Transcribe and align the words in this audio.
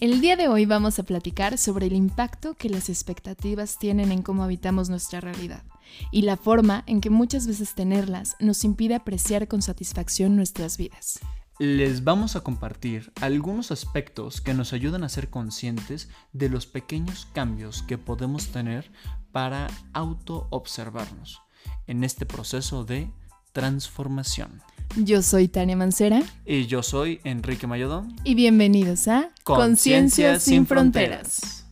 El 0.00 0.22
día 0.22 0.34
de 0.34 0.48
hoy 0.48 0.64
vamos 0.64 0.98
a 0.98 1.02
platicar 1.02 1.58
sobre 1.58 1.84
el 1.84 1.92
impacto 1.92 2.54
que 2.54 2.70
las 2.70 2.88
expectativas 2.88 3.78
tienen 3.78 4.12
en 4.12 4.22
cómo 4.22 4.42
habitamos 4.42 4.88
nuestra 4.88 5.20
realidad 5.20 5.62
y 6.10 6.22
la 6.22 6.38
forma 6.38 6.84
en 6.86 7.02
que 7.02 7.10
muchas 7.10 7.46
veces 7.46 7.74
tenerlas 7.74 8.34
nos 8.40 8.64
impide 8.64 8.94
apreciar 8.94 9.46
con 9.46 9.60
satisfacción 9.60 10.36
nuestras 10.36 10.78
vidas. 10.78 11.20
Les 11.58 12.02
vamos 12.02 12.34
a 12.34 12.40
compartir 12.40 13.12
algunos 13.20 13.70
aspectos 13.72 14.40
que 14.40 14.54
nos 14.54 14.72
ayudan 14.72 15.04
a 15.04 15.10
ser 15.10 15.28
conscientes 15.28 16.08
de 16.32 16.48
los 16.48 16.64
pequeños 16.64 17.28
cambios 17.34 17.82
que 17.82 17.98
podemos 17.98 18.46
tener 18.46 18.90
para 19.32 19.66
auto-observarnos 19.92 21.42
en 21.86 22.04
este 22.04 22.24
proceso 22.24 22.84
de 22.84 23.10
transformación. 23.52 24.62
Yo 24.96 25.22
soy 25.22 25.46
Tania 25.46 25.76
Mancera. 25.76 26.20
Y 26.44 26.66
yo 26.66 26.82
soy 26.82 27.20
Enrique 27.22 27.68
Mayodón. 27.68 28.16
Y 28.24 28.34
bienvenidos 28.34 29.06
a 29.06 29.30
Conciencia 29.44 30.40
sin 30.40 30.66
Fronteras. 30.66 31.64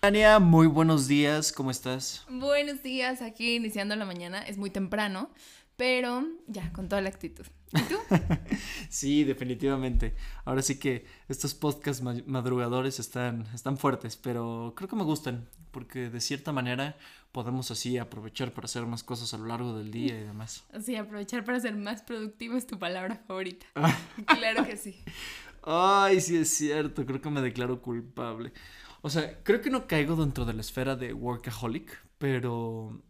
Tania, 0.00 0.40
muy 0.40 0.66
buenos 0.66 1.06
días, 1.06 1.52
¿cómo 1.52 1.70
estás? 1.70 2.26
Buenos 2.28 2.82
días, 2.82 3.22
aquí 3.22 3.54
iniciando 3.54 3.94
la 3.94 4.04
mañana, 4.04 4.42
es 4.42 4.58
muy 4.58 4.70
temprano, 4.70 5.30
pero 5.76 6.26
ya, 6.48 6.72
con 6.72 6.88
toda 6.88 7.00
la 7.00 7.10
actitud. 7.10 7.46
¿Y 7.72 7.82
tú? 7.82 7.96
sí, 8.88 9.22
definitivamente. 9.22 10.16
Ahora 10.44 10.62
sí 10.62 10.80
que 10.80 11.06
estos 11.28 11.54
podcasts 11.54 12.02
madrugadores 12.26 12.98
están, 12.98 13.46
están 13.54 13.78
fuertes, 13.78 14.16
pero 14.16 14.74
creo 14.76 14.88
que 14.88 14.96
me 14.96 15.04
gustan, 15.04 15.48
porque 15.70 16.10
de 16.10 16.20
cierta 16.20 16.50
manera 16.50 16.96
podemos 17.32 17.70
así 17.70 17.98
aprovechar 17.98 18.52
para 18.52 18.66
hacer 18.66 18.86
más 18.86 19.02
cosas 19.02 19.32
a 19.34 19.38
lo 19.38 19.46
largo 19.46 19.76
del 19.76 19.90
día 19.90 20.18
y 20.18 20.24
demás. 20.24 20.64
Sí, 20.82 20.96
aprovechar 20.96 21.44
para 21.44 21.60
ser 21.60 21.76
más 21.76 22.02
productivo 22.02 22.56
es 22.56 22.66
tu 22.66 22.78
palabra 22.78 23.22
favorita. 23.26 23.66
Ah. 23.74 23.96
claro 24.26 24.64
que 24.64 24.76
sí. 24.76 25.02
Ay, 25.62 26.20
sí 26.20 26.36
es 26.36 26.50
cierto, 26.50 27.04
creo 27.04 27.20
que 27.20 27.30
me 27.30 27.40
declaro 27.40 27.82
culpable. 27.82 28.52
O 29.02 29.10
sea, 29.10 29.42
creo 29.42 29.60
que 29.60 29.70
no 29.70 29.86
caigo 29.86 30.16
dentro 30.16 30.44
de 30.44 30.54
la 30.54 30.60
esfera 30.60 30.96
de 30.96 31.12
workaholic, 31.12 32.06
pero 32.18 33.02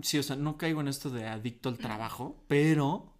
sí, 0.00 0.18
o 0.18 0.22
sea, 0.22 0.36
no 0.36 0.56
caigo 0.56 0.80
en 0.80 0.88
esto 0.88 1.10
de 1.10 1.26
adicto 1.26 1.68
al 1.68 1.78
trabajo, 1.78 2.44
pero 2.48 3.11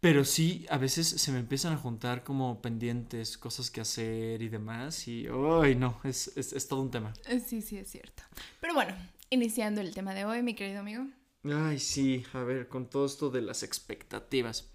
pero 0.00 0.24
sí, 0.24 0.64
a 0.70 0.78
veces 0.78 1.08
se 1.08 1.32
me 1.32 1.40
empiezan 1.40 1.72
a 1.72 1.76
juntar 1.76 2.22
como 2.22 2.62
pendientes, 2.62 3.36
cosas 3.36 3.70
que 3.70 3.80
hacer 3.80 4.42
y 4.42 4.48
demás. 4.48 5.08
Y, 5.08 5.26
¡ay, 5.62 5.74
no! 5.74 6.00
Es, 6.04 6.36
es, 6.36 6.68
todo 6.68 6.82
un 6.82 6.90
tema. 6.90 7.12
Eh, 7.26 7.40
sí, 7.40 7.62
sí, 7.62 7.78
es 7.78 7.90
cierto. 7.90 8.22
Pero 8.60 8.74
bueno, 8.74 8.94
iniciando 9.30 9.80
el 9.80 9.92
tema 9.94 10.14
de 10.14 10.24
hoy, 10.24 10.42
mi 10.42 10.54
querido 10.54 10.80
amigo. 10.80 11.04
Ay, 11.44 11.80
sí, 11.80 12.24
a 12.32 12.40
ver, 12.40 12.68
con 12.68 12.88
todo 12.88 13.06
esto 13.06 13.30
de 13.30 13.42
las 13.42 13.64
expectativas. 13.64 14.70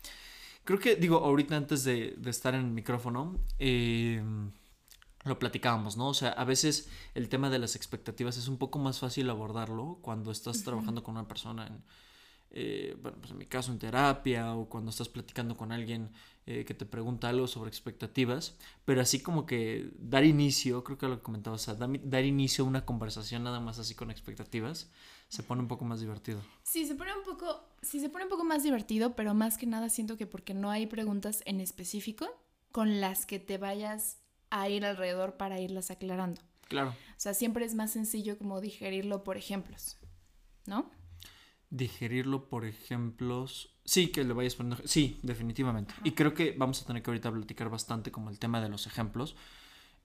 Creo 0.66 0.80
que, 0.80 0.96
digo, 0.96 1.18
ahorita 1.18 1.56
antes 1.56 1.86
de, 1.86 2.18
estar 2.26 2.54
en 2.54 2.62
el 2.62 2.72
micrófono, 2.72 3.40
em, 3.60 4.52
lo 5.24 5.40
platicábamos, 5.40 5.96
¿no? 5.96 6.10
O 6.10 6.14
sea, 6.14 6.30
a 6.30 6.44
veces 6.44 6.90
el 7.16 7.30
tema 7.30 7.50
de 7.50 7.60
las 7.60 7.76
expectativas 7.78 8.38
es 8.38 8.50
un 8.50 8.58
poco 8.58 8.78
más 8.80 9.00
fácil 9.00 9.30
abordarlo 9.30 10.00
cuando 10.02 10.32
estás 10.32 10.64
trabajando 10.64 11.04
con 11.04 11.16
una 11.16 11.28
persona 11.28 11.68
en 11.68 11.84
eh, 12.56 12.96
bueno, 13.02 13.18
pues 13.20 13.32
en 13.32 13.40
mi 13.40 13.46
caso 13.48 13.72
en 13.72 13.80
terapia 13.80 14.54
o 14.54 14.70
cuando 14.70 14.92
estás 14.92 15.10
platicando 15.10 15.58
con 15.58 15.72
alguien 15.72 16.12
eh, 16.46 16.66
que 16.66 16.76
te 16.76 16.86
pregunta 16.86 17.30
algo 17.30 17.48
sobre 17.48 17.70
expectativas, 17.70 18.56
pero 18.86 19.02
así 19.02 19.22
como 19.22 19.48
que 19.48 19.90
dar 19.98 20.24
inicio, 20.24 20.84
creo 20.84 21.00
que 21.00 21.08
lo 21.08 21.24
comentaba, 21.24 21.56
o 21.56 21.60
sea, 21.60 21.74
dar, 21.74 22.26
inicio 22.26 22.64
a 22.64 22.68
una 22.68 22.86
conversación 22.86 23.44
nada 23.44 23.60
más 23.60 23.80
así 23.80 23.96
con 23.96 24.12
expectativas, 24.12 24.92
se 25.30 25.42
pone 25.42 25.62
un 25.62 25.68
poco 25.68 25.84
más 25.84 26.00
divertido. 26.00 26.42
Sí, 26.62 26.86
se 26.86 26.94
pone 26.94 27.12
un 27.16 27.24
poco, 27.24 27.70
sí, 27.82 28.00
se 28.00 28.10
pone 28.10 28.26
un 28.26 28.30
poco 28.30 28.44
más 28.44 28.62
divertido, 28.62 29.16
pero 29.16 29.34
más 29.34 29.58
que 29.58 29.66
nada 29.66 29.90
siento 29.90 30.16
que 30.16 30.28
porque 30.28 30.54
no 30.54 30.70
hay 30.70 30.86
preguntas 30.86 31.42
en 31.46 31.60
específico 31.60 32.28
con 32.72 33.02
las 33.02 33.26
que 33.26 33.40
te 33.40 33.58
vayas 33.58 34.20
a 34.52 34.70
ir 34.70 34.86
alrededor 34.86 35.38
para 35.38 35.60
irlas 35.60 35.90
aclarando. 35.90 36.40
Claro. 36.68 36.90
O 36.90 37.20
sea, 37.20 37.34
siempre 37.34 37.66
es 37.66 37.74
más 37.74 37.92
sencillo 37.92 38.38
como 38.38 38.62
digerirlo 38.62 39.24
por 39.24 39.38
ejemplos, 39.38 39.98
¿no? 40.68 40.92
Digerirlo 41.74 42.48
por 42.50 42.66
ejemplos. 42.66 43.76
Sí, 43.84 44.08
que 44.08 44.24
le 44.24 44.34
vayas 44.34 44.56
poniendo. 44.56 44.88
Sí, 44.88 45.20
definitivamente. 45.24 45.94
Y 46.04 46.12
creo 46.12 46.34
que 46.34 46.56
vamos 46.58 46.82
a 46.82 46.86
tener 46.86 47.02
que 47.02 47.10
ahorita 47.10 47.32
platicar 47.32 47.70
bastante 47.70 48.12
como 48.12 48.30
el 48.30 48.40
tema 48.40 48.62
de 48.62 48.70
los 48.70 48.88
ejemplos 48.88 49.36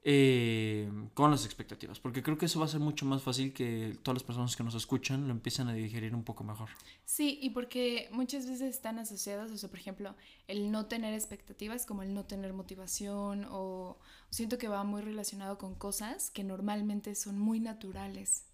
eh, 0.02 0.90
con 1.12 1.30
las 1.30 1.44
expectativas. 1.44 2.00
Porque 2.00 2.22
creo 2.22 2.38
que 2.38 2.46
eso 2.46 2.58
va 2.58 2.64
a 2.64 2.68
ser 2.68 2.80
mucho 2.80 3.04
más 3.04 3.22
fácil 3.22 3.52
que 3.52 3.98
todas 4.02 4.16
las 4.16 4.22
personas 4.22 4.56
que 4.56 4.64
nos 4.64 4.74
escuchan 4.74 5.28
lo 5.28 5.32
empiecen 5.32 5.68
a 5.68 5.74
digerir 5.74 6.14
un 6.14 6.24
poco 6.24 6.42
mejor. 6.42 6.70
Sí, 7.04 7.38
y 7.42 7.50
porque 7.50 8.08
muchas 8.12 8.46
veces 8.46 8.74
están 8.74 8.98
asociadas, 8.98 9.50
o 9.50 9.58
sea, 9.58 9.68
por 9.68 9.78
ejemplo, 9.78 10.16
el 10.46 10.70
no 10.72 10.86
tener 10.86 11.12
expectativas 11.12 11.84
como 11.84 12.02
el 12.02 12.14
no 12.14 12.24
tener 12.24 12.54
motivación 12.54 13.46
o 13.50 13.98
siento 14.30 14.56
que 14.56 14.68
va 14.68 14.82
muy 14.84 15.02
relacionado 15.02 15.58
con 15.58 15.74
cosas 15.74 16.30
que 16.30 16.44
normalmente 16.44 17.14
son 17.14 17.38
muy 17.38 17.60
naturales 17.60 18.46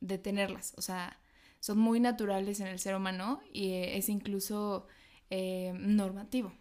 de 0.00 0.18
tenerlas. 0.18 0.74
O 0.76 0.82
sea, 0.82 1.18
son 1.62 1.78
muy 1.78 2.00
naturales 2.00 2.58
en 2.58 2.66
el 2.66 2.80
ser 2.80 2.96
humano 2.96 3.40
y 3.52 3.70
eh, 3.70 3.96
es 3.96 4.08
incluso 4.08 4.88
eh, 5.30 5.72
normativo. 5.78 6.52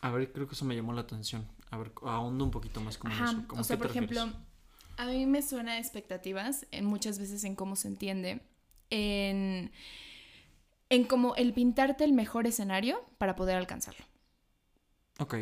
A 0.00 0.10
ver, 0.10 0.32
creo 0.32 0.48
que 0.48 0.54
eso 0.54 0.64
me 0.64 0.74
llamó 0.74 0.94
la 0.94 1.02
atención. 1.02 1.46
A 1.70 1.76
ver, 1.76 1.92
ahondo 2.02 2.46
un 2.46 2.50
poquito 2.50 2.80
más 2.80 2.96
como 2.96 3.12
eso. 3.12 3.44
o 3.50 3.62
sea, 3.62 3.76
por 3.76 3.88
ejemplo, 3.88 4.32
a 4.96 5.04
mí 5.04 5.26
me 5.26 5.42
suena 5.42 5.78
expectativas 5.78 6.66
en 6.70 6.86
muchas 6.86 7.18
veces 7.18 7.44
en 7.44 7.56
cómo 7.56 7.76
se 7.76 7.88
entiende, 7.88 8.40
en, 8.88 9.70
en 10.88 11.04
como 11.04 11.36
el 11.36 11.52
pintarte 11.52 12.04
el 12.04 12.14
mejor 12.14 12.46
escenario 12.46 13.04
para 13.18 13.36
poder 13.36 13.56
alcanzarlo. 13.56 14.06
Ok. 15.18 15.34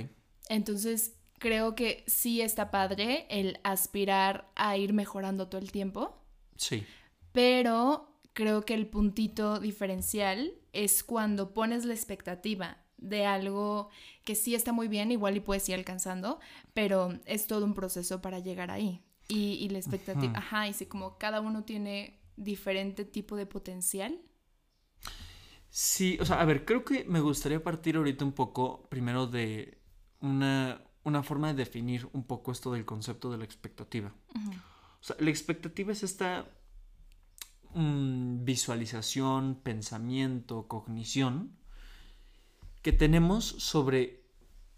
Entonces, 0.48 1.14
creo 1.38 1.76
que 1.76 2.02
sí 2.08 2.40
está 2.40 2.72
padre 2.72 3.28
el 3.30 3.60
aspirar 3.62 4.50
a 4.56 4.76
ir 4.76 4.92
mejorando 4.92 5.46
todo 5.46 5.60
el 5.60 5.70
tiempo. 5.70 6.20
Sí. 6.56 6.84
Pero 7.30 8.15
creo 8.36 8.66
que 8.66 8.74
el 8.74 8.86
puntito 8.86 9.58
diferencial 9.60 10.52
es 10.74 11.02
cuando 11.02 11.54
pones 11.54 11.86
la 11.86 11.94
expectativa 11.94 12.76
de 12.98 13.24
algo 13.24 13.88
que 14.24 14.34
sí 14.34 14.54
está 14.54 14.72
muy 14.72 14.88
bien, 14.88 15.10
igual 15.10 15.38
y 15.38 15.40
puedes 15.40 15.66
ir 15.70 15.74
alcanzando, 15.74 16.38
pero 16.74 17.18
es 17.24 17.46
todo 17.46 17.64
un 17.64 17.72
proceso 17.72 18.20
para 18.20 18.38
llegar 18.38 18.70
ahí. 18.70 19.02
Y, 19.26 19.66
la 19.70 19.78
expectativa, 19.78 20.34
ajá. 20.36 20.68
y 20.68 20.74
si 20.74 20.84
como 20.84 21.16
cada 21.16 21.40
uno 21.40 21.64
tiene 21.64 22.20
diferente 22.36 23.06
tipo 23.06 23.36
de 23.36 23.46
potencial. 23.46 24.20
Sí, 25.70 26.18
o 26.20 26.26
sea, 26.26 26.40
a 26.40 26.44
ver, 26.44 26.66
creo 26.66 26.84
que 26.84 27.04
me 27.04 27.20
gustaría 27.20 27.64
partir 27.64 27.96
ahorita 27.96 28.22
un 28.22 28.32
poco 28.32 28.86
primero 28.90 29.26
de 29.26 29.78
una, 30.20 30.84
una 31.04 31.22
forma 31.22 31.48
de 31.48 31.54
definir 31.54 32.06
un 32.12 32.24
poco 32.24 32.52
esto 32.52 32.70
del 32.70 32.84
concepto 32.84 33.32
de 33.32 33.38
la 33.38 33.44
expectativa. 33.44 34.14
O 35.00 35.02
sea, 35.02 35.16
la 35.20 35.30
expectativa 35.30 35.90
es 35.90 36.02
esta 36.02 36.46
visualización, 37.76 39.60
pensamiento, 39.62 40.66
cognición 40.66 41.54
que 42.80 42.92
tenemos 42.92 43.44
sobre 43.44 44.24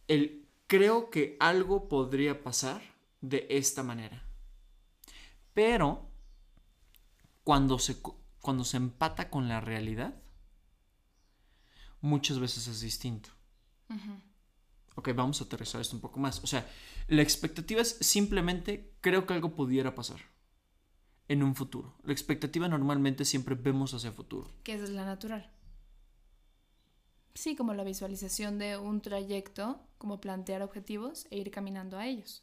el 0.09 0.49
creo 0.67 1.09
que 1.11 1.37
algo 1.39 1.89
podría 1.89 2.43
pasar 2.43 2.83
de 3.21 3.47
esta 3.51 3.85
manera. 3.85 4.25
Pero 5.55 6.11
cuando 7.45 7.79
se, 7.79 8.01
cuando 8.41 8.65
se 8.65 8.79
empata 8.79 9.31
con 9.31 9.49
la 9.49 9.61
realidad, 9.61 10.21
muchas 12.01 12.41
veces 12.41 12.67
es 12.67 12.81
distinto. 12.81 13.31
Ok, 14.97 15.11
vamos 15.15 15.41
a 15.41 15.45
aterrizar 15.45 15.81
esto 15.81 15.95
un 15.95 16.03
poco 16.03 16.19
más. 16.19 16.43
O 16.43 16.49
sea, 16.49 16.69
la 17.07 17.23
expectativa 17.23 17.81
es 17.81 17.97
simplemente 18.01 18.93
creo 19.01 19.25
que 19.25 19.35
algo 19.35 19.55
pudiera 19.55 19.95
pasar 19.95 20.21
en 21.29 21.43
un 21.43 21.55
futuro. 21.55 21.95
La 22.05 22.13
expectativa 22.13 22.69
normalmente 22.69 23.25
siempre 23.25 23.55
vemos 23.55 23.95
hacia 23.95 24.09
el 24.09 24.15
futuro. 24.15 24.51
Que 24.65 24.75
es 24.75 24.91
la 24.91 25.05
natural. 25.05 25.51
Sí, 27.35 27.55
como 27.55 27.75
la 27.75 27.85
visualización 27.85 28.59
de 28.59 28.79
un 28.79 29.01
trayecto, 29.01 29.81
como 29.99 30.21
plantear 30.21 30.63
objetivos 30.63 31.27
e 31.31 31.39
ir 31.39 31.51
caminando 31.51 31.99
a 31.99 32.07
ellos. 32.07 32.43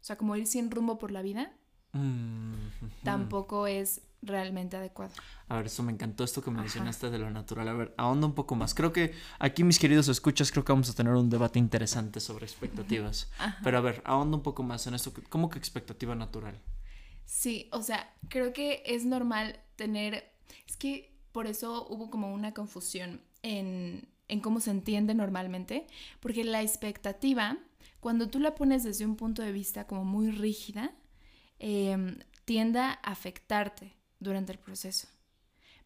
O 0.00 0.04
sea, 0.04 0.16
como 0.16 0.36
ir 0.36 0.46
sin 0.46 0.70
rumbo 0.70 0.98
por 0.98 1.10
la 1.10 1.22
vida, 1.22 1.52
mm, 1.92 2.54
tampoco 3.02 3.66
es 3.66 4.02
realmente 4.22 4.76
adecuado. 4.76 5.12
A 5.48 5.56
ver, 5.56 5.66
eso 5.66 5.82
me 5.82 5.92
encantó 5.92 6.24
esto 6.24 6.42
que 6.42 6.50
mencionaste 6.50 7.10
de 7.10 7.18
lo 7.18 7.30
natural. 7.30 7.68
A 7.68 7.72
ver, 7.72 7.94
ahonda 7.96 8.26
un 8.26 8.34
poco 8.34 8.54
más. 8.54 8.74
Creo 8.74 8.92
que 8.92 9.14
aquí, 9.38 9.64
mis 9.64 9.78
queridos 9.78 10.08
escuchas, 10.08 10.52
creo 10.52 10.64
que 10.64 10.72
vamos 10.72 10.90
a 10.90 10.94
tener 10.94 11.14
un 11.14 11.30
debate 11.30 11.58
interesante 11.58 12.20
sobre 12.20 12.44
expectativas. 12.44 13.30
Pero 13.64 13.78
a 13.78 13.80
ver, 13.80 14.02
ahonda 14.04 14.36
un 14.36 14.42
poco 14.42 14.62
más 14.62 14.86
en 14.86 14.94
esto. 14.94 15.12
¿Cómo 15.28 15.50
que 15.50 15.58
expectativa 15.58 16.14
natural? 16.14 16.60
Sí, 17.30 17.68
o 17.70 17.80
sea, 17.80 18.12
creo 18.28 18.52
que 18.52 18.82
es 18.84 19.04
normal 19.04 19.60
tener, 19.76 20.32
es 20.68 20.76
que 20.76 21.16
por 21.30 21.46
eso 21.46 21.86
hubo 21.88 22.10
como 22.10 22.34
una 22.34 22.52
confusión 22.52 23.22
en, 23.42 24.08
cómo 24.42 24.58
se 24.58 24.72
entiende 24.72 25.14
normalmente, 25.14 25.86
porque 26.18 26.42
la 26.42 26.60
expectativa, 26.60 27.56
cuando 28.00 28.28
tú 28.28 28.40
la 28.40 28.56
pones 28.56 28.82
desde 28.82 29.06
un 29.06 29.14
punto 29.14 29.42
de 29.42 29.52
vista 29.52 29.86
como 29.86 30.04
muy 30.04 30.32
rígida, 30.32 30.92
em, 31.60 32.18
tiende 32.44 32.80
a 32.80 32.94
afectarte 32.94 33.94
durante 34.18 34.50
el 34.50 34.58
proceso. 34.58 35.06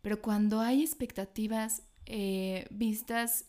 Pero 0.00 0.22
cuando 0.22 0.60
hay 0.60 0.82
expectativas 0.82 1.82
eh, 2.06 2.66
vistas 2.70 3.44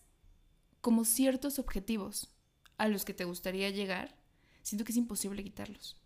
como 0.81 1.05
ciertos 1.05 1.59
objetivos 1.59 2.29
a 2.77 2.89
los 2.89 3.05
que 3.05 3.13
te 3.13 3.23
gustaría 3.23 3.69
llegar, 3.69 4.17
siento 4.63 4.83
que 4.83 4.91
es 4.91 4.97
imposible 4.97 5.45
quitarlos. 5.45 6.04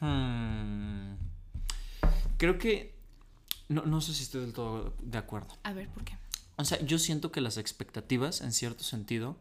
Hmm. 0.00 1.14
Creo 2.38 2.58
que... 2.58 2.94
No, 3.68 3.82
no 3.82 4.00
sé 4.00 4.14
si 4.14 4.22
estoy 4.22 4.42
del 4.42 4.52
todo 4.52 4.94
de 5.02 5.18
acuerdo. 5.18 5.56
A 5.64 5.72
ver, 5.72 5.88
¿por 5.88 6.04
qué? 6.04 6.16
O 6.56 6.64
sea, 6.64 6.80
yo 6.80 6.98
siento 6.98 7.32
que 7.32 7.40
las 7.40 7.58
expectativas, 7.58 8.40
en 8.40 8.52
cierto 8.52 8.84
sentido, 8.84 9.36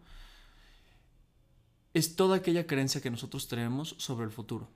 es 1.93 2.15
toda 2.15 2.37
aquella 2.37 2.67
creencia 2.67 3.01
que 3.01 3.09
nosotros 3.09 3.47
tenemos 3.47 3.95
sobre 3.99 4.25
el 4.25 4.31
futuro. 4.31 4.69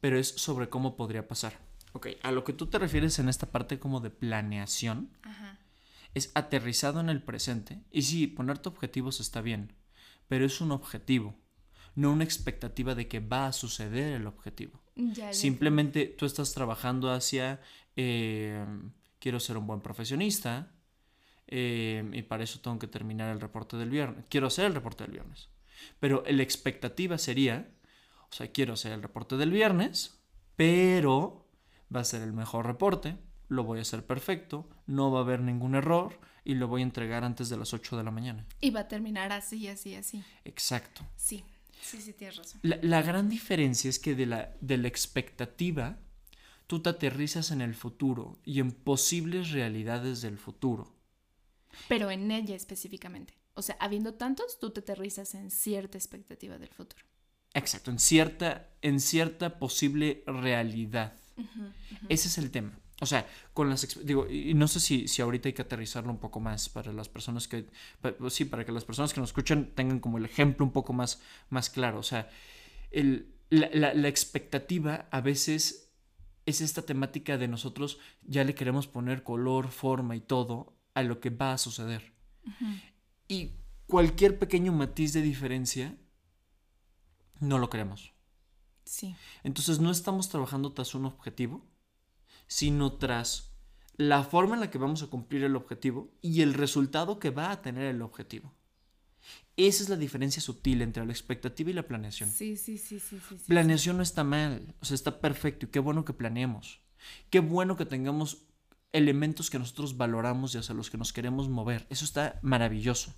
Pero 0.00 0.18
es 0.18 0.28
sobre 0.28 0.68
cómo 0.68 0.96
podría 0.96 1.28
pasar. 1.28 1.58
Ok, 1.92 2.08
a 2.22 2.32
lo 2.32 2.42
que 2.42 2.52
tú 2.52 2.66
te 2.66 2.78
refieres 2.78 3.20
en 3.20 3.28
esta 3.28 3.52
parte 3.52 3.78
como 3.78 4.00
de 4.00 4.10
planeación, 4.10 5.10
Ajá. 5.22 5.58
es 6.12 6.32
aterrizado 6.34 6.98
en 6.98 7.08
el 7.08 7.22
presente. 7.22 7.80
Y 7.92 8.02
sí, 8.02 8.26
ponerte 8.26 8.68
objetivos 8.68 9.20
está 9.20 9.40
bien, 9.40 9.72
pero 10.26 10.44
es 10.44 10.60
un 10.60 10.72
objetivo, 10.72 11.36
no 11.94 12.12
una 12.12 12.24
expectativa 12.24 12.94
de 12.94 13.08
que 13.08 13.20
va 13.20 13.46
a 13.46 13.52
suceder 13.52 14.14
el 14.14 14.26
objetivo. 14.26 14.80
Ya, 14.96 15.26
ya 15.26 15.32
Simplemente 15.32 16.06
tú 16.06 16.26
estás 16.26 16.52
trabajando 16.52 17.12
hacia, 17.12 17.60
eh, 17.96 18.64
quiero 19.18 19.40
ser 19.40 19.56
un 19.56 19.66
buen 19.66 19.80
profesionista, 19.80 20.72
eh, 21.46 22.08
y 22.12 22.22
para 22.22 22.44
eso 22.44 22.60
tengo 22.60 22.78
que 22.78 22.86
terminar 22.86 23.30
el 23.30 23.40
reporte 23.40 23.76
del 23.76 23.90
viernes. 23.90 24.24
Quiero 24.28 24.46
hacer 24.46 24.66
el 24.66 24.74
reporte 24.74 25.04
del 25.04 25.12
viernes. 25.12 25.48
Pero 26.00 26.24
la 26.26 26.42
expectativa 26.42 27.18
sería, 27.18 27.68
o 28.30 28.32
sea, 28.32 28.50
quiero 28.50 28.74
hacer 28.74 28.92
el 28.92 29.02
reporte 29.02 29.36
del 29.36 29.50
viernes, 29.50 30.18
pero 30.56 31.46
va 31.94 32.00
a 32.00 32.04
ser 32.04 32.22
el 32.22 32.32
mejor 32.32 32.66
reporte, 32.66 33.16
lo 33.48 33.64
voy 33.64 33.78
a 33.78 33.82
hacer 33.82 34.06
perfecto, 34.06 34.68
no 34.86 35.12
va 35.12 35.20
a 35.20 35.22
haber 35.22 35.40
ningún 35.40 35.74
error 35.74 36.18
y 36.44 36.54
lo 36.54 36.68
voy 36.68 36.82
a 36.82 36.84
entregar 36.84 37.24
antes 37.24 37.48
de 37.48 37.56
las 37.56 37.74
8 37.74 37.96
de 37.96 38.04
la 38.04 38.10
mañana. 38.10 38.46
Y 38.60 38.70
va 38.70 38.80
a 38.80 38.88
terminar 38.88 39.32
así, 39.32 39.68
así, 39.68 39.94
así. 39.94 40.22
Exacto. 40.44 41.02
Sí, 41.16 41.44
sí, 41.82 42.00
sí, 42.00 42.12
tienes 42.12 42.36
razón. 42.36 42.60
La, 42.62 42.78
la 42.82 43.02
gran 43.02 43.28
diferencia 43.28 43.88
es 43.88 43.98
que 43.98 44.14
de 44.14 44.26
la, 44.26 44.54
de 44.60 44.76
la 44.78 44.88
expectativa, 44.88 45.98
tú 46.66 46.80
te 46.80 46.90
aterrizas 46.90 47.50
en 47.50 47.60
el 47.60 47.74
futuro 47.74 48.38
y 48.44 48.60
en 48.60 48.72
posibles 48.72 49.50
realidades 49.50 50.22
del 50.22 50.38
futuro. 50.38 50.94
Pero 51.88 52.10
en 52.10 52.30
ella 52.30 52.54
específicamente. 52.54 53.34
O 53.54 53.62
sea, 53.62 53.76
habiendo 53.80 54.14
tantos, 54.14 54.58
tú 54.58 54.70
te 54.70 54.80
aterrizas 54.80 55.34
en 55.34 55.50
cierta 55.50 55.98
expectativa 55.98 56.58
del 56.58 56.70
futuro. 56.70 57.04
Exacto, 57.54 57.90
en 57.90 58.00
cierta, 58.00 58.68
en 58.82 58.98
cierta 58.98 59.58
posible 59.58 60.24
realidad. 60.26 61.14
Ese 62.08 62.28
es 62.28 62.38
el 62.38 62.50
tema. 62.50 62.78
O 63.04 63.06
sea, 63.06 63.26
con 63.52 63.70
las 63.70 63.86
digo, 64.04 64.28
y 64.28 64.54
no 64.54 64.66
sé 64.66 64.80
si, 64.80 65.06
si 65.08 65.22
ahorita 65.22 65.48
hay 65.48 65.52
que 65.52 65.62
aterrizarlo 65.62 66.10
un 66.10 66.18
poco 66.18 66.40
más 66.40 66.68
para 66.68 66.92
las 66.92 67.08
personas 67.08 67.46
que, 67.48 67.66
pues 68.00 68.34
sí, 68.34 68.44
para 68.44 68.64
que 68.64 68.72
las 68.72 68.84
personas 68.84 69.12
que 69.14 69.20
nos 69.20 69.30
escuchan 69.30 69.70
tengan 69.74 70.00
como 70.00 70.18
el 70.18 70.24
ejemplo 70.24 70.64
un 70.66 70.72
poco 70.72 70.92
más, 70.92 71.20
más 71.50 71.70
claro. 71.70 71.98
O 71.98 72.02
sea, 72.02 72.28
el, 72.90 73.34
la, 73.50 73.68
la- 73.72 73.94
la 73.94 74.08
expectativa 74.08 75.06
a 75.10 75.20
veces 75.20 75.92
es 76.46 76.60
esta 76.60 76.82
temática 76.82 77.38
de 77.38 77.48
nosotros 77.48 77.98
ya 78.22 78.44
le 78.44 78.54
queremos 78.54 78.86
poner 78.86 79.22
color, 79.22 79.68
forma 79.68 80.16
y 80.16 80.20
todo 80.20 80.76
a 80.94 81.02
lo 81.02 81.20
que 81.20 81.30
va 81.30 81.52
a 81.52 81.58
suceder. 81.58 82.12
Y 83.28 83.52
cualquier 83.86 84.38
pequeño 84.38 84.72
matiz 84.72 85.12
de 85.12 85.22
diferencia 85.22 85.96
no 87.40 87.58
lo 87.58 87.70
queremos. 87.70 88.12
Sí. 88.84 89.14
Entonces 89.42 89.78
no 89.80 89.90
estamos 89.90 90.28
trabajando 90.28 90.72
tras 90.72 90.94
un 90.94 91.06
objetivo, 91.06 91.66
sino 92.46 92.94
tras 92.94 93.54
la 93.96 94.24
forma 94.24 94.54
en 94.54 94.60
la 94.60 94.70
que 94.70 94.78
vamos 94.78 95.02
a 95.02 95.06
cumplir 95.06 95.44
el 95.44 95.56
objetivo 95.56 96.12
y 96.20 96.42
el 96.42 96.54
resultado 96.54 97.18
que 97.18 97.30
va 97.30 97.50
a 97.50 97.62
tener 97.62 97.86
el 97.86 98.02
objetivo. 98.02 98.54
Esa 99.56 99.84
es 99.84 99.88
la 99.88 99.96
diferencia 99.96 100.42
sutil 100.42 100.82
entre 100.82 101.06
la 101.06 101.12
expectativa 101.12 101.70
y 101.70 101.74
la 101.74 101.86
planeación. 101.86 102.30
Sí, 102.30 102.56
sí, 102.56 102.76
sí, 102.76 102.98
sí, 102.98 103.20
sí. 103.20 103.38
sí. 103.38 103.44
Planeación 103.46 103.96
no 103.96 104.02
está 104.02 104.24
mal, 104.24 104.74
o 104.80 104.84
sea, 104.84 104.96
está 104.96 105.20
perfecto 105.20 105.66
y 105.66 105.68
qué 105.68 105.78
bueno 105.78 106.04
que 106.04 106.12
planeemos. 106.12 106.80
Qué 107.30 107.40
bueno 107.40 107.76
que 107.76 107.86
tengamos 107.86 108.46
elementos 108.92 109.50
que 109.50 109.58
nosotros 109.58 109.96
valoramos 109.96 110.54
y 110.54 110.58
hacia 110.58 110.74
los 110.74 110.90
que 110.90 110.98
nos 110.98 111.12
queremos 111.12 111.48
mover. 111.48 111.86
Eso 111.90 112.04
está 112.04 112.38
maravilloso. 112.42 113.14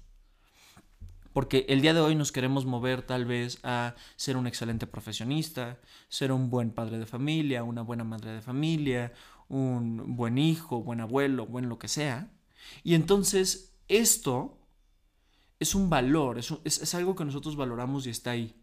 Porque 1.37 1.67
el 1.69 1.83
día 1.83 1.93
de 1.93 2.01
hoy 2.01 2.15
nos 2.15 2.33
queremos 2.33 2.65
mover 2.65 3.03
tal 3.03 3.27
vez 3.27 3.59
a 3.63 3.95
ser 4.17 4.39
un 4.39 4.47
excelente 4.47 4.87
profesionista, 4.87 5.79
ser 6.09 6.33
un 6.33 6.49
buen 6.49 6.71
padre 6.71 6.99
de 6.99 7.05
familia, 7.05 7.63
una 7.63 7.83
buena 7.83 8.05
madre 8.05 8.31
de 8.31 8.41
familia, 8.41 9.13
un 9.49 10.17
buen 10.17 10.39
hijo, 10.39 10.83
buen 10.83 11.03
abuelo, 11.03 11.45
buen 11.45 11.69
lo 11.69 11.79
que 11.79 11.89
sea. 11.89 12.31
Y 12.83 12.95
entonces 12.95 13.77
esto 13.87 14.59
es 15.61 15.75
un 15.75 15.91
valor, 15.91 16.39
es, 16.39 16.51
es 16.65 16.95
algo 16.95 17.15
que 17.15 17.27
nosotros 17.27 17.55
valoramos 17.55 18.07
y 18.07 18.11
está 18.13 18.31
ahí. 18.31 18.57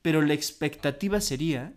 Pero 0.00 0.22
la 0.22 0.34
expectativa 0.34 1.20
sería, 1.20 1.74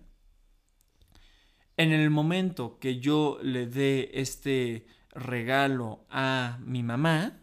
en 1.76 1.92
el 1.92 2.12
momento 2.12 2.78
que 2.78 3.00
yo 3.00 3.40
le 3.42 3.66
dé 3.66 4.12
este 4.14 4.86
regalo 5.10 6.06
a 6.12 6.60
mi 6.62 6.84
mamá, 6.84 7.42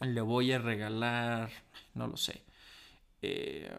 le 0.00 0.20
voy 0.20 0.52
a 0.52 0.58
regalar, 0.58 1.50
no 1.94 2.06
lo 2.06 2.16
sé, 2.16 2.42
eh, 3.22 3.70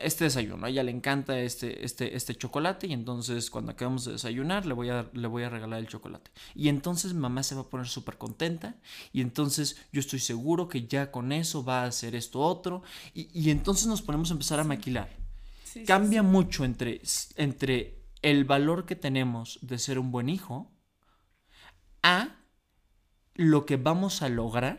este 0.00 0.24
desayuno. 0.24 0.64
A 0.64 0.70
ella 0.70 0.82
le 0.82 0.92
encanta 0.92 1.38
este, 1.40 1.84
este, 1.84 2.16
este 2.16 2.34
chocolate 2.34 2.86
y 2.86 2.92
entonces 2.92 3.50
cuando 3.50 3.72
acabemos 3.72 4.04
de 4.04 4.12
desayunar 4.12 4.64
le 4.64 4.74
voy, 4.74 4.88
a, 4.88 5.08
le 5.12 5.26
voy 5.26 5.42
a 5.42 5.50
regalar 5.50 5.80
el 5.80 5.88
chocolate. 5.88 6.30
Y 6.54 6.68
entonces 6.68 7.14
mamá 7.14 7.42
se 7.42 7.54
va 7.54 7.62
a 7.62 7.68
poner 7.68 7.88
súper 7.88 8.16
contenta 8.16 8.76
y 9.12 9.20
entonces 9.20 9.76
yo 9.92 10.00
estoy 10.00 10.20
seguro 10.20 10.68
que 10.68 10.86
ya 10.86 11.10
con 11.10 11.32
eso 11.32 11.64
va 11.64 11.82
a 11.82 11.86
hacer 11.86 12.14
esto 12.14 12.40
otro 12.40 12.82
y, 13.14 13.28
y 13.38 13.50
entonces 13.50 13.86
nos 13.86 14.02
ponemos 14.02 14.30
a 14.30 14.34
empezar 14.34 14.60
a 14.60 14.64
maquilar. 14.64 15.10
Sí, 15.64 15.80
sí, 15.80 15.84
Cambia 15.84 16.22
mucho 16.22 16.64
entre, 16.64 17.02
entre 17.36 18.00
el 18.22 18.44
valor 18.44 18.86
que 18.86 18.96
tenemos 18.96 19.58
de 19.62 19.78
ser 19.78 19.98
un 19.98 20.10
buen 20.10 20.28
hijo 20.28 20.70
a 22.02 22.36
lo 23.34 23.66
que 23.66 23.76
vamos 23.76 24.22
a 24.22 24.28
lograr 24.28 24.78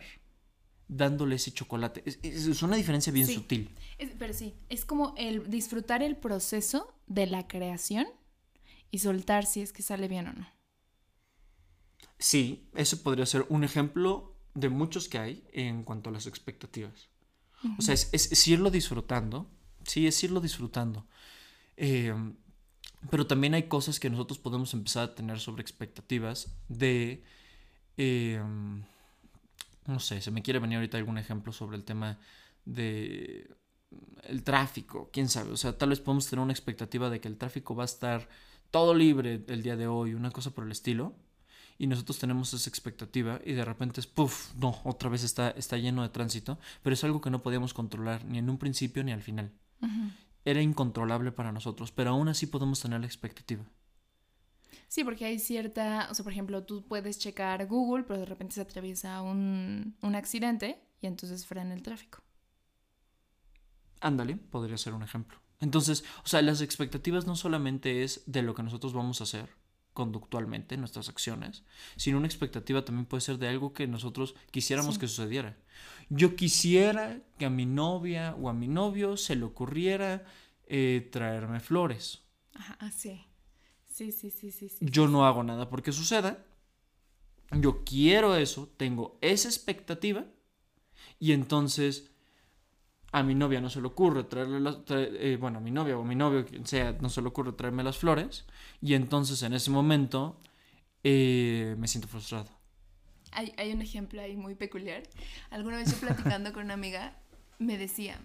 dándole 0.96 1.36
ese 1.36 1.52
chocolate. 1.52 2.02
Es, 2.22 2.62
una 2.62 2.76
diferencia 2.76 3.12
bien 3.12 3.26
Sí. 3.26 3.34
sutil. 3.34 3.74
Es- 3.98 4.10
pero 4.18 4.32
sí, 4.34 4.54
es 4.68 4.84
como 4.84 5.14
el 5.16 5.48
disfrutar 5.50 6.02
el 6.02 6.16
proceso 6.16 6.92
de 7.06 7.26
la 7.26 7.46
creación 7.48 8.06
y 8.90 8.98
soltar 8.98 9.46
si 9.46 9.60
es 9.62 9.72
que 9.72 9.82
sale 9.82 10.08
bien 10.08 10.28
o 10.28 10.32
no. 10.32 10.46
Sí, 12.18 12.68
ese 12.74 12.96
podría 12.96 13.26
ser 13.26 13.46
un 13.48 13.64
ejemplo 13.64 14.36
de 14.54 14.68
muchos 14.68 15.08
que 15.08 15.18
hay 15.18 15.44
en 15.52 15.82
cuanto 15.82 16.10
a 16.10 16.12
las 16.12 16.26
expectativas. 16.26 17.08
O 17.78 17.82
sea, 17.82 17.94
es, 17.94 18.08
es- 18.12 18.30
es 18.32 18.48
irlo 18.48 18.70
disfrutando. 18.70 19.48
Sí, 19.84 20.06
es 20.06 20.22
irlo 20.22 20.40
disfrutando. 20.40 21.06
Eh, 21.76 22.12
pero 23.10 23.26
también 23.26 23.54
hay 23.54 23.64
cosas 23.64 23.98
que 23.98 24.10
nosotros 24.10 24.38
podemos 24.38 24.74
empezar 24.74 25.04
a 25.04 25.14
tener 25.14 25.40
sobre 25.40 25.62
expectativas 25.62 26.54
de... 26.68 27.24
eh, 27.96 28.40
no 29.86 30.00
sé, 30.00 30.20
se 30.20 30.30
me 30.30 30.42
quiere 30.42 30.58
venir 30.58 30.76
ahorita 30.76 30.98
algún 30.98 31.18
ejemplo 31.18 31.52
sobre 31.52 31.76
el 31.76 31.84
tema 31.84 32.18
de 32.64 33.50
el 34.24 34.42
tráfico, 34.42 35.10
quién 35.12 35.28
sabe, 35.28 35.50
o 35.50 35.56
sea, 35.56 35.76
tal 35.76 35.90
vez 35.90 36.00
podemos 36.00 36.28
tener 36.28 36.42
una 36.42 36.52
expectativa 36.52 37.10
de 37.10 37.20
que 37.20 37.28
el 37.28 37.36
tráfico 37.36 37.74
va 37.74 37.84
a 37.84 37.86
estar 37.86 38.28
todo 38.70 38.94
libre 38.94 39.44
el 39.48 39.62
día 39.62 39.76
de 39.76 39.86
hoy, 39.86 40.14
una 40.14 40.30
cosa 40.30 40.50
por 40.50 40.64
el 40.64 40.72
estilo, 40.72 41.14
y 41.78 41.86
nosotros 41.86 42.18
tenemos 42.18 42.54
esa 42.54 42.70
expectativa 42.70 43.40
y 43.44 43.52
de 43.52 43.64
repente 43.64 44.00
es, 44.00 44.06
puff, 44.06 44.54
no, 44.54 44.80
otra 44.84 45.10
vez 45.10 45.24
está, 45.24 45.50
está 45.50 45.76
lleno 45.76 46.02
de 46.02 46.08
tránsito, 46.10 46.58
pero 46.82 46.94
es 46.94 47.04
algo 47.04 47.20
que 47.20 47.30
no 47.30 47.42
podíamos 47.42 47.74
controlar 47.74 48.24
ni 48.24 48.38
en 48.38 48.48
un 48.48 48.58
principio 48.58 49.02
ni 49.04 49.12
al 49.12 49.22
final. 49.22 49.52
Era 50.44 50.62
incontrolable 50.62 51.32
para 51.32 51.52
nosotros, 51.52 51.92
pero 51.92 52.10
aún 52.10 52.28
así 52.28 52.46
podemos 52.46 52.80
tener 52.80 53.00
la 53.00 53.06
expectativa. 53.06 53.64
Sí, 54.92 55.04
porque 55.04 55.24
hay 55.24 55.38
cierta, 55.38 56.06
o 56.10 56.14
sea, 56.14 56.22
por 56.22 56.32
ejemplo, 56.34 56.64
tú 56.64 56.86
puedes 56.86 57.18
checar 57.18 57.66
Google, 57.66 58.04
pero 58.04 58.20
de 58.20 58.26
repente 58.26 58.56
se 58.56 58.60
atraviesa 58.60 59.22
un, 59.22 59.96
un 60.02 60.14
accidente 60.14 60.82
y 61.00 61.06
entonces 61.06 61.46
frena 61.46 61.72
el 61.72 61.82
tráfico. 61.82 62.22
Ándale, 64.00 64.36
podría 64.36 64.76
ser 64.76 64.92
un 64.92 65.02
ejemplo. 65.02 65.38
Entonces, 65.60 66.04
o 66.24 66.28
sea, 66.28 66.42
las 66.42 66.60
expectativas 66.60 67.26
no 67.26 67.36
solamente 67.36 68.02
es 68.02 68.22
de 68.26 68.42
lo 68.42 68.54
que 68.54 68.62
nosotros 68.62 68.92
vamos 68.92 69.20
a 69.20 69.24
hacer 69.24 69.48
conductualmente, 69.94 70.76
nuestras 70.76 71.08
acciones, 71.08 71.64
sino 71.96 72.18
una 72.18 72.26
expectativa 72.26 72.84
también 72.84 73.06
puede 73.06 73.22
ser 73.22 73.38
de 73.38 73.48
algo 73.48 73.72
que 73.72 73.86
nosotros 73.86 74.34
quisiéramos 74.50 74.96
Sí. 74.96 75.00
que 75.00 75.08
sucediera. 75.08 75.56
Yo 76.10 76.36
quisiera 76.36 77.20
que 77.38 77.46
a 77.46 77.50
mi 77.50 77.64
novia 77.64 78.34
o 78.34 78.50
a 78.50 78.52
mi 78.52 78.68
novio 78.68 79.16
se 79.16 79.36
le 79.36 79.44
ocurriera 79.44 80.24
eh, 80.66 81.08
traerme 81.10 81.60
flores. 81.60 82.22
Ajá, 82.54 82.76
ah, 82.80 82.90
sí. 82.90 83.26
Sí, 83.92 84.10
sí, 84.12 84.30
sí, 84.30 84.50
sí, 84.50 84.68
sí. 84.68 84.78
Yo 84.80 85.06
no 85.08 85.24
hago 85.26 85.42
nada 85.42 85.68
porque 85.68 85.92
suceda. 85.92 86.44
Yo 87.52 87.84
quiero 87.84 88.34
eso, 88.36 88.68
tengo 88.76 89.18
esa 89.20 89.48
expectativa 89.48 90.24
y 91.20 91.32
entonces 91.32 92.10
a 93.12 93.22
mi 93.22 93.34
novia 93.34 93.60
no 93.60 93.68
se 93.70 93.80
le 93.80 93.86
ocurre 93.88 94.24
traerle 94.24 94.58
las, 94.60 94.76
trae- 94.86 95.10
eh, 95.18 95.36
bueno, 95.36 95.58
a 95.58 95.60
mi 95.60 95.70
novia 95.70 95.96
o 95.98 96.02
a 96.02 96.04
mi 96.04 96.14
novio, 96.16 96.44
quien 96.46 96.66
sea, 96.66 96.92
no 97.00 97.10
se 97.10 97.20
le 97.20 97.28
ocurre 97.28 97.52
traerme 97.52 97.82
las 97.84 97.98
flores 97.98 98.44
y 98.80 98.94
entonces 98.94 99.42
en 99.42 99.52
ese 99.52 99.70
momento 99.70 100.40
eh, 101.04 101.76
me 101.78 101.88
siento 101.88 102.08
frustrado. 102.08 102.48
Hay, 103.32 103.52
hay 103.56 103.72
un 103.72 103.82
ejemplo 103.82 104.20
ahí 104.20 104.36
muy 104.36 104.54
peculiar. 104.54 105.02
Alguna 105.50 105.78
vez 105.78 105.90
yo 105.90 105.98
platicando 105.98 106.52
con 106.52 106.64
una 106.64 106.74
amiga 106.74 107.16
me 107.58 107.78
decía, 107.78 108.18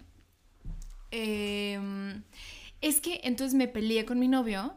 em, 1.10 2.22
es 2.80 3.00
que 3.00 3.20
entonces 3.24 3.54
me 3.54 3.68
peleé 3.68 4.04
con 4.04 4.18
mi 4.18 4.28
novio. 4.28 4.74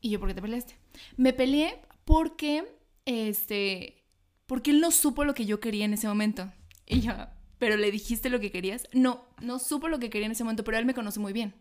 Y 0.00 0.10
yo, 0.10 0.20
¿por 0.20 0.28
qué 0.28 0.34
te 0.34 0.42
peleaste? 0.42 0.76
Me 1.16 1.32
peleé 1.32 1.80
porque, 2.04 2.64
este, 3.04 4.02
porque 4.46 4.70
él 4.70 4.80
no 4.80 4.90
supo 4.90 5.24
lo 5.24 5.34
que 5.34 5.46
yo 5.46 5.60
quería 5.60 5.84
en 5.84 5.94
ese 5.94 6.08
momento. 6.08 6.50
Y 6.86 7.00
yo, 7.00 7.12
¿pero 7.58 7.76
le 7.76 7.90
dijiste 7.90 8.30
lo 8.30 8.40
que 8.40 8.50
querías? 8.50 8.88
No, 8.92 9.26
no 9.40 9.58
supo 9.58 9.88
lo 9.88 9.98
que 9.98 10.10
quería 10.10 10.26
en 10.26 10.32
ese 10.32 10.44
momento, 10.44 10.64
pero 10.64 10.78
él 10.78 10.86
me 10.86 10.94
conoce 10.94 11.20
muy 11.20 11.32
bien. 11.32 11.54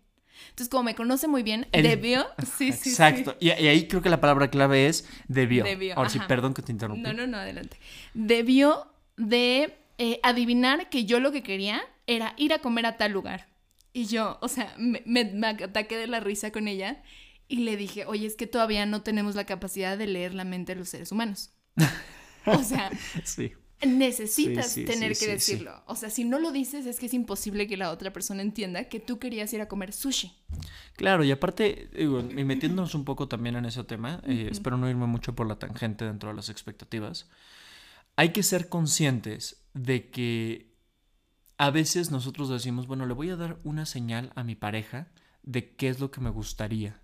Entonces, 0.50 0.70
como 0.70 0.84
me 0.84 0.96
conoce 0.96 1.28
muy 1.28 1.44
bien, 1.44 1.68
debió. 1.72 2.26
Sí, 2.58 2.72
sí. 2.72 2.90
Exacto. 2.90 3.36
Y, 3.40 3.50
ahí 3.50 3.88
creo 3.88 4.02
que 4.02 4.10
la 4.10 4.22
palabra 4.22 4.50
clave 4.50 4.88
es 4.88 5.08
debió. 5.28 5.64
debió 5.64 5.96
Ahora 5.98 6.10
sí, 6.10 6.20
perdón 6.28 6.54
que 6.54 6.62
te 6.62 6.72
interrumpí. 6.72 7.02
No, 7.02 7.14
no, 7.14 7.28
no, 7.28 7.38
adelante. 7.38 7.78
Debió 8.14 8.88
de 9.18 9.78
eh, 9.98 10.20
adivinar 10.24 10.90
que 10.90 11.06
yo 11.06 11.20
lo 11.20 11.32
que 11.32 11.44
quería 11.44 11.82
era 12.08 12.34
ir 12.38 12.54
a 12.54 12.60
comer 12.60 12.86
a 12.86 12.98
tal 12.98 13.12
lugar. 13.12 13.48
Y 13.92 14.06
yo, 14.06 14.38
o 14.42 14.48
sea, 14.48 14.74
me, 14.78 15.02
me, 15.06 15.48
ataqué 15.48 15.98
de 15.98 16.08
la 16.08 16.20
risa 16.20 16.52
con 16.52 16.68
ella 16.68 17.02
y 17.50 17.62
le 17.62 17.76
dije, 17.76 18.06
oye, 18.06 18.28
es 18.28 18.36
que 18.36 18.48
todavía 18.48 18.86
no 18.86 19.02
tenemos 19.02 19.36
la 19.36 19.46
capacidad 19.46 19.98
de 19.98 20.06
leer 20.06 20.36
la 20.36 20.46
mente 20.46 20.74
de 20.74 20.80
los 20.80 20.90
seres 20.90 21.12
humanos. 21.12 21.52
o 22.46 22.64
sea, 22.64 22.92
sí. 23.26 23.54
necesitas 23.86 24.76
tener 24.76 25.18
que 25.18 25.28
decirlo. 25.28 25.84
O 25.88 25.96
sea, 25.96 26.12
si 26.12 26.26
no 26.26 26.38
lo 26.40 26.52
dices 26.52 26.86
es 26.86 27.00
que 27.00 27.08
es 27.08 27.14
imposible 27.16 27.68
que 27.68 27.76
la 27.76 27.90
otra 27.90 28.14
persona 28.14 28.44
entienda 28.44 28.84
que 28.84 29.00
tú 29.00 29.18
querías 29.18 29.52
ir 29.52 29.62
a 29.62 29.68
comer 29.68 29.94
sushi. 29.94 30.32
Claro, 30.96 31.24
y 31.24 31.32
aparte, 31.32 31.90
digo, 31.92 32.20
y 32.20 32.44
metiéndonos 32.44 32.94
un 32.94 33.04
poco 33.04 33.28
también 33.28 33.56
en 33.56 33.66
ese 33.66 33.84
tema, 33.84 34.22
eh, 34.28 34.50
espero 34.52 34.78
no 34.78 34.88
irme 34.88 35.08
mucho 35.08 35.34
por 35.34 35.48
la 35.48 35.58
tangente 35.58 36.06
dentro 36.06 36.30
de 36.30 36.36
las 36.36 36.50
expectativas, 36.50 37.28
hay 38.16 38.30
que 38.30 38.44
ser 38.44 38.70
conscientes 38.70 39.66
de 39.74 40.12
que 40.12 40.76
a 41.58 41.72
veces 41.72 42.12
nosotros 42.12 42.48
decimos, 42.48 42.86
bueno, 42.86 43.08
le 43.08 43.14
voy 43.16 43.32
a 43.32 43.36
dar 43.36 43.58
una 43.64 43.88
señal 43.88 44.32
a 44.36 44.44
mi 44.44 44.54
pareja 44.56 45.08
de 45.50 45.76
qué 45.76 45.90
es 45.90 46.00
lo 46.00 46.12
que 46.12 46.22
me 46.22 46.30
gustaría. 46.30 47.02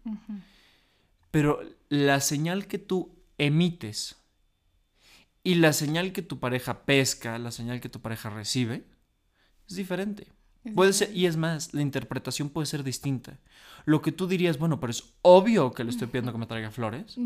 Pero 1.31 1.59
la 1.89 2.21
señal 2.21 2.67
que 2.67 2.77
tú 2.77 3.11
emites 3.39 4.17
y 5.43 5.55
la 5.55 5.73
señal 5.73 6.13
que 6.13 6.21
tu 6.21 6.39
pareja 6.39 6.85
pesca, 6.85 7.39
la 7.39 7.51
señal 7.51 7.81
que 7.81 7.89
tu 7.89 8.01
pareja 8.01 8.29
recibe, 8.29 8.85
es 9.67 9.75
diferente. 9.75 10.27
puede 10.75 10.93
ser, 10.93 11.15
y 11.15 11.25
es 11.25 11.37
más, 11.37 11.73
la 11.73 11.81
interpretación 11.81 12.49
puede 12.49 12.67
ser 12.67 12.83
distinta. 12.83 13.39
Lo 13.85 14.01
que 14.01 14.11
tú 14.11 14.27
dirías, 14.27 14.59
bueno, 14.59 14.79
pero 14.79 14.91
es 14.91 15.15
obvio 15.23 15.71
que 15.71 15.83
le 15.83 15.89
estoy 15.89 16.07
pidiendo 16.07 16.31
que 16.31 16.37
me 16.37 16.47
traiga 16.47 16.69
flores 16.71 17.17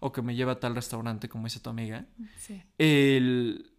o 0.00 0.12
que 0.12 0.22
me 0.22 0.34
lleve 0.34 0.52
a 0.52 0.60
tal 0.60 0.74
restaurante, 0.74 1.28
como 1.28 1.44
dice 1.44 1.60
tu 1.60 1.70
amiga. 1.70 2.06
El, 2.78 3.72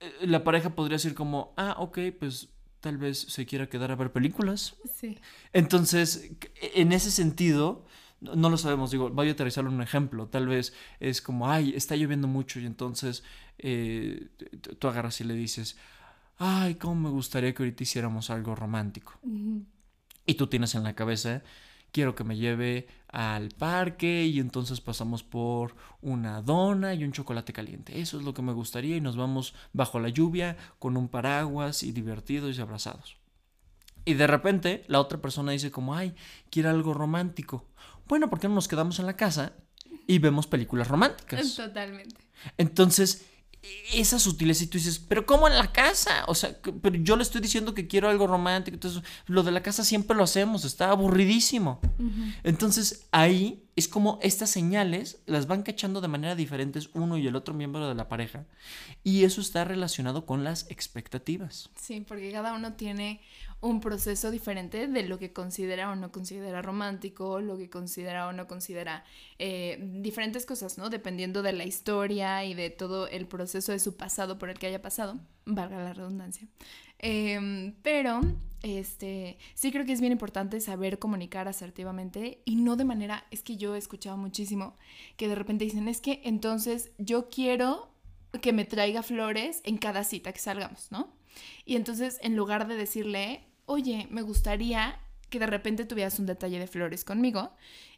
eh, 0.00 0.26
la 0.26 0.42
pareja 0.42 0.74
podría 0.74 0.96
decir 0.96 1.14
como, 1.14 1.52
ah, 1.56 1.76
ok, 1.78 1.98
pues 2.18 2.48
tal 2.80 2.98
vez 2.98 3.18
se 3.18 3.46
quiera 3.46 3.68
quedar 3.68 3.90
a 3.90 3.96
ver 3.96 4.12
películas. 4.12 4.76
Sí. 4.94 5.18
Entonces, 5.52 6.32
en 6.74 6.92
ese 6.92 7.10
sentido, 7.10 7.86
no 8.20 8.50
lo 8.50 8.56
sabemos, 8.56 8.90
digo, 8.90 9.10
voy 9.10 9.28
a 9.28 9.32
aterrizarlo 9.32 9.70
en 9.70 9.76
un 9.76 9.82
ejemplo. 9.82 10.26
Tal 10.28 10.46
vez 10.46 10.74
es 10.98 11.22
como, 11.22 11.50
ay, 11.50 11.72
está 11.74 11.96
lloviendo 11.96 12.28
mucho 12.28 12.60
y 12.60 12.66
entonces 12.66 13.22
eh, 13.58 14.28
tú 14.78 14.88
agarras 14.88 15.20
y 15.20 15.24
le 15.24 15.34
dices, 15.34 15.76
ay, 16.38 16.74
cómo 16.74 17.08
me 17.08 17.10
gustaría 17.10 17.54
que 17.54 17.62
ahorita 17.62 17.82
hiciéramos 17.82 18.30
algo 18.30 18.54
romántico. 18.54 19.18
Y 20.26 20.34
tú 20.34 20.46
tienes 20.46 20.74
en 20.74 20.82
la 20.82 20.94
cabeza 20.94 21.42
quiero 21.92 22.14
que 22.14 22.24
me 22.24 22.36
lleve 22.36 22.88
al 23.08 23.48
parque 23.50 24.24
y 24.26 24.38
entonces 24.38 24.80
pasamos 24.80 25.22
por 25.22 25.74
una 26.00 26.42
dona 26.42 26.94
y 26.94 27.04
un 27.04 27.12
chocolate 27.12 27.52
caliente. 27.52 28.00
Eso 28.00 28.18
es 28.18 28.24
lo 28.24 28.34
que 28.34 28.42
me 28.42 28.52
gustaría 28.52 28.96
y 28.96 29.00
nos 29.00 29.16
vamos 29.16 29.54
bajo 29.72 29.98
la 29.98 30.08
lluvia 30.08 30.56
con 30.78 30.96
un 30.96 31.08
paraguas 31.08 31.82
y 31.82 31.92
divertidos 31.92 32.56
y 32.56 32.60
abrazados. 32.60 33.16
Y 34.04 34.14
de 34.14 34.26
repente 34.26 34.84
la 34.88 35.00
otra 35.00 35.20
persona 35.20 35.52
dice 35.52 35.70
como, 35.70 35.94
ay, 35.94 36.14
quiero 36.50 36.70
algo 36.70 36.94
romántico. 36.94 37.66
Bueno, 38.08 38.30
¿por 38.30 38.40
qué 38.40 38.48
no 38.48 38.54
nos 38.54 38.68
quedamos 38.68 38.98
en 38.98 39.06
la 39.06 39.16
casa 39.16 39.52
y 40.06 40.18
vemos 40.18 40.46
películas 40.46 40.88
románticas? 40.88 41.54
Totalmente. 41.54 42.16
Entonces, 42.56 43.26
esa 43.92 44.18
sutileza 44.18 44.64
y 44.64 44.68
tú 44.68 44.78
dices, 44.78 44.98
pero 44.98 45.26
¿cómo 45.26 45.46
en 45.46 45.56
la 45.58 45.72
casa? 45.72 46.24
O 46.26 46.34
sea, 46.34 46.56
pero 46.82 46.96
yo 46.96 47.16
le 47.16 47.22
estoy 47.22 47.40
diciendo 47.40 47.74
que 47.74 47.86
quiero 47.86 48.08
algo 48.08 48.26
romántico, 48.26 48.74
entonces 48.74 49.02
lo 49.26 49.42
de 49.42 49.52
la 49.52 49.62
casa 49.62 49.84
siempre 49.84 50.16
lo 50.16 50.24
hacemos, 50.24 50.64
está 50.64 50.90
aburridísimo. 50.90 51.80
Entonces 52.42 53.06
ahí 53.12 53.64
es 53.76 53.88
como 53.88 54.18
estas 54.22 54.50
señales 54.50 55.20
las 55.26 55.46
van 55.46 55.62
cachando 55.62 56.00
de 56.00 56.08
manera 56.08 56.34
diferentes 56.34 56.90
uno 56.94 57.18
y 57.18 57.26
el 57.26 57.36
otro 57.36 57.54
miembro 57.54 57.88
de 57.88 57.94
la 57.94 58.08
pareja 58.08 58.46
y 59.04 59.24
eso 59.24 59.40
está 59.40 59.64
relacionado 59.64 60.24
con 60.24 60.44
las 60.44 60.70
expectativas. 60.70 61.70
Sí, 61.80 62.00
porque 62.00 62.32
cada 62.32 62.54
uno 62.54 62.74
tiene 62.74 63.20
un 63.62 63.80
proceso 63.80 64.30
diferente 64.30 64.88
de 64.88 65.02
lo 65.02 65.18
que 65.18 65.32
considera 65.32 65.90
o 65.90 65.96
no 65.96 66.10
considera 66.10 66.62
romántico, 66.62 67.40
lo 67.40 67.58
que 67.58 67.68
considera 67.68 68.26
o 68.28 68.32
no 68.32 68.46
considera 68.46 69.04
eh, 69.38 69.78
diferentes 70.00 70.46
cosas, 70.46 70.78
¿no? 70.78 70.88
Dependiendo 70.88 71.42
de 71.42 71.52
la 71.52 71.64
historia 71.64 72.44
y 72.44 72.54
de 72.54 72.70
todo 72.70 73.06
el 73.08 73.26
proceso 73.26 73.72
de 73.72 73.78
su 73.78 73.96
pasado 73.96 74.38
por 74.38 74.48
el 74.48 74.58
que 74.58 74.66
haya 74.66 74.80
pasado, 74.80 75.20
valga 75.44 75.82
la 75.82 75.92
redundancia. 75.92 76.48
Em, 76.98 77.74
pero, 77.82 78.20
este, 78.62 79.38
sí 79.54 79.70
creo 79.72 79.84
que 79.84 79.92
es 79.92 80.00
bien 80.00 80.12
importante 80.12 80.60
saber 80.60 80.98
comunicar 80.98 81.46
asertivamente 81.48 82.40
y 82.46 82.56
no 82.56 82.76
de 82.76 82.84
manera, 82.84 83.26
es 83.30 83.42
que 83.42 83.56
yo 83.56 83.74
he 83.74 83.78
escuchado 83.78 84.16
muchísimo 84.16 84.76
que 85.16 85.28
de 85.28 85.34
repente 85.34 85.64
dicen, 85.64 85.88
es 85.88 86.00
que 86.00 86.20
entonces 86.24 86.92
yo 86.98 87.28
quiero 87.28 87.90
que 88.40 88.52
me 88.52 88.64
traiga 88.64 89.02
flores 89.02 89.60
en 89.64 89.76
cada 89.76 90.04
cita 90.04 90.32
que 90.32 90.38
salgamos, 90.38 90.90
¿no? 90.90 91.12
Y 91.64 91.76
entonces, 91.76 92.18
en 92.22 92.36
lugar 92.36 92.66
de 92.68 92.76
decirle, 92.76 93.49
oye, 93.70 94.08
me 94.10 94.22
gustaría 94.22 94.98
que 95.30 95.38
de 95.38 95.46
repente 95.46 95.84
tuvieras 95.84 96.18
un 96.18 96.26
detalle 96.26 96.58
de 96.58 96.66
flores 96.66 97.04
conmigo, 97.04 97.52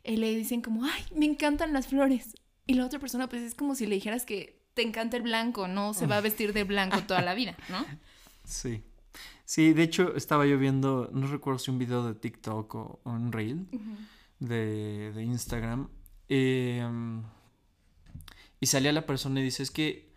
y 0.05 0.17
le 0.17 0.35
dicen 0.37 0.61
como, 0.61 0.85
ay, 0.85 1.03
me 1.17 1.25
encantan 1.25 1.73
las 1.73 1.87
flores. 1.87 2.35
Y 2.67 2.75
la 2.75 2.85
otra 2.85 2.99
persona, 2.99 3.29
pues 3.29 3.43
es 3.43 3.55
como 3.55 3.75
si 3.75 3.87
le 3.87 3.95
dijeras 3.95 4.27
que 4.27 4.63
te 4.75 4.83
encanta 4.83 5.17
el 5.17 5.23
blanco, 5.23 5.69
no 5.69 5.95
se 5.95 6.07
va 6.07 6.19
a 6.19 6.21
vestir 6.21 6.53
de 6.53 6.65
blanco 6.65 7.01
toda 7.05 7.23
la 7.23 7.35
vida, 7.35 7.57
¿no? 7.69 7.85
Sí. 8.45 8.83
Sí, 9.45 9.73
de 9.73 9.83
hecho 9.83 10.15
estaba 10.17 10.47
yo 10.47 10.59
viendo, 10.59 11.09
no 11.13 11.27
recuerdo 11.27 11.59
si 11.59 11.71
un 11.71 11.79
video 11.79 12.07
de 12.07 12.15
TikTok 12.15 12.75
o, 12.75 13.01
un 13.05 13.33
reel 13.33 13.67
de, 14.39 15.13
Instagram. 15.25 15.89
Em, 16.29 17.23
y 18.61 18.67
salía 18.67 18.93
la 18.93 19.07
persona 19.07 19.41
y 19.41 19.45
dice, 19.45 19.63
es 19.63 19.71
que 19.71 20.13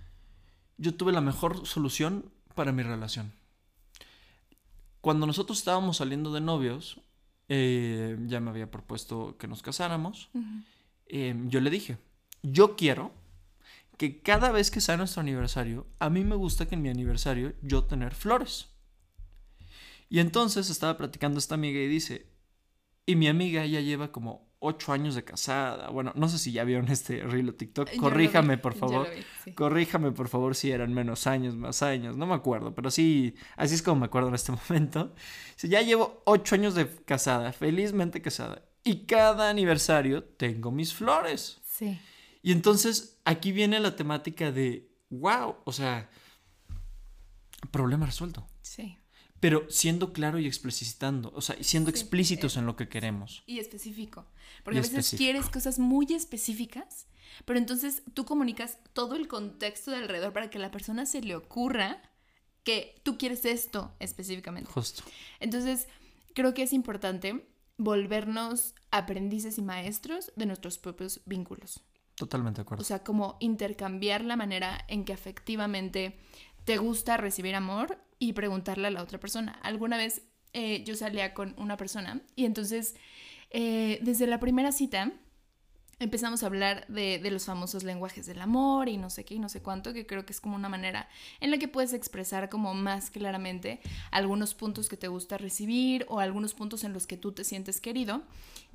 yo 0.78 0.96
tuve 0.96 1.12
la 1.12 1.22
mejor 1.22 1.66
solución 1.68 2.32
para 2.56 2.72
mi 2.72 2.84
relación 2.84 3.32
cuando 5.06 5.28
nosotros 5.28 5.60
estábamos 5.60 5.98
saliendo 5.98 6.34
de 6.34 6.42
novios, 6.42 7.00
eh, 7.48 8.18
ya 8.26 8.40
me 8.40 8.50
había 8.50 8.72
propuesto 8.72 9.38
que 9.38 9.48
nos 9.48 9.62
casáramos. 9.62 10.32
Em, 11.06 11.48
yo 11.48 11.62
le 11.62 11.70
dije, 11.70 12.00
yo 12.42 12.76
quiero 12.76 13.12
que 13.98 14.24
cada 14.24 14.52
vez 14.52 14.72
que 14.72 14.82
sea 14.82 14.98
nuestro 14.98 15.22
aniversario, 15.22 15.86
a 16.00 16.10
mí 16.10 16.24
me 16.24 16.36
gusta 16.36 16.68
que 16.68 16.74
en 16.74 16.82
mi 16.82 16.90
aniversario 16.90 17.54
yo 17.62 17.84
tener 17.84 18.16
flores. 18.16 18.70
Y 20.10 20.22
entonces 20.22 20.72
estaba 20.72 20.98
platicando 20.98 21.38
esta 21.38 21.54
amiga 21.54 21.80
y 21.80 21.88
dice, 21.88 22.26
y 23.06 23.16
mi 23.16 23.28
amiga 23.28 23.64
ya 23.68 23.82
lleva 23.82 24.12
como 24.12 24.50
ocho 24.66 24.92
años 24.92 25.16
de 25.16 25.24
casada. 25.24 25.90
Bueno, 25.90 26.12
no 26.16 26.28
sé 26.28 26.38
si 26.40 26.52
ya 26.52 26.64
vieron 26.64 26.90
este 26.90 27.22
reel 27.24 27.50
o 27.50 27.54
TikTok. 27.54 27.96
Corríjame, 27.98 28.58
por 28.58 28.74
favor. 28.74 29.08
Corríjame, 29.56 30.12
por 30.12 30.28
favor, 30.28 30.56
si 30.56 30.72
eran 30.72 30.94
menos 30.94 31.28
años, 31.28 31.56
más 31.56 31.82
años. 31.84 32.18
No 32.18 32.26
me 32.26 32.34
acuerdo, 32.34 32.74
pero 32.74 32.92
sí, 32.92 33.36
así 33.56 33.76
es 33.76 33.82
como 33.82 34.02
me 34.02 34.06
acuerdo 34.08 34.30
en 34.30 34.36
este 34.36 34.52
momento. 34.70 35.14
ya 35.62 35.82
llevo 35.82 36.22
ocho 36.26 36.56
años 36.56 36.76
de 36.76 36.88
casada, 37.06 37.54
felizmente 37.54 38.22
casada. 38.22 38.64
Y 38.84 39.06
cada 39.06 39.50
aniversario 39.50 40.24
tengo 40.24 40.72
mis 40.72 40.94
flores. 40.94 41.62
Sí. 41.66 42.00
Y 42.42 42.52
entonces 42.52 43.20
aquí 43.26 43.52
viene 43.52 43.80
la 43.80 43.96
temática 43.96 44.52
de, 44.52 44.92
wow, 45.10 45.56
o 45.64 45.72
sea, 45.72 46.10
problema 47.72 48.06
resuelto. 48.06 48.46
Pero 49.46 49.64
siendo 49.70 50.12
claro 50.12 50.40
y 50.40 50.48
explicitando, 50.48 51.32
o 51.36 51.40
sea, 51.40 51.56
siendo 51.62 51.92
explícitos 51.92 52.58
en 52.58 52.66
lo 52.66 52.76
que 52.76 52.90
queremos. 52.90 53.44
Y 53.46 53.60
específico. 53.60 54.26
Porque 54.64 54.80
a 54.80 54.82
veces 54.82 55.14
quieres 55.16 55.50
cosas 55.50 55.78
muy 55.78 56.08
específicas, 56.16 57.06
pero 57.46 57.60
entonces 57.60 58.02
tú 58.16 58.26
comunicas 58.26 58.80
todo 58.94 59.14
el 59.14 59.28
contexto 59.28 59.92
de 59.92 59.98
alrededor 59.98 60.34
para 60.34 60.50
que 60.50 60.58
a 60.58 60.62
la 60.62 60.72
persona 60.72 61.06
se 61.06 61.22
le 61.22 61.36
ocurra 61.36 62.02
que 62.64 63.00
tú 63.04 63.20
quieres 63.20 63.46
esto 63.46 63.94
específicamente. 64.00 64.72
Justo. 64.72 65.04
Entonces, 65.40 65.90
creo 66.34 66.56
que 66.56 66.64
es 66.64 66.74
importante 66.74 67.48
volvernos 67.78 68.74
aprendices 68.90 69.60
y 69.60 69.62
maestros 69.62 70.34
de 70.36 70.48
nuestros 70.48 70.80
propios 70.80 71.22
vínculos. 71.28 71.82
Totalmente 72.16 72.58
de 72.58 72.62
acuerdo. 72.64 72.82
O 72.82 72.86
sea, 72.86 73.04
como 73.04 73.38
intercambiar 73.40 74.26
la 74.26 74.38
manera 74.38 74.86
en 74.88 75.06
que 75.06 75.14
afectivamente 75.14 76.18
te 76.66 76.78
gusta 76.78 77.18
recibir 77.18 77.56
amor 77.56 77.98
y 78.20 78.34
preguntarle 78.34 78.88
a 78.88 78.92
la 78.92 79.04
otra 79.04 79.20
persona. 79.20 79.54
Alguna 79.64 79.98
vez 79.98 80.24
eh, 80.54 80.84
yo 80.84 80.96
salía 80.96 81.34
con 81.34 81.54
una 81.58 81.78
persona 81.78 82.22
y 82.36 82.46
entonces 82.46 82.96
eh, 83.52 84.00
desde 84.02 84.28
la 84.28 84.40
primera 84.40 84.72
cita 84.72 85.12
empezamos 86.00 86.44
a 86.44 86.48
hablar 86.48 86.86
de, 86.88 87.20
los 87.32 87.46
famosos 87.46 87.84
lenguajes 87.84 88.26
del 88.26 88.42
amor 88.42 88.90
y 88.90 88.98
no 88.98 89.10
sé 89.10 89.24
qué 89.24 89.36
y 89.36 89.40
no 89.40 89.50
sé 89.50 89.62
cuánto, 89.62 89.94
que 89.94 90.06
creo 90.06 90.26
que 90.26 90.34
es 90.34 90.42
como 90.42 90.56
una 90.56 90.70
manera 90.70 91.08
en 91.40 91.52
la 91.52 91.58
que 91.58 91.68
puedes 91.68 91.94
expresar 91.94 92.50
como 92.50 92.74
más 92.74 93.10
claramente 93.10 93.80
algunos 94.12 94.56
puntos 94.56 94.90
que 94.90 94.98
te 94.98 95.08
gusta 95.08 95.38
recibir 95.38 96.06
o 96.10 96.20
algunos 96.20 96.54
puntos 96.54 96.84
en 96.84 96.94
los 96.94 97.08
que 97.08 97.18
tú 97.18 97.32
te 97.32 97.44
sientes 97.44 97.80
querido 97.80 98.24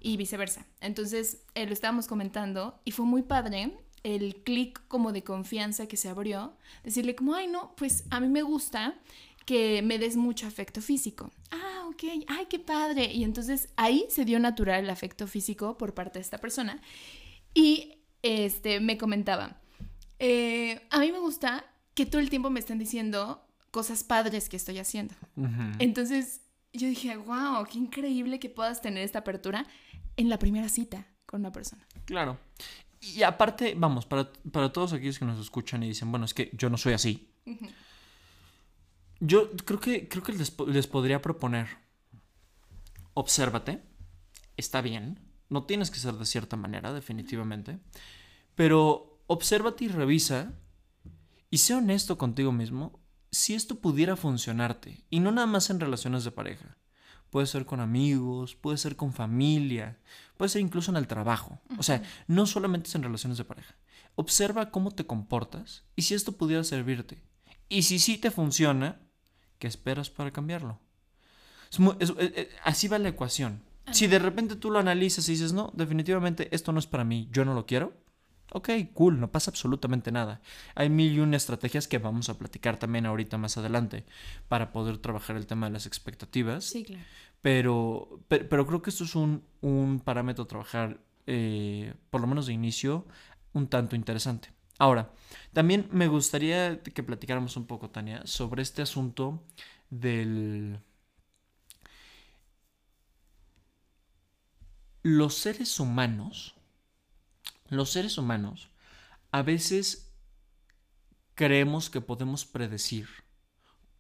y 0.01 0.17
viceversa. 0.17 0.67
Entonces, 0.81 1.43
eh, 1.55 1.67
lo 1.67 1.73
estábamos 1.73 2.07
comentando 2.07 2.81
y 2.85 2.93
fue 2.93 3.05
muy 3.05 3.23
padre 3.23 3.77
el 4.03 4.37
clic 4.43 4.81
como 4.89 5.13
de 5.13 5.23
confianza 5.23 5.87
que 5.87 5.97
se 5.97 6.09
abrió, 6.09 6.57
decirle 6.85 7.15
como, 7.15 7.35
ay 7.35 7.49
no, 7.49 7.75
pues 7.77 8.05
a 8.11 8.21
mí 8.21 8.29
me 8.29 8.43
gusta 8.43 8.99
que 9.45 9.83
me 9.83 9.99
des 9.99 10.17
mucho 10.17 10.47
afecto 10.47 10.81
físico. 10.81 11.33
Ah, 11.51 11.87
ok, 11.89 12.05
ay, 12.29 12.47
qué 12.49 12.59
padre. 12.59 13.13
Y 13.13 13.25
entonces 13.25 13.69
ahí 13.77 14.07
se 14.09 14.25
dio 14.25 14.39
natural 14.39 14.85
el 14.85 14.91
afecto 14.91 15.27
físico 15.27 15.77
por 15.77 15.95
parte 15.95 16.19
de 16.19 16.23
esta 16.23 16.39
persona. 16.39 16.81
Y 17.53 17.99
este, 18.23 18.81
me 18.81 18.97
comentaba, 18.97 19.61
eh, 20.19 20.87
a 20.91 21.01
mí 21.01 21.11
me 21.11 21.19
gusta 21.19 21.65
que 21.95 22.07
todo 22.07 22.21
el 22.21 22.31
tiempo 22.31 22.51
me 22.51 22.61
estén 22.61 22.79
diciendo 22.79 23.45
cosas 23.71 24.05
padres 24.05 24.49
que 24.49 24.57
estoy 24.57 24.79
haciendo. 24.79 25.15
Entonces 25.79 26.43
yo 26.73 26.87
dije, 26.87 27.17
wow, 27.17 27.65
qué 27.71 27.79
increíble 27.79 28.39
que 28.39 28.51
puedas 28.51 28.81
tener 28.81 29.03
esta 29.03 29.21
apertura 29.21 29.67
en 30.17 30.29
la 30.29 30.39
primera 30.39 30.69
cita 30.69 31.07
con 31.27 31.41
una 31.41 31.53
persona. 31.53 31.87
Claro. 32.05 32.39
Y 33.01 33.23
aparte, 33.23 33.75
vamos, 33.77 34.05
para, 34.05 34.31
para 34.53 34.73
todos 34.73 34.93
aquellos 34.93 35.19
que 35.19 35.25
nos 35.25 35.41
escuchan 35.41 35.83
y 35.83 35.89
dicen, 35.89 36.11
bueno, 36.11 36.27
es 36.27 36.35
que 36.35 36.51
yo 36.53 36.69
no 36.69 36.77
soy 36.77 36.93
así. 36.93 37.33
Yo 39.21 39.51
creo 39.57 39.81
que, 39.81 40.09
creo 40.09 40.23
que 40.23 40.33
les, 40.33 40.55
les 40.67 40.87
podría 40.87 41.23
proponer, 41.23 41.69
obsérvate, 43.15 43.83
está 44.57 44.83
bien, 44.83 45.19
no 45.49 45.65
tienes 45.65 45.91
que 45.91 45.99
ser 45.99 46.15
de 46.15 46.27
cierta 46.27 46.57
manera, 46.57 46.93
definitivamente, 46.93 47.79
pero 48.55 49.23
obsérvate 49.27 49.87
y 49.87 49.89
revisa 49.89 50.53
y 51.51 51.59
sé 51.59 51.75
honesto 51.75 52.19
contigo 52.19 52.53
mismo 52.53 53.01
si 53.33 53.55
esto 53.55 53.81
pudiera 53.81 54.17
funcionarte, 54.17 55.05
y 55.09 55.21
no 55.21 55.31
nada 55.31 55.47
más 55.47 55.71
en 55.71 55.81
relaciones 55.81 56.25
de 56.25 56.33
pareja. 56.33 56.77
Puede 57.31 57.47
ser 57.47 57.65
con 57.65 57.81
amigos, 57.81 58.57
puede 58.57 58.77
ser 58.77 58.97
con 58.97 59.13
familia, 59.13 59.99
puede 60.37 60.49
ser 60.49 60.61
incluso 60.63 60.91
en 60.91 60.97
el 60.97 61.07
trabajo. 61.07 61.61
O 61.79 61.83
sea, 61.83 62.03
no 62.27 62.47
solamente 62.47 62.89
es 62.89 62.95
en 62.95 63.03
relaciones 63.03 63.39
de 63.39 63.45
pareja. 63.45 63.77
Observa 64.17 64.71
cómo 64.71 64.91
te 64.91 65.07
comportas 65.07 65.85
y 65.97 66.03
si 66.03 66.15
esto 66.15 66.33
pudiera 66.33 66.65
servirte. 66.65 67.23
Y 67.69 67.83
si 67.83 68.01
sí 68.01 68.19
te 68.19 68.33
funciona, 68.33 69.01
¿qué 69.59 69.69
esperas 69.69 70.11
para 70.11 70.33
cambiarlo? 70.33 70.81
Eh, 71.79 71.97
eh, 72.19 72.51
así 72.65 72.89
va 72.89 72.99
la 72.99 73.11
ecuación. 73.11 73.63
Si 73.93 74.07
de 74.07 74.19
repente 74.19 74.57
tú 74.57 74.71
lo 74.71 74.79
analizas 74.79 75.29
y 75.29 75.33
dices, 75.33 75.53
no, 75.53 75.73
definitivamente 75.75 76.55
esto 76.55 76.73
no 76.73 76.79
es 76.79 76.87
para 76.87 77.05
mí, 77.05 77.29
yo 77.33 77.45
no 77.45 77.55
lo 77.55 77.67
quiero, 77.67 77.93
Ok, 78.53 78.71
cool, 78.95 79.21
no 79.21 79.31
pasa 79.31 79.51
absolutamente 79.51 80.11
nada. 80.11 80.41
Hay 80.75 80.91
mil 80.91 81.13
y 81.13 81.21
una 81.21 81.37
estrategias 81.37 81.87
que 81.87 81.99
vamos 81.99 82.29
a 82.29 82.39
platicar 82.39 82.79
también 82.79 83.07
ahorita 83.07 83.39
más 83.39 83.57
adelante 83.57 84.05
para 84.49 84.73
poder 84.73 84.99
trabajar 84.99 85.37
el 85.37 85.47
tema 85.47 85.67
de 85.67 85.73
las 85.73 85.87
expectativas. 85.87 86.65
Sí, 86.65 86.85
claro. 86.85 87.03
Pero, 87.43 88.21
pero, 88.29 88.67
creo 88.67 88.83
que 88.83 88.91
esto 88.91 89.05
es 89.05 89.15
un, 89.15 89.45
un 89.63 90.01
parámetro 90.01 90.45
a 90.45 90.49
trabajar, 90.49 91.01
eh, 91.27 91.95
por 92.11 92.21
lo 92.21 92.27
menos 92.27 92.47
de 92.47 92.53
inicio, 92.53 93.07
un 93.55 93.69
tanto 93.69 93.97
interesante. 93.97 94.53
Ahora, 94.79 95.13
también 95.53 95.89
me 95.93 96.09
gustaría 96.09 96.83
que 96.83 97.03
platicáramos 97.03 97.57
un 97.57 97.67
poco, 97.67 97.91
Tania, 97.91 98.23
sobre 98.25 98.63
este 98.63 98.83
asunto 98.83 99.43
del... 99.91 100.81
Los 105.03 105.35
seres 105.35 105.81
humanos 105.81 106.60
los 107.71 107.91
seres 107.91 108.19
humanos 108.19 108.71
a 109.31 109.43
veces 109.43 110.13
creemos 111.35 111.89
que 111.89 112.01
podemos 112.01 112.45
predecir 112.45 113.09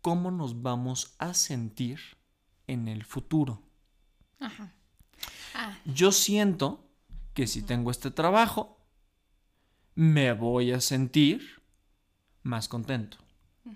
cómo 0.02 0.30
nos 0.30 0.60
vamos 0.62 1.14
a 1.18 1.34
sentir 1.34 2.00
en 2.66 2.88
el 2.88 3.04
futuro. 3.04 3.62
Ajá. 4.38 4.74
Ah. 5.54 5.78
Yo 5.84 6.12
siento 6.12 6.86
que 7.34 7.46
si 7.46 7.62
tengo 7.62 7.90
este 7.90 8.10
trabajo, 8.10 8.78
me 9.94 10.32
voy 10.32 10.72
a 10.72 10.80
sentir 10.80 11.62
más 12.42 12.68
contento, 12.68 13.18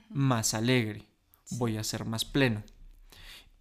más 0.08 0.54
alegre, 0.54 1.06
voy 1.52 1.76
a 1.76 1.84
ser 1.84 2.04
más 2.04 2.24
pleno. 2.24 2.62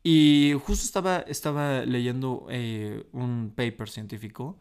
Y 0.01 0.53
justo 0.65 0.85
estaba, 0.85 1.19
estaba 1.19 1.85
leyendo 1.85 2.47
eh, 2.49 3.07
un 3.13 3.53
paper 3.55 3.89
científico 3.89 4.57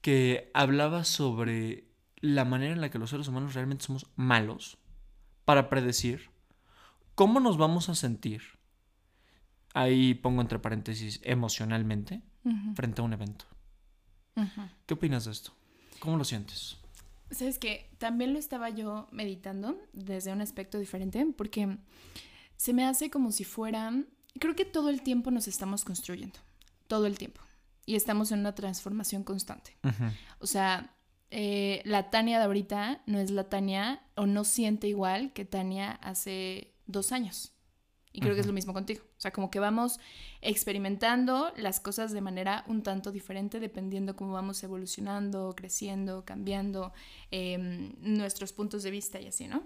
que 0.00 0.50
hablaba 0.54 1.04
sobre 1.04 1.84
la 2.16 2.44
manera 2.44 2.72
en 2.72 2.80
la 2.80 2.90
que 2.90 2.98
los 2.98 3.10
seres 3.10 3.28
humanos 3.28 3.54
realmente 3.54 3.84
somos 3.84 4.06
malos 4.16 4.78
para 5.44 5.68
predecir 5.68 6.30
cómo 7.14 7.40
nos 7.40 7.56
vamos 7.56 7.88
a 7.88 7.94
sentir, 7.94 8.42
ahí 9.74 10.14
pongo 10.14 10.40
entre 10.40 10.58
paréntesis, 10.58 11.20
emocionalmente, 11.24 12.22
frente 12.74 13.00
a 13.00 13.04
un 13.04 13.12
evento. 13.12 13.44
¿Qué 14.86 14.94
opinas 14.94 15.26
de 15.26 15.32
esto? 15.32 15.52
¿Cómo 15.98 16.16
lo 16.16 16.24
sientes? 16.24 16.78
Sabes 17.30 17.58
que 17.58 17.90
también 17.98 18.32
lo 18.32 18.38
estaba 18.38 18.70
yo 18.70 19.08
meditando 19.12 19.78
desde 19.92 20.32
un 20.32 20.40
aspecto 20.40 20.78
diferente, 20.78 21.26
porque 21.36 21.78
se 22.56 22.72
me 22.72 22.84
hace 22.84 23.10
como 23.10 23.32
si 23.32 23.44
fueran, 23.44 24.08
creo 24.38 24.56
que 24.56 24.64
todo 24.64 24.88
el 24.88 25.02
tiempo 25.02 25.30
nos 25.30 25.46
estamos 25.46 25.84
construyendo, 25.84 26.38
todo 26.88 27.06
el 27.06 27.18
tiempo 27.18 27.40
y 27.86 27.96
estamos 27.96 28.32
en 28.32 28.40
una 28.40 28.54
transformación 28.54 29.24
constante. 29.24 29.76
O 30.38 30.46
sea, 30.46 30.96
eh, 31.30 31.82
la 31.84 32.10
Tania 32.10 32.38
de 32.38 32.44
ahorita 32.44 33.02
no 33.06 33.18
es 33.18 33.30
la 33.30 33.48
Tania 33.48 34.02
o 34.16 34.26
no 34.26 34.44
siente 34.44 34.88
igual 34.88 35.32
que 35.32 35.44
Tania 35.44 35.92
hace 36.02 36.74
dos 36.86 37.12
años. 37.12 37.52
Y 38.12 38.20
creo 38.20 38.34
que 38.34 38.40
es 38.40 38.46
lo 38.46 38.52
mismo 38.52 38.72
contigo. 38.72 39.02
O 39.16 39.20
sea, 39.20 39.30
como 39.30 39.52
que 39.52 39.60
vamos 39.60 40.00
experimentando 40.40 41.52
las 41.56 41.78
cosas 41.78 42.10
de 42.10 42.20
manera 42.20 42.64
un 42.66 42.82
tanto 42.82 43.12
diferente 43.12 43.60
dependiendo 43.60 44.16
cómo 44.16 44.32
vamos 44.32 44.62
evolucionando, 44.64 45.54
creciendo, 45.56 46.24
cambiando 46.24 46.92
em, 47.30 47.94
nuestros 48.00 48.52
puntos 48.52 48.82
de 48.82 48.90
vista 48.90 49.20
y 49.20 49.28
así, 49.28 49.46
¿no? 49.46 49.62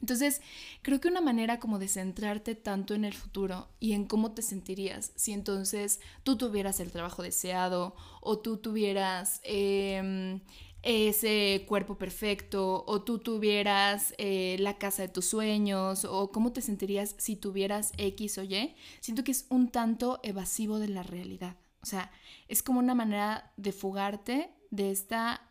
Entonces, 0.00 0.40
creo 0.82 1.00
que 1.00 1.08
una 1.08 1.20
manera 1.20 1.58
como 1.58 1.78
de 1.78 1.88
centrarte 1.88 2.54
tanto 2.54 2.94
en 2.94 3.04
el 3.04 3.14
futuro 3.14 3.68
y 3.80 3.92
en 3.92 4.06
cómo 4.06 4.32
te 4.32 4.42
sentirías 4.42 5.12
si 5.16 5.32
entonces 5.32 6.00
tú 6.22 6.36
tuvieras 6.36 6.80
el 6.80 6.92
trabajo 6.92 7.22
deseado 7.22 7.96
o 8.20 8.38
tú 8.38 8.58
tuvieras 8.58 9.40
em, 9.42 10.40
ese 10.82 11.64
cuerpo 11.66 11.98
perfecto 11.98 12.84
o 12.86 13.02
tú 13.02 13.18
tuvieras 13.18 14.14
eh, 14.18 14.56
la 14.60 14.78
casa 14.78 15.02
de 15.02 15.08
tus 15.08 15.26
sueños 15.26 16.04
o 16.04 16.30
cómo 16.30 16.52
te 16.52 16.62
sentirías 16.62 17.16
si 17.18 17.36
tuvieras 17.36 17.92
X 17.98 18.38
o 18.38 18.44
Y, 18.44 18.74
siento 19.00 19.24
que 19.24 19.32
es 19.32 19.46
un 19.48 19.70
tanto 19.70 20.20
evasivo 20.22 20.78
de 20.78 20.88
la 20.88 21.02
realidad. 21.02 21.56
O 21.82 21.86
sea, 21.86 22.10
es 22.48 22.62
como 22.62 22.78
una 22.80 22.94
manera 22.94 23.52
de 23.56 23.72
fugarte 23.72 24.50
de 24.70 24.90
esta 24.90 25.42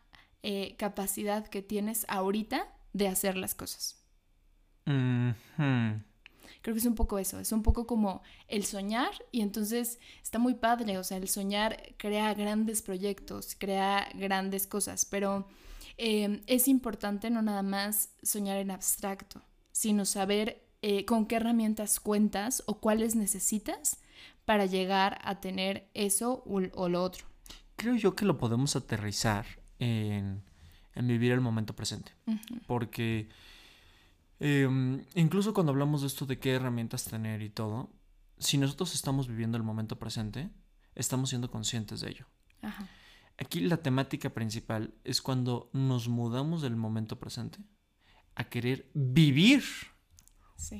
eh, 0.42 0.76
capacidad 0.78 1.46
que 1.46 1.62
tienes 1.62 2.06
ahorita 2.08 2.72
de 2.92 3.08
hacer 3.08 3.36
las 3.36 3.54
cosas. 3.54 3.97
Creo 6.62 6.74
que 6.74 6.80
es 6.80 6.86
un 6.86 6.94
poco 6.94 7.18
eso, 7.18 7.38
es 7.38 7.52
un 7.52 7.62
poco 7.62 7.86
como 7.86 8.22
el 8.48 8.64
soñar 8.64 9.10
y 9.30 9.42
entonces 9.42 10.00
está 10.22 10.38
muy 10.38 10.54
padre, 10.54 10.98
o 10.98 11.04
sea, 11.04 11.18
el 11.18 11.28
soñar 11.28 11.94
crea 11.96 12.34
grandes 12.34 12.82
proyectos, 12.82 13.54
crea 13.58 14.08
grandes 14.14 14.66
cosas, 14.66 15.04
pero 15.04 15.46
em, 15.96 16.40
es 16.46 16.68
importante 16.68 17.30
no 17.30 17.42
nada 17.42 17.62
más 17.62 18.10
soñar 18.22 18.58
en 18.58 18.70
abstracto, 18.70 19.42
sino 19.72 20.04
saber 20.04 20.64
eh, 20.82 21.04
con 21.04 21.26
qué 21.26 21.36
herramientas 21.36 22.00
cuentas 22.00 22.62
o 22.66 22.80
cuáles 22.80 23.14
necesitas 23.14 23.98
para 24.44 24.66
llegar 24.66 25.18
a 25.22 25.40
tener 25.40 25.88
eso 25.94 26.42
o, 26.46 26.88
lo 26.88 27.02
otro. 27.02 27.26
Creo 27.76 27.94
yo 27.94 28.14
que 28.14 28.24
lo 28.24 28.38
podemos 28.38 28.76
aterrizar 28.76 29.44
en, 29.78 30.42
vivir 30.94 31.32
el 31.32 31.40
momento 31.40 31.76
presente, 31.76 32.12
porque 32.66 33.28
Em, 34.40 35.04
incluso 35.14 35.52
cuando 35.52 35.72
hablamos 35.72 36.02
de 36.02 36.06
esto 36.06 36.26
de 36.26 36.38
qué 36.38 36.52
herramientas 36.54 37.04
tener 37.04 37.42
y 37.42 37.50
todo, 37.50 37.90
si 38.38 38.58
nosotros 38.58 38.94
estamos 38.94 39.26
viviendo 39.26 39.56
el 39.56 39.64
momento 39.64 39.98
presente, 39.98 40.50
estamos 40.94 41.30
siendo 41.30 41.50
conscientes 41.50 42.00
de 42.00 42.10
ello. 42.10 42.26
Aquí 43.36 43.60
la 43.60 43.78
temática 43.78 44.30
principal 44.30 44.94
es 45.04 45.22
cuando 45.22 45.70
nos 45.72 46.08
mudamos 46.08 46.62
del 46.62 46.76
momento 46.76 47.18
presente 47.18 47.58
a 48.34 48.44
querer 48.44 48.90
vivir 48.94 49.62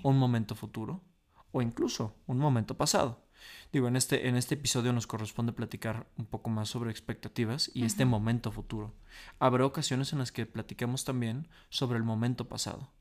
un 0.02 0.18
momento 0.18 0.54
futuro 0.54 1.04
o 1.52 1.62
incluso 1.62 2.16
un 2.26 2.38
momento 2.38 2.76
pasado. 2.76 3.24
Digo, 3.72 3.86
en 3.86 3.96
este, 3.96 4.28
en 4.28 4.36
este 4.36 4.54
episodio 4.54 4.92
nos 4.92 5.06
corresponde 5.06 5.52
platicar 5.52 6.08
un 6.16 6.26
poco 6.26 6.50
más 6.50 6.68
sobre 6.68 6.90
expectativas 6.90 7.70
y 7.74 7.84
este 7.84 8.04
momento 8.04 8.50
futuro. 8.50 8.96
Habrá 9.38 9.64
ocasiones 9.64 10.12
en 10.12 10.18
las 10.18 10.32
que 10.32 10.46
platicamos 10.46 11.04
también 11.04 11.48
sobre 11.68 11.98
el 11.98 12.04
momento 12.04 12.48
pasado. 12.48 12.92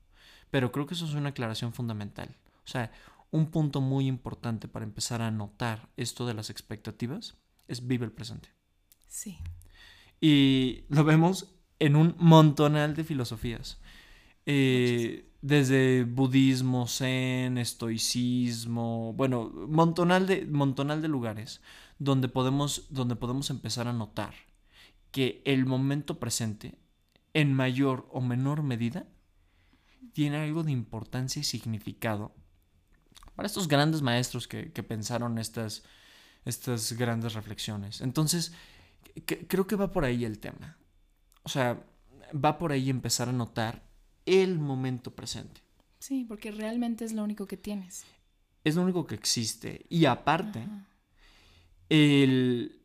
Pero 0.50 0.72
creo 0.72 0.86
que 0.86 0.94
eso 0.94 1.06
es 1.06 1.14
una 1.14 1.30
aclaración 1.30 1.72
fundamental. 1.72 2.34
O 2.64 2.68
sea, 2.68 2.90
un 3.30 3.50
punto 3.50 3.80
muy 3.80 4.06
importante 4.06 4.68
para 4.68 4.84
empezar 4.84 5.22
a 5.22 5.30
notar 5.30 5.88
esto 5.96 6.26
de 6.26 6.34
las 6.34 6.50
expectativas 6.50 7.36
es 7.66 7.86
vive 7.86 8.04
el 8.06 8.12
presente. 8.12 8.48
Sí. 9.06 9.38
Y 10.20 10.84
lo 10.88 11.04
vemos 11.04 11.54
en 11.78 11.96
un 11.96 12.14
montonal 12.18 12.94
de 12.96 13.04
filosofías. 13.04 13.78
Eh, 14.46 15.30
desde 15.40 16.04
budismo, 16.04 16.88
zen, 16.88 17.58
estoicismo, 17.58 19.12
bueno, 19.12 19.50
montonal 19.68 20.26
de, 20.26 20.46
montonal 20.46 21.00
de 21.00 21.08
lugares 21.08 21.60
donde 21.98 22.28
podemos, 22.28 22.86
donde 22.90 23.16
podemos 23.16 23.50
empezar 23.50 23.86
a 23.88 23.92
notar 23.92 24.34
que 25.10 25.42
el 25.44 25.66
momento 25.66 26.18
presente, 26.18 26.74
en 27.34 27.52
mayor 27.52 28.08
o 28.10 28.20
menor 28.20 28.62
medida, 28.62 29.06
tiene 30.12 30.38
algo 30.38 30.62
de 30.62 30.72
importancia 30.72 31.40
y 31.40 31.44
significado 31.44 32.34
para 33.34 33.46
estos 33.46 33.68
grandes 33.68 34.02
maestros 34.02 34.48
que, 34.48 34.66
pensaron 34.82 35.38
estas, 35.38 35.84
estas 36.44 36.92
grandes 36.94 37.34
reflexiones. 37.34 38.00
Entonces, 38.00 38.52
creo 39.24 39.66
que 39.66 39.76
va 39.76 39.92
por 39.92 40.04
ahí 40.04 40.24
el 40.24 40.40
tema. 40.40 40.76
O 41.44 41.48
sea, 41.48 41.80
va 42.34 42.58
por 42.58 42.72
ahí 42.72 42.90
empezar 42.90 43.28
a 43.28 43.32
notar 43.32 43.88
el 44.26 44.58
momento 44.58 45.14
presente. 45.14 45.60
Sí, 46.00 46.24
porque 46.24 46.50
realmente 46.50 47.04
es 47.04 47.12
lo 47.12 47.22
único 47.22 47.46
que 47.46 47.56
tienes. 47.56 48.04
Es 48.64 48.74
lo 48.74 48.82
único 48.82 49.06
que 49.06 49.14
existe. 49.14 49.86
Y 49.88 50.06
aparte, 50.06 50.66
el, 51.88 52.82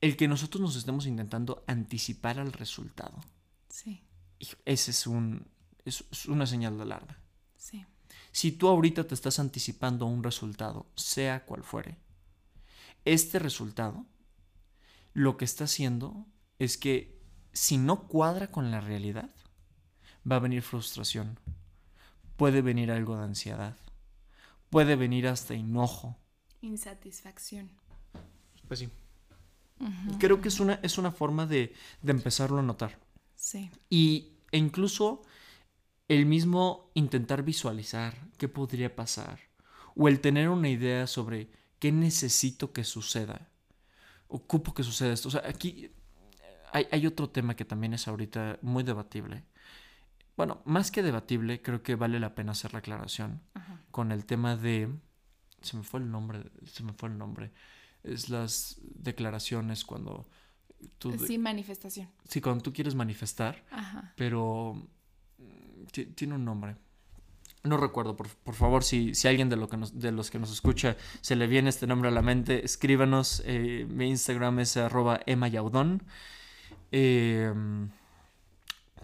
el 0.00 0.16
que 0.16 0.28
nosotros 0.28 0.60
nos 0.60 0.76
estemos 0.76 1.06
intentando 1.06 1.64
anticipar 1.66 2.38
al 2.38 2.52
resultado. 2.52 3.18
Sí. 3.68 4.00
Ese 4.64 4.92
es 4.92 5.06
un, 5.06 5.44
es, 5.88 6.26
una 6.26 6.46
señal 6.46 6.76
de 6.76 6.82
alarma. 6.82 7.18
Sí. 7.56 7.84
Si 8.32 8.52
tú 8.52 8.68
ahorita 8.68 9.06
te 9.06 9.14
estás 9.14 9.38
anticipando 9.38 10.04
a 10.04 10.08
un 10.08 10.22
resultado, 10.22 10.86
sea 10.94 11.44
cual 11.44 11.62
fuere, 11.62 11.96
este 13.04 13.38
resultado 13.38 14.06
lo 15.14 15.36
que 15.36 15.44
está 15.44 15.64
haciendo 15.64 16.26
es 16.58 16.76
que 16.76 17.18
si 17.52 17.78
no 17.78 18.06
cuadra 18.06 18.50
con 18.50 18.70
la 18.70 18.80
realidad, 18.80 19.30
va 20.30 20.36
a 20.36 20.40
venir 20.40 20.62
frustración, 20.62 21.38
puede 22.36 22.62
venir 22.62 22.90
algo 22.90 23.16
de 23.16 23.24
ansiedad, 23.24 23.76
puede 24.70 24.96
venir 24.96 25.26
hasta 25.26 25.54
enojo. 25.54 26.16
Insatisfacción. 26.60 27.70
Pues 28.66 28.80
sí. 28.80 28.88
Creo 30.18 30.40
que 30.40 30.48
es 30.48 30.60
una, 30.60 30.74
es 30.82 30.98
una 30.98 31.12
forma 31.12 31.46
de, 31.46 31.74
de 32.02 32.12
empezarlo 32.12 32.58
a 32.58 32.62
notar. 32.62 32.98
Sí. 33.34 33.70
Y, 33.88 34.32
e 34.50 34.58
incluso 34.58 35.22
el 36.08 36.24
mismo 36.24 36.90
intentar 36.94 37.42
visualizar 37.42 38.14
qué 38.38 38.48
podría 38.48 38.96
pasar 38.96 39.40
o 39.94 40.08
el 40.08 40.20
tener 40.20 40.48
una 40.48 40.68
idea 40.68 41.06
sobre 41.06 41.50
qué 41.78 41.92
necesito 41.92 42.72
que 42.72 42.84
suceda, 42.84 43.48
ocupo 44.26 44.74
que 44.74 44.82
suceda 44.82 45.12
esto. 45.12 45.28
O 45.28 45.30
sea, 45.30 45.42
aquí 45.46 45.90
hay, 46.72 47.06
otro 47.06 47.30
tema 47.30 47.56
que 47.56 47.64
también 47.64 47.94
es 47.94 48.08
ahorita 48.08 48.58
muy 48.62 48.84
debatible. 48.84 49.44
Bueno, 50.36 50.62
más 50.64 50.90
que 50.90 51.02
debatible, 51.02 51.62
creo 51.62 51.82
que 51.82 51.94
vale 51.94 52.20
la 52.20 52.34
pena 52.34 52.52
hacer 52.52 52.72
la 52.72 52.78
aclaración 52.78 53.42
con 53.90 54.12
el 54.12 54.24
tema 54.24 54.56
de... 54.56 54.88
Se 55.60 55.76
me 55.76 55.82
fue 55.82 56.00
el 56.00 56.10
nombre, 56.10 56.44
se 56.64 56.84
me 56.84 56.92
fue 56.92 57.08
el 57.08 57.18
nombre. 57.18 57.50
Es 58.04 58.28
las 58.28 58.80
declaraciones 58.82 59.84
cuando 59.84 60.28
tú... 60.98 61.18
Sí, 61.18 61.36
manifestación. 61.38 62.08
Sí, 62.28 62.40
cuando 62.40 62.62
tú 62.62 62.72
quieres 62.72 62.94
manifestar, 62.94 63.64
pero 64.14 64.88
tiene 65.90 66.34
un 66.34 66.44
nombre. 66.44 66.76
No 67.64 67.76
recuerdo, 67.76 68.16
por, 68.16 68.54
favor, 68.54 68.84
si, 68.84 69.14
si 69.14 69.26
alguien 69.26 69.48
de, 69.48 69.56
lo 69.56 69.68
que 69.68 69.76
de 69.92 70.12
los 70.12 70.30
que 70.30 70.38
nos 70.38 70.52
escucha 70.52 70.96
se 71.20 71.34
le 71.34 71.46
viene 71.46 71.68
este 71.68 71.86
nombre 71.86 72.08
a 72.08 72.12
la 72.12 72.22
mente, 72.22 72.64
escríbanos. 72.64 73.42
Eh, 73.44 73.86
mi 73.90 74.08
Instagram 74.08 74.60
es 74.60 74.76
arroba 74.76 75.20
emayaudón. 75.26 76.02
Eh, 76.92 77.52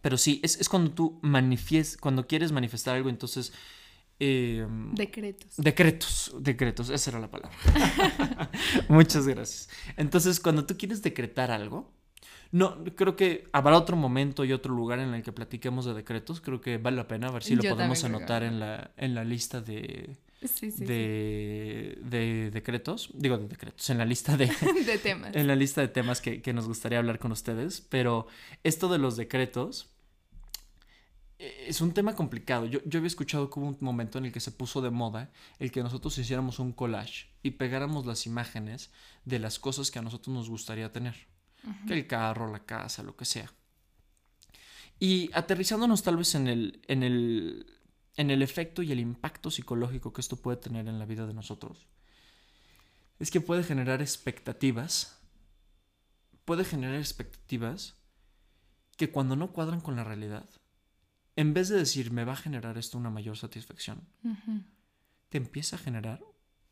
pero 0.04 0.18
sí, 0.18 0.38
es, 0.44 0.68
cuando 0.68 0.90
tú 0.90 1.18
manifiestas, 1.22 1.96
cuando 1.96 2.26
quieres 2.26 2.52
manifestar 2.52 2.94
algo, 2.94 3.08
entonces... 3.08 3.54
Eh, 4.20 4.66
decretos. 4.92 5.56
Decretos, 5.56 6.36
decretos, 6.38 6.90
esa 6.90 7.10
era 7.10 7.20
la 7.20 7.30
palabra. 7.30 7.56
Muchas 8.88 9.26
gracias. 9.26 9.70
Entonces, 9.96 10.40
cuando 10.40 10.66
tú 10.66 10.76
quieres 10.76 11.02
decretar 11.02 11.50
algo, 11.50 11.90
no, 12.52 12.84
creo 12.96 13.16
que 13.16 13.48
habrá 13.52 13.76
otro 13.76 13.96
momento 13.96 14.44
y 14.44 14.52
otro 14.52 14.74
lugar 14.74 14.98
en 14.98 15.14
el 15.14 15.22
que 15.22 15.32
platiquemos 15.32 15.84
de 15.84 15.94
decretos. 15.94 16.40
Creo 16.40 16.60
que 16.60 16.78
vale 16.78 16.96
la 16.96 17.08
pena 17.08 17.28
a 17.28 17.30
ver 17.30 17.42
si 17.42 17.56
lo 17.56 17.62
podemos 17.62 18.04
anotar 18.04 18.42
en 18.42 18.60
la, 18.60 18.92
en 18.96 19.14
la 19.14 19.24
lista 19.24 19.60
de, 19.60 20.16
de, 20.78 21.98
de, 22.02 22.50
decretos. 22.52 23.10
Digo, 23.14 23.38
de 23.38 23.48
decretos, 23.48 23.90
en 23.90 23.98
la 23.98 24.04
lista 24.04 24.36
de, 24.36 24.46
de 24.86 24.98
temas. 24.98 25.34
En 25.34 25.46
la 25.46 25.56
lista 25.56 25.80
de 25.80 25.88
temas 25.88 26.20
que, 26.20 26.42
que 26.42 26.52
nos 26.52 26.66
gustaría 26.66 26.98
hablar 26.98 27.18
con 27.18 27.32
ustedes. 27.32 27.80
Pero 27.80 28.26
esto 28.62 28.88
de 28.88 28.98
los 28.98 29.16
decretos 29.16 29.90
eh, 31.38 31.66
es 31.68 31.80
un 31.80 31.92
tema 31.92 32.14
complicado. 32.14 32.66
Yo, 32.66 32.80
yo 32.84 32.98
había 32.98 33.08
escuchado 33.08 33.50
que 33.50 33.58
hubo 33.58 33.68
un 33.68 33.78
momento 33.80 34.18
en 34.18 34.26
el 34.26 34.32
que 34.32 34.40
se 34.40 34.52
puso 34.52 34.80
de 34.80 34.90
moda 34.90 35.30
el 35.58 35.72
que 35.72 35.82
nosotros 35.82 36.16
hiciéramos 36.18 36.58
un 36.58 36.72
collage 36.72 37.26
y 37.42 37.52
pegáramos 37.52 38.06
las 38.06 38.26
imágenes 38.26 38.90
de 39.24 39.38
las 39.38 39.58
cosas 39.58 39.90
que 39.90 39.98
a 39.98 40.02
nosotros 40.02 40.34
nos 40.34 40.48
gustaría 40.48 40.92
tener 40.92 41.33
que 41.86 41.94
el 41.94 42.06
carro, 42.06 42.50
la 42.50 42.64
casa, 42.64 43.02
lo 43.02 43.16
que 43.16 43.24
sea. 43.24 43.50
Y 44.98 45.30
aterrizándonos 45.34 46.02
tal 46.02 46.16
vez 46.16 46.34
en 46.34 46.48
el, 46.48 46.82
en 46.86 47.02
el, 47.02 47.66
en 48.16 48.30
el 48.30 48.42
efecto 48.42 48.82
y 48.82 48.92
el 48.92 49.00
impacto 49.00 49.50
psicológico 49.50 50.12
que 50.12 50.20
esto 50.20 50.36
puede 50.36 50.56
tener 50.56 50.88
en 50.88 50.98
la 50.98 51.06
vida 51.06 51.26
de 51.26 51.34
nosotros, 51.34 51.86
es 53.18 53.30
que 53.30 53.40
puede 53.40 53.64
generar 53.64 54.02
expectativas, 54.02 55.18
puede 56.44 56.64
generar 56.64 56.96
expectativas 56.96 57.96
que 58.96 59.10
cuando 59.10 59.36
no 59.36 59.52
cuadran 59.52 59.80
con 59.80 59.96
la 59.96 60.04
realidad, 60.04 60.48
en 61.36 61.54
vez 61.54 61.68
de 61.68 61.76
decir 61.76 62.12
me 62.12 62.24
va 62.24 62.34
a 62.34 62.36
generar 62.36 62.78
esto 62.78 62.98
una 62.98 63.10
mayor 63.10 63.36
satisfacción, 63.36 64.06
te 65.28 65.38
empieza 65.38 65.76
a 65.76 65.80
generar 65.80 66.20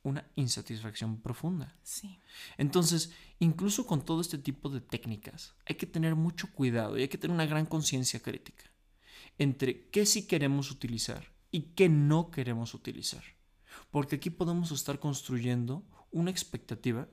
una 0.02 0.28
insatisfacción 0.34 1.20
profunda. 1.20 1.76
Sí. 1.82 2.18
Entonces, 2.58 3.12
incluso 3.38 3.86
con 3.86 4.04
todo 4.04 4.20
este 4.20 4.38
tipo 4.38 4.68
de 4.68 4.80
técnicas, 4.80 5.54
hay 5.66 5.76
que 5.76 5.86
tener 5.86 6.14
mucho 6.14 6.52
cuidado 6.52 6.98
y 6.98 7.02
hay 7.02 7.08
que 7.08 7.18
tener 7.18 7.34
una 7.34 7.46
gran 7.46 7.66
conciencia 7.66 8.20
crítica 8.20 8.64
entre 9.38 9.88
qué 9.90 10.06
sí 10.06 10.26
queremos 10.26 10.70
utilizar 10.70 11.32
y 11.50 11.72
qué 11.74 11.88
no 11.88 12.30
queremos 12.30 12.74
utilizar. 12.74 13.22
Porque 13.90 14.16
aquí 14.16 14.30
podemos 14.30 14.70
estar 14.72 14.98
construyendo 14.98 15.84
una 16.10 16.30
expectativa 16.30 17.08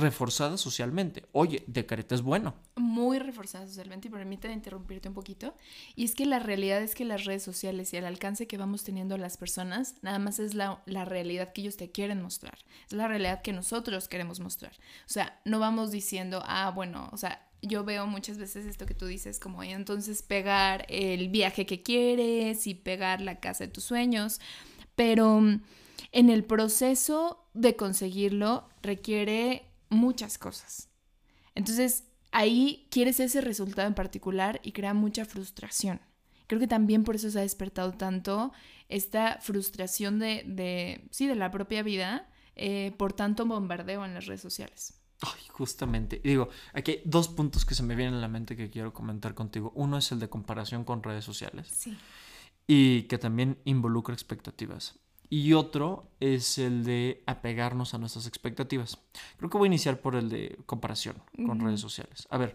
reforzada 0.00 0.56
socialmente. 0.56 1.24
Oye, 1.32 1.62
Decreta 1.66 2.14
es 2.14 2.22
bueno. 2.22 2.54
Muy 2.76 3.18
reforzada 3.18 3.66
socialmente, 3.66 4.08
y 4.08 4.10
permítame 4.10 4.54
interrumpirte 4.54 5.08
un 5.08 5.14
poquito. 5.14 5.54
Y 5.94 6.04
es 6.04 6.14
que 6.14 6.26
la 6.26 6.38
realidad 6.38 6.82
es 6.82 6.94
que 6.94 7.04
las 7.04 7.24
redes 7.24 7.42
sociales 7.42 7.92
y 7.92 7.96
el 7.96 8.04
alcance 8.04 8.46
que 8.46 8.58
vamos 8.58 8.84
teniendo 8.84 9.16
las 9.18 9.36
personas, 9.36 9.96
nada 10.02 10.18
más 10.18 10.38
es 10.38 10.54
la, 10.54 10.82
la 10.86 11.04
realidad 11.04 11.52
que 11.52 11.62
ellos 11.62 11.76
te 11.76 11.90
quieren 11.90 12.22
mostrar. 12.22 12.58
Es 12.86 12.92
la 12.92 13.08
realidad 13.08 13.42
que 13.42 13.52
nosotros 13.52 14.08
queremos 14.08 14.40
mostrar. 14.40 14.72
O 15.06 15.10
sea, 15.10 15.40
no 15.44 15.58
vamos 15.58 15.90
diciendo, 15.90 16.42
ah, 16.46 16.70
bueno, 16.74 17.08
o 17.12 17.16
sea, 17.16 17.48
yo 17.62 17.84
veo 17.84 18.06
muchas 18.06 18.38
veces 18.38 18.66
esto 18.66 18.86
que 18.86 18.94
tú 18.94 19.06
dices, 19.06 19.38
como 19.38 19.62
entonces 19.62 20.22
pegar 20.22 20.84
el 20.88 21.28
viaje 21.28 21.64
que 21.64 21.82
quieres 21.82 22.66
y 22.66 22.74
pegar 22.74 23.20
la 23.20 23.38
casa 23.38 23.64
de 23.64 23.70
tus 23.70 23.84
sueños, 23.84 24.40
pero 24.96 25.40
mm, 25.40 25.62
en 26.10 26.30
el 26.30 26.44
proceso 26.44 27.44
de 27.54 27.76
conseguirlo 27.76 28.68
requiere 28.82 29.71
muchas 29.92 30.38
cosas. 30.38 30.88
Entonces, 31.54 32.04
ahí 32.30 32.88
quieres 32.90 33.20
ese 33.20 33.40
resultado 33.40 33.86
en 33.86 33.94
particular 33.94 34.60
y 34.62 34.72
crea 34.72 34.94
mucha 34.94 35.24
frustración. 35.24 36.00
Creo 36.46 36.60
que 36.60 36.66
también 36.66 37.04
por 37.04 37.16
eso 37.16 37.30
se 37.30 37.38
ha 37.38 37.42
despertado 37.42 37.92
tanto 37.92 38.52
esta 38.88 39.38
frustración 39.40 40.18
de, 40.18 40.42
de 40.46 41.06
sí, 41.10 41.26
de 41.26 41.34
la 41.34 41.50
propia 41.50 41.82
vida 41.82 42.28
eh, 42.56 42.92
por 42.98 43.12
tanto 43.12 43.46
bombardeo 43.46 44.04
en 44.04 44.14
las 44.14 44.26
redes 44.26 44.40
sociales. 44.40 44.98
Ay, 45.20 45.40
justamente. 45.50 46.20
Digo, 46.22 46.48
aquí 46.74 46.90
hay 46.90 47.02
dos 47.04 47.28
puntos 47.28 47.64
que 47.64 47.74
se 47.74 47.82
me 47.82 47.94
vienen 47.94 48.14
a 48.14 48.20
la 48.20 48.28
mente 48.28 48.56
que 48.56 48.70
quiero 48.70 48.92
comentar 48.92 49.34
contigo. 49.34 49.72
Uno 49.74 49.98
es 49.98 50.10
el 50.12 50.18
de 50.18 50.28
comparación 50.28 50.84
con 50.84 51.02
redes 51.02 51.24
sociales. 51.24 51.68
Sí. 51.68 51.96
Y 52.66 53.02
que 53.04 53.18
también 53.18 53.58
involucra 53.64 54.14
expectativas 54.14 54.98
y 55.32 55.54
otro 55.54 56.10
es 56.20 56.58
el 56.58 56.84
de 56.84 57.22
apegarnos 57.24 57.94
a 57.94 57.98
nuestras 57.98 58.26
expectativas. 58.26 58.98
Creo 59.38 59.48
que 59.48 59.56
voy 59.56 59.64
a 59.64 59.72
iniciar 59.72 59.98
por 59.98 60.14
el 60.14 60.28
de 60.28 60.58
comparación 60.66 61.16
con 61.46 61.58
redes 61.58 61.80
sociales. 61.80 62.28
A 62.28 62.36
ver, 62.36 62.54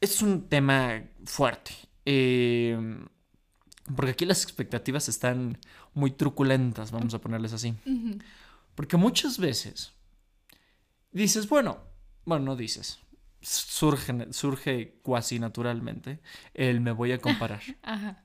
es 0.00 0.22
un 0.22 0.48
tema 0.48 1.02
fuerte. 1.26 1.72
Eh, 2.06 3.04
porque 3.94 4.12
aquí 4.12 4.24
las 4.24 4.42
expectativas 4.42 5.10
están 5.10 5.58
muy 5.92 6.12
truculentas, 6.12 6.90
vamos 6.90 7.12
a 7.12 7.20
ponerles 7.20 7.52
así. 7.52 7.74
Porque 8.74 8.96
muchas 8.96 9.36
veces 9.36 9.92
dices, 11.10 11.50
bueno, 11.50 11.82
bueno, 12.24 12.46
no 12.46 12.56
dices, 12.56 12.98
surge, 13.42 14.32
surge 14.32 15.00
cuasi 15.02 15.38
naturalmente 15.38 16.20
el 16.54 16.80
me 16.80 16.92
voy 16.92 17.12
a 17.12 17.18
comparar. 17.18 17.60
Ajá. 17.82 18.24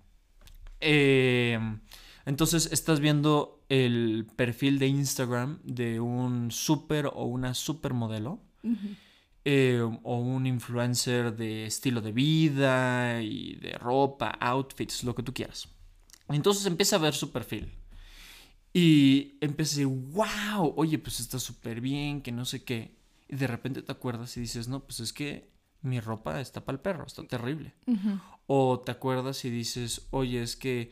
Eh, 0.79 1.59
entonces 2.27 2.69
estás 2.71 2.99
viendo 2.99 3.63
el 3.69 4.27
perfil 4.35 4.77
de 4.77 4.87
Instagram 4.87 5.59
de 5.63 5.99
un 5.99 6.51
súper 6.51 7.07
o 7.07 7.25
una 7.25 7.53
supermodelo. 7.53 8.39
eh, 9.49 9.79
o 10.03 10.17
un 10.17 10.45
influencer 10.45 11.33
de 11.37 11.65
estilo 11.65 12.01
de 12.01 12.11
vida 12.11 13.21
y 13.21 13.55
de 13.55 13.71
ropa, 13.77 14.31
outfits, 14.41 15.05
lo 15.05 15.15
que 15.15 15.23
tú 15.23 15.33
quieras. 15.33 15.69
Entonces 16.27 16.65
empieza 16.65 16.97
a 16.97 16.99
ver 16.99 17.13
su 17.13 17.31
perfil. 17.31 17.71
Y 18.73 19.37
empecé, 19.39 19.85
wow, 19.85 20.73
oye, 20.75 20.99
pues 20.99 21.21
está 21.21 21.39
súper 21.39 21.79
bien, 21.79 22.21
que 22.21 22.33
no 22.33 22.43
sé 22.43 22.65
qué. 22.65 22.97
Y 23.29 23.37
de 23.37 23.47
repente 23.47 23.81
te 23.81 23.91
acuerdas 23.93 24.35
y 24.35 24.41
dices, 24.41 24.67
no, 24.67 24.83
pues 24.83 24.99
es 24.99 25.13
que 25.13 25.49
mi 25.81 26.01
ropa 26.01 26.41
está 26.41 26.65
para 26.65 26.75
el 26.75 26.81
perro, 26.81 27.05
está 27.07 27.23
terrible. 27.23 27.73
O 28.47 28.81
te 28.81 28.91
acuerdas 28.91 29.45
y 29.45 29.49
dices, 29.49 30.07
oye, 30.11 30.41
es 30.43 30.57
que, 30.57 30.91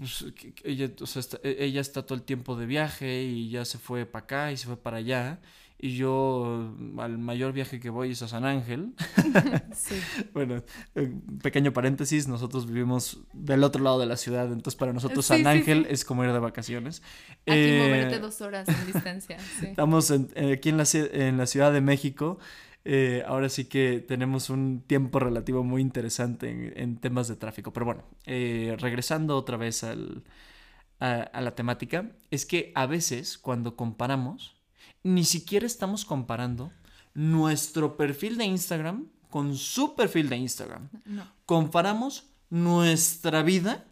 pues, 0.00 0.24
ella, 0.64 0.90
está, 1.16 1.38
e, 1.42 1.64
ella 1.64 1.82
está 1.82 2.06
todo 2.06 2.16
el 2.16 2.22
tiempo 2.22 2.56
de 2.56 2.64
viaje 2.64 3.22
y 3.22 3.50
ya 3.50 3.66
se 3.66 3.76
fue 3.76 4.06
para 4.06 4.24
acá 4.24 4.52
y 4.52 4.56
se 4.56 4.66
fue 4.66 4.78
para 4.78 4.96
allá 4.96 5.40
y 5.82 5.96
yo 5.96 6.74
al 6.98 7.18
mayor 7.18 7.52
viaje 7.52 7.80
que 7.80 7.90
voy 7.90 8.12
es 8.12 8.22
a 8.22 8.28
San 8.28 8.46
Ángel. 8.46 8.94
sí. 9.74 9.94
bueno, 10.34 10.62
pequeño 11.42 11.72
paréntesis, 11.72 12.28
nosotros 12.28 12.66
vivimos 12.66 13.20
del 13.34 13.62
otro 13.62 13.82
lado 13.82 13.98
de 13.98 14.06
la 14.06 14.16
ciudad, 14.16 14.46
entonces 14.46 14.76
para 14.76 14.92
nosotros 14.94 15.26
San 15.26 15.46
Ángel 15.46 15.86
es 15.88 16.04
como 16.04 16.24
ir 16.24 16.32
de 16.32 16.38
vacaciones. 16.38 17.02
Aquí 17.46 17.56
eh, 17.56 17.82
moverte 17.82 18.18
dos 18.20 18.40
horas 18.40 18.68
en 18.68 18.86
distancia. 18.92 19.36
Estamos 19.62 20.10
aquí 20.10 20.68
en 20.68 20.76
la, 20.76 20.84
en 20.92 21.36
la 21.36 21.46
Ciudad 21.46 21.72
de 21.72 21.80
México. 21.82 22.38
Eh, 22.84 23.22
ahora 23.26 23.48
sí 23.48 23.66
que 23.66 24.00
tenemos 24.06 24.50
un 24.50 24.82
tiempo 24.86 25.18
relativo 25.18 25.62
muy 25.62 25.82
interesante 25.82 26.72
en, 26.82 26.96
temas 26.96 27.28
de 27.28 27.36
tráfico. 27.36 27.72
Pero 27.72 27.86
bueno, 27.86 28.04
eh, 28.26 28.76
regresando 28.78 29.36
otra 29.36 29.56
vez 29.56 29.84
al, 29.84 30.24
a 30.98 31.40
la 31.40 31.54
temática, 31.54 32.10
es 32.30 32.46
que 32.46 32.72
a 32.74 32.86
veces 32.86 33.38
cuando 33.38 33.76
comparamos, 33.76 34.56
ni 35.02 35.24
siquiera 35.24 35.66
estamos 35.66 36.04
comparando 36.04 36.72
nuestro 37.14 37.96
perfil 37.96 38.36
de 38.36 38.44
Instagram 38.44 39.08
con 39.30 39.56
su 39.56 39.94
perfil 39.94 40.28
de 40.28 40.36
Instagram. 40.36 40.88
Comparamos 41.46 42.30
nuestra 42.50 43.42
vida 43.42 43.86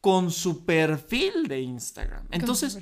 con 0.00 0.30
su 0.30 0.64
perfil 0.64 1.48
de 1.48 1.60
Instagram. 1.60 2.26
Entonces, 2.30 2.78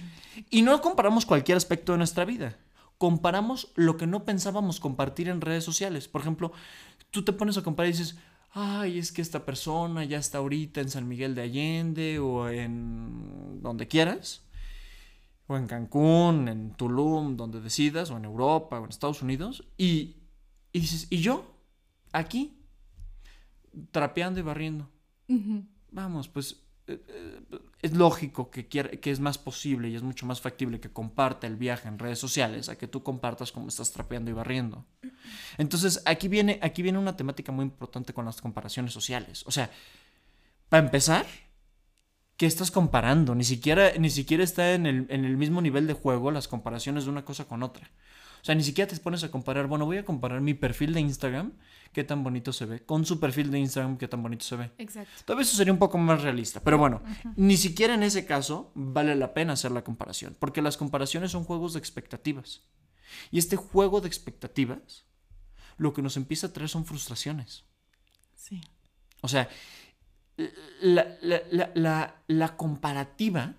y 0.50 0.62
no 0.62 0.80
comparamos 0.80 1.24
cualquier 1.26 1.56
aspecto 1.56 1.92
de 1.92 1.98
nuestra 1.98 2.24
vida. 2.24 2.58
Comparamos 3.02 3.72
lo 3.74 3.96
que 3.96 4.06
no 4.06 4.24
pensábamos 4.24 4.78
compartir 4.78 5.28
en 5.28 5.40
redes 5.40 5.64
sociales. 5.64 6.06
Por 6.06 6.20
ejemplo, 6.20 6.52
tú 7.10 7.24
te 7.24 7.32
pones 7.32 7.56
a 7.56 7.62
comparar 7.64 7.88
y 7.88 7.96
dices, 7.98 8.16
ay, 8.52 8.96
es 8.96 9.10
que 9.10 9.22
esta 9.22 9.44
persona 9.44 10.04
ya 10.04 10.18
está 10.18 10.38
ahorita 10.38 10.80
en 10.80 10.88
San 10.88 11.08
Miguel 11.08 11.34
de 11.34 11.42
Allende 11.42 12.20
o 12.20 12.48
en 12.48 13.60
donde 13.60 13.88
quieras 13.88 14.44
o 15.48 15.56
en 15.56 15.66
Cancún, 15.66 16.46
en 16.46 16.74
Tulum, 16.74 17.36
donde 17.36 17.60
decidas, 17.60 18.12
o 18.12 18.16
en 18.16 18.24
Europa, 18.24 18.78
o 18.78 18.84
en 18.84 18.90
Estados 18.90 19.20
Unidos, 19.20 19.64
y, 19.76 20.14
y 20.72 20.78
dices, 20.78 21.08
¿y 21.10 21.22
yo? 21.22 21.44
Aquí, 22.12 22.56
trapeando 23.90 24.38
y 24.38 24.44
barriendo. 24.44 24.88
Vamos, 25.90 26.28
pues 26.28 26.62
es 26.86 27.92
lógico 27.94 28.50
que, 28.50 28.66
que 28.66 29.10
es 29.10 29.20
más 29.20 29.38
posible 29.38 29.88
y 29.88 29.94
es 29.94 30.02
mucho 30.02 30.26
más 30.26 30.40
factible 30.40 30.80
que 30.80 30.90
comparta 30.90 31.46
el 31.46 31.56
viaje 31.56 31.88
en 31.88 31.98
redes 31.98 32.18
sociales 32.18 32.68
a 32.68 32.76
que 32.76 32.88
tú 32.88 33.02
compartas 33.02 33.52
cómo 33.52 33.68
estás 33.68 33.92
trapeando 33.92 34.30
y 34.30 34.34
barriendo. 34.34 34.84
Entonces, 35.58 36.02
aquí 36.04 36.28
viene, 36.28 36.58
aquí 36.62 36.82
viene 36.82 36.98
una 36.98 37.16
temática 37.16 37.52
muy 37.52 37.64
importante 37.64 38.12
con 38.12 38.24
las 38.24 38.40
comparaciones 38.40 38.92
sociales. 38.92 39.44
O 39.46 39.50
sea, 39.50 39.70
para 40.68 40.84
empezar, 40.84 41.26
¿qué 42.36 42.46
estás 42.46 42.70
comparando? 42.70 43.34
Ni 43.34 43.44
siquiera, 43.44 43.92
ni 43.98 44.10
siquiera 44.10 44.42
está 44.42 44.74
en 44.74 44.86
el, 44.86 45.06
en 45.08 45.24
el 45.24 45.36
mismo 45.36 45.60
nivel 45.60 45.86
de 45.86 45.94
juego 45.94 46.30
las 46.30 46.48
comparaciones 46.48 47.04
de 47.04 47.10
una 47.10 47.24
cosa 47.24 47.44
con 47.44 47.62
otra. 47.62 47.90
O 48.42 48.44
sea, 48.44 48.56
ni 48.56 48.64
siquiera 48.64 48.92
te 48.92 48.98
pones 48.98 49.22
a 49.22 49.30
comparar, 49.30 49.68
bueno, 49.68 49.86
voy 49.86 49.98
a 49.98 50.04
comparar 50.04 50.40
mi 50.40 50.52
perfil 50.52 50.92
de 50.92 51.00
Instagram, 51.00 51.52
qué 51.92 52.02
tan 52.02 52.24
bonito 52.24 52.52
se 52.52 52.66
ve, 52.66 52.84
con 52.84 53.06
su 53.06 53.20
perfil 53.20 53.52
de 53.52 53.60
Instagram, 53.60 53.98
qué 53.98 54.08
tan 54.08 54.20
bonito 54.20 54.44
se 54.44 54.56
ve. 54.56 54.72
Exacto. 54.78 55.12
Tal 55.24 55.36
vez 55.36 55.46
eso 55.46 55.56
sería 55.56 55.72
un 55.72 55.78
poco 55.78 55.96
más 55.96 56.22
realista, 56.22 56.60
pero 56.60 56.76
bueno, 56.76 57.02
ni 57.36 57.56
siquiera 57.56 57.94
en 57.94 58.02
ese 58.02 58.26
caso 58.26 58.72
vale 58.74 59.14
la 59.14 59.32
pena 59.32 59.52
hacer 59.52 59.70
la 59.70 59.84
comparación, 59.84 60.36
porque 60.40 60.60
las 60.60 60.76
comparaciones 60.76 61.30
son 61.30 61.44
juegos 61.44 61.74
de 61.74 61.78
expectativas. 61.78 62.62
Y 63.30 63.38
este 63.38 63.54
juego 63.54 64.00
de 64.00 64.08
expectativas, 64.08 65.04
lo 65.76 65.92
que 65.92 66.02
nos 66.02 66.16
empieza 66.16 66.48
a 66.48 66.52
traer 66.52 66.68
son 66.68 66.84
frustraciones. 66.84 67.64
Sí. 68.34 68.60
O 69.20 69.28
sea, 69.28 69.48
la, 70.80 71.16
la, 71.20 72.16
la, 72.26 72.56
comparativa 72.56 73.54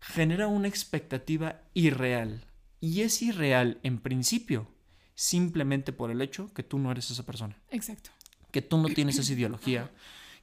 genera 0.00 0.46
una 0.46 0.68
expectativa 0.68 1.60
irreal. 1.74 2.46
Y 2.80 3.02
es 3.02 3.20
irreal 3.22 3.78
en 3.82 3.98
principio, 3.98 4.68
simplemente 5.14 5.92
por 5.92 6.10
el 6.10 6.22
hecho 6.22 6.52
que 6.54 6.62
tú 6.62 6.78
no 6.78 6.90
eres 6.90 7.10
esa 7.10 7.26
persona. 7.26 7.56
Exacto. 7.70 8.10
Que 8.50 8.62
tú 8.62 8.78
no 8.78 8.88
tienes 8.88 9.18
esa 9.18 9.32
ideología, 9.32 9.90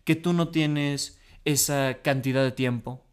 que 0.04 0.16
tú 0.16 0.34
no 0.34 0.50
tienes 0.50 1.20
esa 1.46 2.02
cantidad 2.04 2.44
de 2.44 2.52
tiempo, 2.52 3.04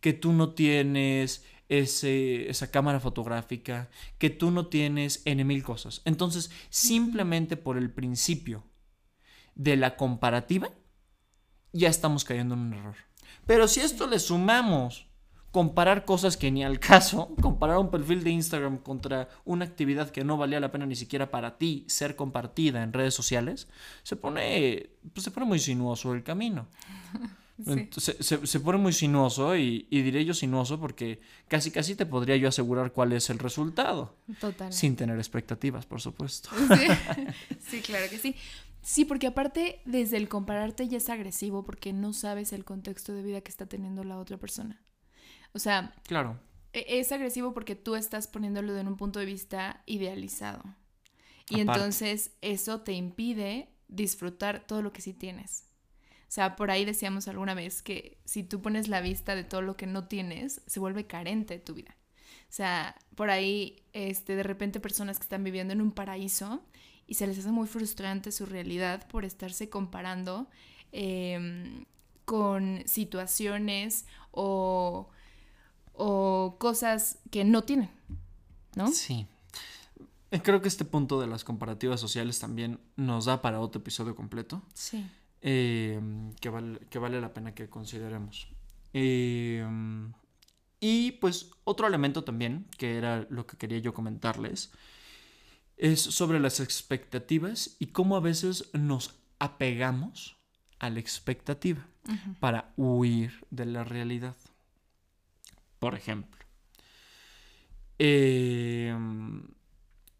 que 0.00 0.12
tú 0.12 0.32
no 0.32 0.54
tienes 0.54 1.44
ese, 1.68 2.50
esa 2.50 2.70
cámara 2.70 3.00
fotográfica, 3.00 3.88
que 4.18 4.30
tú 4.30 4.50
no 4.50 4.66
tienes 4.66 5.22
N 5.24 5.44
mil 5.44 5.62
cosas. 5.62 6.02
Entonces, 6.04 6.50
simplemente 6.68 7.56
por 7.56 7.78
el 7.78 7.90
principio 7.90 8.64
de 9.54 9.76
la 9.76 9.96
comparativa, 9.96 10.70
ya 11.72 11.88
estamos 11.88 12.24
cayendo 12.24 12.54
en 12.54 12.60
un 12.60 12.74
error. 12.74 12.96
Pero 13.46 13.68
si 13.68 13.80
esto 13.80 14.06
le 14.06 14.18
sumamos 14.18 15.06
comparar 15.52 16.06
cosas 16.06 16.38
que 16.38 16.50
ni 16.50 16.64
al 16.64 16.80
caso, 16.80 17.34
comparar 17.40 17.78
un 17.78 17.90
perfil 17.90 18.24
de 18.24 18.30
Instagram 18.30 18.78
contra 18.78 19.28
una 19.44 19.66
actividad 19.66 20.10
que 20.10 20.24
no 20.24 20.38
valía 20.38 20.58
la 20.58 20.72
pena 20.72 20.86
ni 20.86 20.96
siquiera 20.96 21.30
para 21.30 21.58
ti 21.58 21.84
ser 21.88 22.16
compartida 22.16 22.82
en 22.82 22.92
redes 22.92 23.14
sociales, 23.14 23.68
se 24.02 24.16
pone, 24.16 24.90
pues 25.12 25.24
se 25.24 25.30
pone 25.30 25.46
muy 25.46 25.58
sinuoso 25.58 26.14
el 26.14 26.24
camino. 26.24 26.68
se, 27.98 28.60
pone 28.60 28.78
muy 28.78 28.94
sinuoso 28.94 29.54
y, 29.54 29.86
diré 29.90 30.24
yo 30.24 30.32
sinuoso 30.32 30.80
porque 30.80 31.20
casi 31.48 31.70
casi 31.70 31.94
te 31.94 32.06
podría 32.06 32.36
yo 32.36 32.48
asegurar 32.48 32.92
cuál 32.92 33.12
es 33.12 33.28
el 33.28 33.38
resultado. 33.38 34.16
Total. 34.40 34.72
Sin 34.72 34.96
tener 34.96 35.18
expectativas, 35.18 35.84
por 35.84 36.00
supuesto. 36.00 36.48
sí, 37.60 37.82
claro 37.82 38.08
que 38.08 38.16
sí. 38.16 38.34
Sí, 38.80 39.04
porque 39.04 39.26
aparte 39.26 39.80
desde 39.84 40.16
el 40.16 40.30
compararte 40.30 40.88
ya 40.88 40.96
es 40.96 41.10
agresivo 41.10 41.62
porque 41.62 41.92
no 41.92 42.14
sabes 42.14 42.54
el 42.54 42.64
contexto 42.64 43.12
de 43.12 43.22
vida 43.22 43.42
que 43.42 43.50
está 43.50 43.66
teniendo 43.66 44.02
la 44.02 44.18
otra 44.18 44.38
persona. 44.38 44.80
O 45.54 45.58
sea, 45.58 45.94
claro. 46.04 46.38
E, 46.72 47.00
es 47.00 47.12
agresivo 47.12 47.52
porque 47.52 47.76
tú 47.76 47.94
estás 47.94 48.26
poniéndolo 48.26 48.76
en 48.76 48.88
un 48.88 48.96
punto 48.96 49.18
de 49.18 49.26
vista 49.26 49.82
idealizado. 49.86 50.62
Y 51.48 51.60
entonces 51.60 52.32
eso 52.40 52.80
te 52.80 52.92
impide 52.92 53.68
disfrutar 53.88 54.66
todo 54.66 54.80
lo 54.80 54.92
que 54.92 55.02
sí 55.02 55.12
tienes. 55.12 55.66
O 56.22 56.34
sea, 56.34 56.56
por 56.56 56.70
ahí 56.70 56.86
decíamos 56.86 57.28
alguna 57.28 57.52
vez 57.52 57.82
que 57.82 58.16
si 58.24 58.42
tú 58.42 58.62
pones 58.62 58.88
la 58.88 59.02
vista 59.02 59.34
de 59.34 59.44
todo 59.44 59.60
lo 59.60 59.76
que 59.76 59.86
no 59.86 60.08
tienes, 60.08 60.62
se 60.66 60.80
vuelve 60.80 61.06
carente 61.06 61.58
tu 61.58 61.74
vida. 61.74 61.94
O 62.44 62.54
sea, 62.54 62.96
por 63.16 63.28
ahí, 63.28 63.82
este, 63.92 64.34
de 64.34 64.42
repente 64.42 64.80
personas 64.80 65.18
que 65.18 65.24
están 65.24 65.44
viviendo 65.44 65.74
en 65.74 65.82
un 65.82 65.92
paraíso 65.92 66.62
y 67.06 67.14
se 67.14 67.26
les 67.26 67.38
hace 67.38 67.50
muy 67.50 67.66
frustrante 67.66 68.32
su 68.32 68.46
realidad 68.46 69.06
por 69.08 69.26
estarse 69.26 69.68
comparando 69.68 70.48
em, 70.92 71.84
con 72.24 72.82
situaciones 72.86 74.06
o, 74.30 75.10
o 75.92 76.56
cosas 76.58 77.18
que 77.30 77.44
no 77.44 77.62
tienen, 77.62 77.90
¿no? 78.74 78.88
Sí. 78.88 79.26
Eh, 80.30 80.40
creo 80.42 80.62
que 80.62 80.68
este 80.68 80.84
punto 80.84 81.20
de 81.20 81.26
las 81.26 81.44
comparativas 81.44 82.00
sociales 82.00 82.38
también 82.38 82.80
nos 82.96 83.26
da 83.26 83.42
para 83.42 83.60
otro 83.60 83.80
episodio 83.80 84.14
completo. 84.14 84.62
Sí. 84.74 85.06
Em, 85.42 86.32
que, 86.34 86.48
vale, 86.48 86.78
que 86.88 86.98
vale 86.98 87.20
la 87.20 87.34
pena 87.34 87.54
que 87.54 87.68
consideremos. 87.68 88.48
Em, 88.92 90.12
y 90.80 91.12
pues 91.12 91.50
otro 91.64 91.86
elemento 91.86 92.24
también, 92.24 92.66
que 92.78 92.96
era 92.96 93.26
lo 93.28 93.46
que 93.46 93.56
quería 93.56 93.78
yo 93.78 93.92
comentarles, 93.92 94.72
es 95.76 96.00
sobre 96.00 96.40
las 96.40 96.60
expectativas 96.60 97.76
y 97.78 97.86
cómo 97.86 98.16
a 98.16 98.20
veces 98.20 98.70
nos 98.72 99.14
apegamos 99.38 100.36
a 100.78 100.90
la 100.90 101.00
expectativa 101.00 101.86
para 102.40 102.72
huir 102.76 103.44
de 103.50 103.66
la 103.66 103.84
realidad. 103.84 104.36
Por 105.82 105.96
ejemplo, 105.96 106.38
em, 107.98 109.42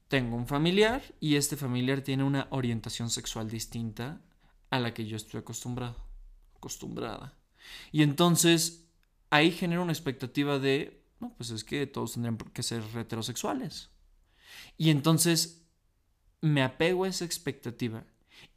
tengo 0.09 0.35
un 0.35 0.49
familiar 0.49 1.01
y 1.21 1.37
este 1.37 1.57
familiar 1.57 2.01
tiene 2.01 2.25
una 2.25 2.49
orientación 2.51 3.11
sexual 3.11 3.49
distinta 3.49 4.21
a 4.71 4.81
la 4.81 4.93
que 4.93 5.07
yo 5.07 5.17
estoy 5.17 5.39
acostumbrado, 5.39 6.05
acostumbrada. 6.57 7.39
Y 7.93 8.03
entonces 8.03 8.89
ahí 9.31 9.53
genera 9.53 9.83
una 9.83 9.93
expectativa 9.93 10.59
de, 10.59 11.05
no, 11.21 11.33
pues 11.37 11.51
es 11.51 11.63
que 11.63 11.87
todos 11.87 12.15
tendrían 12.15 12.39
que 12.39 12.65
ser 12.65 12.83
heterosexuales. 12.97 13.91
Y 14.77 14.91
entonces 14.91 15.65
me 16.41 16.65
apego 16.65 17.05
a 17.05 17.09
esa 17.09 17.25
expectativa. 17.25 18.05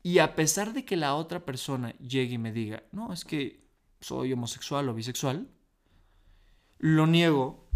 Y 0.02 0.18
a 0.18 0.34
pesar 0.34 0.74
de 0.74 0.86
que 0.86 0.96
la 0.96 1.14
otra 1.14 1.46
persona 1.46 1.96
llegue 2.00 2.34
y 2.34 2.40
me 2.40 2.52
diga, 2.52 2.82
no, 2.92 3.14
es 3.14 3.26
que 3.26 3.70
soy 4.02 4.34
homosexual 4.34 4.90
o 4.90 4.96
bisexual, 4.96 5.55
lo 6.86 7.08
niego 7.08 7.68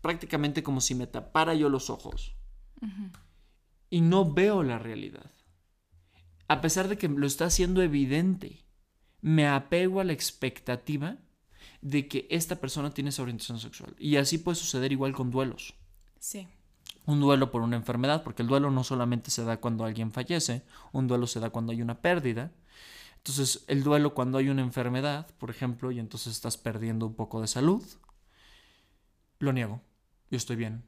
prácticamente 0.00 0.62
como 0.62 0.80
si 0.80 0.94
me 0.94 1.06
tapara 1.06 1.52
yo 1.52 1.68
los 1.68 1.90
ojos. 1.90 2.34
y 3.90 4.00
no 4.00 4.32
veo 4.32 4.62
la 4.62 4.78
realidad. 4.78 5.30
A 6.48 6.62
pesar 6.62 6.88
de 6.88 6.96
que 6.96 7.08
lo 7.08 7.26
está 7.26 7.44
haciendo 7.46 7.82
evidente, 7.82 8.64
me 9.20 9.46
apego 9.46 10.00
a 10.00 10.04
la 10.04 10.14
expectativa 10.14 11.18
de 11.82 12.08
que 12.08 12.26
esta 12.30 12.56
persona 12.56 12.92
tiene 12.94 13.10
esa 13.10 13.22
orientación 13.22 13.60
sexual. 13.60 13.94
Y 13.98 14.16
así 14.16 14.38
puede 14.38 14.56
suceder 14.56 14.90
igual 14.90 15.12
con 15.12 15.30
duelos. 15.30 15.74
Sí. 16.18 16.48
Un 17.04 17.20
duelo 17.20 17.50
por 17.50 17.60
una 17.60 17.76
enfermedad, 17.76 18.22
porque 18.22 18.42
el 18.42 18.48
duelo 18.48 18.70
no 18.70 18.84
solamente 18.84 19.30
se 19.30 19.44
da 19.44 19.58
cuando 19.58 19.84
alguien 19.84 20.12
fallece, 20.12 20.62
un 20.92 21.06
duelo 21.08 21.26
se 21.26 21.40
da 21.40 21.50
cuando 21.50 21.72
hay 21.72 21.82
una 21.82 22.00
pérdida. 22.00 22.52
Entonces, 23.18 23.64
el 23.68 23.82
duelo 23.82 24.14
cuando 24.14 24.38
hay 24.38 24.48
una 24.48 24.62
enfermedad, 24.62 25.26
por 25.38 25.50
ejemplo, 25.50 25.90
y 25.90 25.98
entonces 25.98 26.32
estás 26.32 26.56
perdiendo 26.56 27.06
un 27.06 27.14
poco 27.14 27.40
de 27.40 27.48
salud, 27.48 27.82
lo 29.38 29.52
niego. 29.52 29.82
Yo 30.30 30.36
estoy 30.36 30.56
bien. 30.56 30.84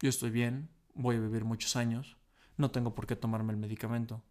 Yo 0.00 0.08
estoy 0.08 0.30
bien, 0.30 0.68
voy 0.94 1.16
a 1.16 1.20
vivir 1.20 1.44
muchos 1.44 1.76
años, 1.76 2.16
no 2.56 2.70
tengo 2.70 2.94
por 2.94 3.06
qué 3.06 3.16
tomarme 3.16 3.52
el 3.52 3.58
medicamento, 3.58 4.22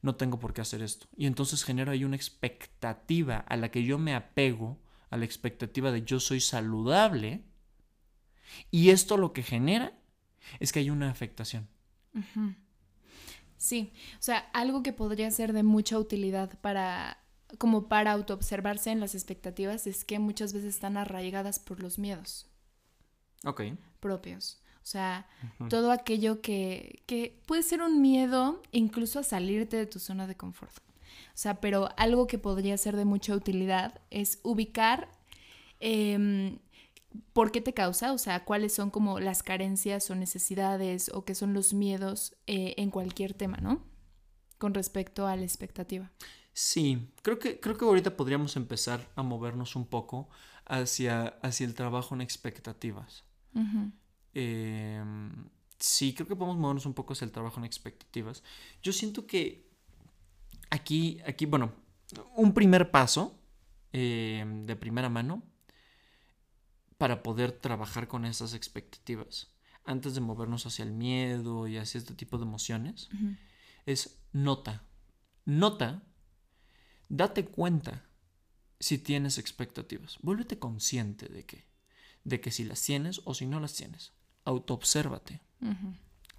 no 0.00 0.14
tengo 0.14 0.38
por 0.38 0.52
qué 0.52 0.60
hacer 0.60 0.82
esto. 0.82 1.06
Y 1.16 1.26
entonces 1.26 1.64
genero 1.64 1.92
ahí 1.92 2.04
una 2.04 2.16
expectativa 2.16 3.38
a 3.38 3.56
la 3.56 3.70
que 3.70 3.84
yo 3.84 3.98
me 3.98 4.14
apego, 4.14 4.80
a 5.10 5.16
la 5.16 5.24
expectativa 5.24 5.90
de 5.90 6.02
yo 6.02 6.20
soy 6.20 6.40
saludable, 6.40 7.44
y 8.70 8.90
esto 8.90 9.16
lo 9.16 9.32
que 9.32 9.42
genera 9.42 9.92
es 10.60 10.72
que 10.72 10.78
hay 10.78 10.90
una 10.90 11.10
afectación. 11.10 11.68
Sí, 13.56 13.92
o 14.18 14.22
sea, 14.22 14.38
algo 14.52 14.82
que 14.82 14.92
podría 14.92 15.30
ser 15.30 15.52
de 15.52 15.62
mucha 15.62 15.98
utilidad 15.98 16.58
para 16.60 17.18
como 17.58 17.88
para 17.88 18.12
autoobservarse 18.12 18.90
en 18.90 19.00
las 19.00 19.14
expectativas 19.14 19.86
es 19.86 20.04
que 20.04 20.18
muchas 20.18 20.52
veces 20.52 20.74
están 20.74 20.98
arraigadas 20.98 21.58
por 21.58 21.80
los 21.80 21.98
miedos. 21.98 22.46
Ok. 23.44 23.62
Propios. 24.00 24.60
O 24.82 24.90
sea, 24.90 25.28
todo 25.68 25.92
aquello 25.92 26.40
que, 26.40 27.02
que 27.04 27.38
puede 27.46 27.62
ser 27.62 27.82
un 27.82 28.00
miedo 28.00 28.62
incluso 28.72 29.18
a 29.18 29.22
salirte 29.22 29.76
de 29.76 29.84
tu 29.84 29.98
zona 29.98 30.26
de 30.26 30.34
confort. 30.34 30.78
O 30.78 31.40
sea, 31.40 31.60
pero 31.60 31.90
algo 31.96 32.26
que 32.26 32.38
podría 32.38 32.76
ser 32.78 32.96
de 32.96 33.04
mucha 33.04 33.34
utilidad 33.34 34.00
es 34.10 34.40
ubicar 34.42 35.10
em, 35.80 36.58
por 37.32 37.52
qué 37.52 37.60
te 37.60 37.74
causa, 37.74 38.12
o 38.12 38.18
sea, 38.18 38.44
cuáles 38.44 38.74
son 38.74 38.90
como 38.90 39.20
las 39.20 39.42
carencias 39.42 40.10
o 40.10 40.14
necesidades 40.14 41.10
o 41.12 41.24
qué 41.24 41.34
son 41.34 41.54
los 41.54 41.74
miedos 41.74 42.34
eh, 42.46 42.74
en 42.78 42.90
cualquier 42.90 43.34
tema, 43.34 43.58
¿no? 43.58 43.84
Con 44.58 44.74
respecto 44.74 45.26
a 45.26 45.36
la 45.36 45.42
expectativa. 45.42 46.10
Sí, 46.52 47.12
creo 47.22 47.38
que, 47.38 47.60
creo 47.60 47.76
que 47.76 47.84
ahorita 47.84 48.16
podríamos 48.16 48.56
empezar 48.56 49.06
a 49.14 49.22
movernos 49.22 49.76
un 49.76 49.86
poco 49.86 50.28
hacia, 50.64 51.26
hacia 51.42 51.66
el 51.66 51.74
trabajo 51.74 52.14
en 52.14 52.20
expectativas. 52.20 53.27
Em, 54.34 55.48
sí, 55.78 56.14
creo 56.14 56.28
que 56.28 56.36
podemos 56.36 56.58
movernos 56.58 56.86
un 56.86 56.94
poco 56.94 57.12
hacia 57.12 57.24
el 57.24 57.32
trabajo 57.32 57.58
en 57.58 57.64
expectativas. 57.64 58.42
Yo 58.82 58.92
siento 58.92 59.26
que 59.26 59.68
aquí, 60.70 61.20
aquí 61.26 61.46
bueno, 61.46 61.72
un 62.36 62.54
primer 62.54 62.90
paso 62.90 63.38
em, 63.92 64.66
de 64.66 64.76
primera 64.76 65.08
mano 65.08 65.42
para 66.98 67.22
poder 67.22 67.52
trabajar 67.52 68.08
con 68.08 68.24
esas 68.24 68.54
expectativas 68.54 69.48
antes 69.84 70.14
de 70.14 70.20
movernos 70.20 70.66
hacia 70.66 70.82
el 70.82 70.92
miedo 70.92 71.66
y 71.66 71.78
hacia 71.78 71.98
este 71.98 72.14
tipo 72.14 72.36
de 72.36 72.44
emociones 72.44 73.08
es 73.86 74.18
nota. 74.32 74.84
Nota, 75.46 76.02
date 77.08 77.46
cuenta 77.46 78.04
si 78.78 78.98
tienes 78.98 79.38
expectativas. 79.38 80.18
Vuélvete 80.20 80.58
consciente 80.58 81.26
de 81.28 81.44
que, 81.46 81.64
de 82.28 82.40
que 82.40 82.50
si 82.50 82.64
las 82.64 82.82
tienes 82.82 83.20
o 83.24 83.34
si 83.34 83.46
no 83.46 83.60
las 83.60 83.74
tienes 83.74 84.12
autoobsérvate. 84.48 85.40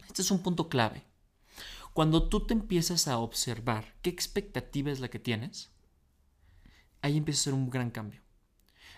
Este 0.07 0.21
es 0.21 0.31
un 0.31 0.41
punto 0.41 0.67
clave. 0.67 1.03
Cuando 1.93 2.27
tú 2.27 2.45
te 2.45 2.53
empiezas 2.53 3.07
a 3.07 3.19
observar 3.19 3.93
qué 4.01 4.09
expectativa 4.09 4.91
es 4.91 4.99
la 4.99 5.09
que 5.09 5.19
tienes, 5.19 5.69
ahí 7.01 7.17
empieza 7.17 7.41
a 7.41 7.43
ser 7.45 7.53
un 7.53 7.69
gran 7.69 7.91
cambio. 7.91 8.21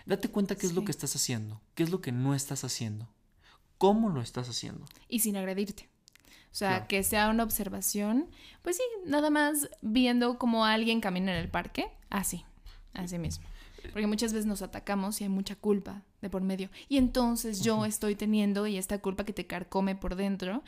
Date 0.06 0.28
cuenta 0.28 0.56
qué 0.56 0.66
es 0.66 0.72
lo 0.72 0.84
que 0.84 0.90
estás 0.90 1.14
haciendo, 1.14 1.60
qué 1.74 1.82
es 1.82 1.90
lo 1.90 2.00
que 2.00 2.12
no 2.12 2.34
estás 2.34 2.64
haciendo, 2.64 3.08
cómo 3.78 4.08
lo 4.08 4.20
estás 4.20 4.48
haciendo. 4.48 4.86
Y 5.08 5.20
sin 5.20 5.36
agredirte. 5.36 5.88
O 6.50 6.54
sea, 6.54 6.86
que 6.86 7.02
sea 7.02 7.30
una 7.30 7.44
observación, 7.44 8.28
pues 8.60 8.76
sí, 8.76 8.82
nada 9.06 9.30
más 9.30 9.70
viendo 9.80 10.38
cómo 10.38 10.66
alguien 10.66 11.00
camina 11.00 11.32
en 11.32 11.38
el 11.38 11.50
parque, 11.50 11.90
así, 12.10 12.44
así 12.92 13.18
mismo. 13.18 13.46
Porque 13.92 14.06
muchas 14.06 14.32
veces 14.32 14.46
nos 14.46 14.60
atacamos 14.60 15.20
y 15.20 15.24
hay 15.24 15.30
mucha 15.30 15.56
culpa 15.56 16.02
de 16.22 16.30
por 16.30 16.40
medio. 16.42 16.70
Y 16.88 16.96
entonces 16.96 17.60
yo 17.60 17.84
estoy 17.84 18.14
teniendo 18.14 18.66
y 18.66 18.78
esta 18.78 18.98
culpa 19.00 19.24
que 19.24 19.34
te 19.34 19.46
carcome 19.46 19.94
por 19.96 20.16
dentro 20.16 20.62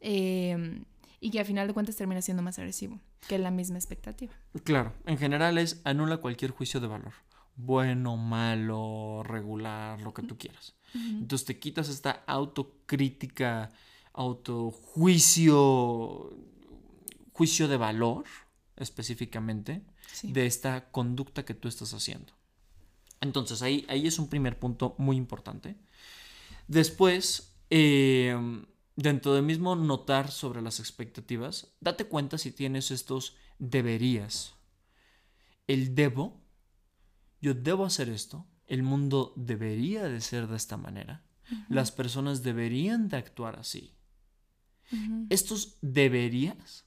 em, 0.00 0.84
y 1.20 1.30
que 1.30 1.40
al 1.40 1.46
final 1.46 1.66
de 1.66 1.72
cuentas 1.72 1.96
termina 1.96 2.20
siendo 2.20 2.42
más 2.42 2.58
agresivo 2.58 3.00
que 3.26 3.38
la 3.38 3.50
misma 3.50 3.78
expectativa. 3.78 4.34
Claro, 4.64 4.92
en 5.06 5.16
general 5.16 5.56
es 5.56 5.80
anula 5.84 6.18
cualquier 6.18 6.50
juicio 6.50 6.80
de 6.80 6.88
valor. 6.88 7.14
Bueno, 7.56 8.18
malo, 8.18 9.22
regular, 9.24 10.02
lo 10.02 10.12
que 10.12 10.22
tú 10.22 10.36
quieras. 10.36 10.74
Entonces 10.94 11.46
te 11.46 11.58
quitas 11.58 11.88
esta 11.88 12.22
autocrítica, 12.26 13.70
autojuicio, 14.12 15.56
juicio 17.32 17.68
de 17.68 17.76
valor 17.76 18.24
específicamente 18.76 19.82
de 20.22 20.46
esta 20.46 20.90
conducta 20.90 21.44
que 21.44 21.54
tú 21.54 21.68
estás 21.68 21.94
haciendo. 21.94 22.35
Entonces 23.20 23.62
ahí, 23.62 23.84
ahí 23.88 24.06
es 24.06 24.18
un 24.18 24.28
primer 24.28 24.58
punto 24.58 24.94
muy 24.98 25.16
importante. 25.16 25.76
Después, 26.68 27.54
em, 27.70 28.66
dentro 28.96 29.34
de 29.34 29.42
mismo 29.42 29.76
notar 29.76 30.30
sobre 30.30 30.62
las 30.62 30.80
expectativas, 30.80 31.74
date 31.80 32.06
cuenta 32.06 32.38
si 32.38 32.50
tienes 32.50 32.90
estos 32.90 33.36
deberías. 33.58 34.54
El 35.66 35.94
debo, 35.94 36.40
yo 37.40 37.54
debo 37.54 37.84
hacer 37.84 38.08
esto, 38.08 38.46
el 38.66 38.82
mundo 38.82 39.32
debería 39.36 40.04
de 40.04 40.20
ser 40.20 40.48
de 40.48 40.56
esta 40.56 40.76
manera, 40.76 41.24
las 41.68 41.92
personas 41.92 42.42
deberían 42.42 43.08
de 43.08 43.16
actuar 43.16 43.58
así. 43.58 43.94
Estos 45.30 45.78
deberías 45.80 46.86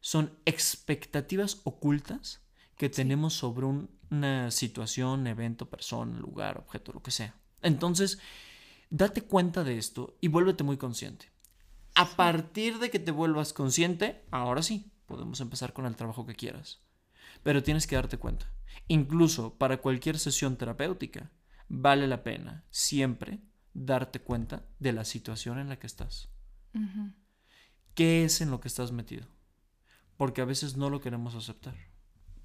son 0.00 0.38
expectativas 0.44 1.60
ocultas 1.64 2.40
que 2.76 2.88
tenemos 2.88 3.34
sobre 3.34 3.66
una 4.10 4.50
situación, 4.50 5.26
evento, 5.26 5.68
persona, 5.68 6.18
lugar, 6.18 6.58
objeto, 6.58 6.92
lo 6.92 7.02
que 7.02 7.10
sea. 7.10 7.34
Entonces, 7.62 8.18
date 8.90 9.22
cuenta 9.22 9.64
de 9.64 9.78
esto 9.78 10.16
y 10.20 10.28
vuélvete 10.28 10.64
muy 10.64 10.76
consciente. 10.76 11.30
A 11.94 12.04
partir 12.16 12.78
de 12.78 12.90
que 12.90 12.98
te 12.98 13.10
vuelvas 13.10 13.52
consciente, 13.52 14.24
ahora 14.30 14.62
sí, 14.62 14.92
podemos 15.06 15.40
empezar 15.40 15.72
con 15.72 15.86
el 15.86 15.96
trabajo 15.96 16.26
que 16.26 16.34
quieras. 16.34 16.82
Pero 17.42 17.62
tienes 17.62 17.86
que 17.86 17.96
darte 17.96 18.18
cuenta. 18.18 18.52
Incluso 18.88 19.54
para 19.54 19.78
cualquier 19.78 20.18
sesión 20.18 20.56
terapéutica, 20.56 21.32
vale 21.68 22.06
la 22.06 22.22
pena 22.22 22.64
siempre 22.70 23.40
darte 23.72 24.20
cuenta 24.20 24.66
de 24.78 24.92
la 24.92 25.04
situación 25.04 25.58
en 25.58 25.68
la 25.68 25.78
que 25.78 25.86
estás. 25.86 26.30
¿Qué 27.94 28.24
es 28.24 28.40
en 28.40 28.50
lo 28.50 28.60
que 28.60 28.68
estás 28.68 28.92
metido? 28.92 29.26
Porque 30.16 30.42
a 30.42 30.44
veces 30.44 30.76
no 30.76 30.90
lo 30.90 31.00
queremos 31.00 31.34
aceptar. 31.34 31.74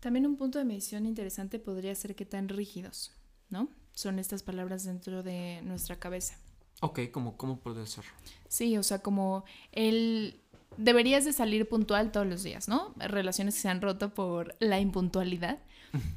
También 0.02 0.26
un 0.26 0.36
punto 0.36 0.58
de 0.58 0.66
medición 0.66 1.06
interesante 1.06 1.60
podría 1.60 1.94
ser 1.94 2.16
qué 2.16 2.26
tan 2.26 2.50
rígidos, 2.50 3.12
¿no? 3.50 3.70
Son 3.94 4.18
estas 4.18 4.42
palabras 4.42 4.84
dentro 4.84 5.22
de 5.22 5.62
nuestra 5.62 5.98
cabeza. 6.00 6.38
Ok, 6.82 7.00
¿cómo, 7.12 7.38
cómo 7.38 7.60
puede 7.60 7.86
ser? 7.86 8.04
Sí, 8.50 8.78
o 8.78 8.84
sea, 8.84 9.00
como 9.00 9.46
el... 9.72 10.42
Deberías 10.78 11.24
de 11.24 11.34
salir 11.34 11.70
puntual 11.70 12.12
todos 12.12 12.26
los 12.26 12.42
días, 12.42 12.68
¿no? 12.68 12.96
Relaciones 12.98 13.56
que 13.56 13.62
se 13.62 13.70
han 13.70 13.82
roto 13.82 14.14
por 14.14 14.56
la 14.60 14.80
impuntualidad. 14.80 15.60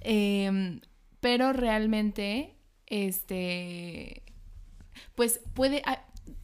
Em, 0.01 0.81
pero 1.21 1.53
realmente, 1.53 2.57
este, 2.87 4.23
pues 5.15 5.41
puede... 5.53 5.83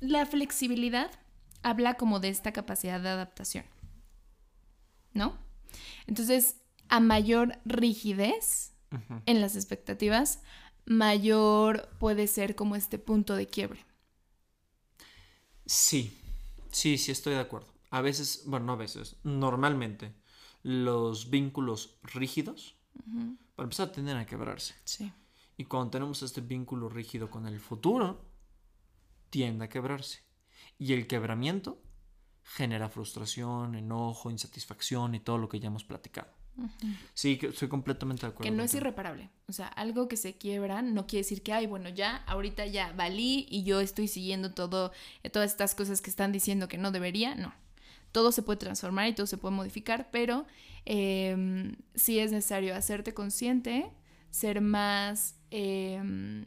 La 0.00 0.26
flexibilidad 0.26 1.10
habla 1.62 1.94
como 1.94 2.20
de 2.20 2.28
esta 2.28 2.52
capacidad 2.52 3.00
de 3.00 3.08
adaptación, 3.08 3.64
¿no? 5.14 5.38
Entonces, 6.06 6.56
a 6.90 7.00
mayor 7.00 7.58
rigidez 7.64 8.74
en 9.24 9.40
las 9.40 9.54
expectativas, 9.54 10.42
mayor 10.84 11.88
puede 11.98 12.26
ser 12.26 12.56
como 12.56 12.76
este 12.76 12.98
punto 12.98 13.36
de 13.36 13.46
quiebre. 13.46 13.86
Sí, 15.64 16.18
sí, 16.72 16.98
sí 16.98 17.12
estoy 17.12 17.34
de 17.34 17.40
acuerdo. 17.40 17.72
A 17.90 18.00
veces, 18.02 18.42
bueno, 18.46 18.66
no 18.66 18.72
a 18.72 18.76
veces, 18.76 19.16
normalmente 19.22 20.12
los 20.62 21.30
vínculos 21.30 21.98
rígidos, 22.02 22.76
para 23.54 23.64
empezar, 23.66 23.88
a 23.88 23.92
tienden 23.92 24.16
a 24.16 24.26
quebrarse. 24.26 24.74
Sí. 24.84 25.12
Y 25.56 25.64
cuando 25.64 25.90
tenemos 25.90 26.22
este 26.22 26.40
vínculo 26.40 26.88
rígido 26.88 27.30
con 27.30 27.46
el 27.46 27.60
futuro, 27.60 28.24
tiende 29.30 29.66
a 29.66 29.68
quebrarse. 29.68 30.20
Y 30.78 30.92
el 30.92 31.06
quebramiento 31.06 31.80
genera 32.42 32.88
frustración, 32.88 33.76
enojo, 33.76 34.30
insatisfacción 34.30 35.14
y 35.14 35.20
todo 35.20 35.38
lo 35.38 35.48
que 35.48 35.60
ya 35.60 35.68
hemos 35.68 35.84
platicado. 35.84 36.39
Sí, 37.14 37.38
estoy 37.42 37.68
completamente 37.68 38.22
de 38.22 38.28
acuerdo. 38.28 38.50
Que 38.50 38.56
no 38.56 38.62
es 38.62 38.74
irreparable. 38.74 39.30
O 39.48 39.52
sea, 39.52 39.66
algo 39.68 40.08
que 40.08 40.16
se 40.16 40.36
quiebra 40.36 40.82
no 40.82 41.06
quiere 41.06 41.24
decir 41.24 41.42
que, 41.42 41.52
ay, 41.52 41.66
bueno, 41.66 41.88
ya, 41.88 42.16
ahorita 42.26 42.66
ya 42.66 42.92
valí 42.92 43.46
y 43.50 43.64
yo 43.64 43.80
estoy 43.80 44.08
siguiendo 44.08 44.52
todo, 44.52 44.92
todas 45.32 45.50
estas 45.50 45.74
cosas 45.74 46.00
que 46.00 46.10
están 46.10 46.32
diciendo 46.32 46.68
que 46.68 46.78
no 46.78 46.90
debería. 46.90 47.34
No. 47.34 47.52
todo 48.12 48.32
se 48.32 48.42
puede 48.42 48.58
transformar 48.58 49.08
y 49.08 49.14
todo 49.14 49.26
se 49.26 49.36
puede 49.38 49.54
modificar, 49.54 50.08
pero 50.10 50.46
em, 50.84 51.76
sí 51.94 52.18
es 52.18 52.32
necesario 52.32 52.74
hacerte 52.74 53.14
consciente, 53.14 53.90
ser 54.30 54.60
más 54.60 55.36
em, 55.50 56.44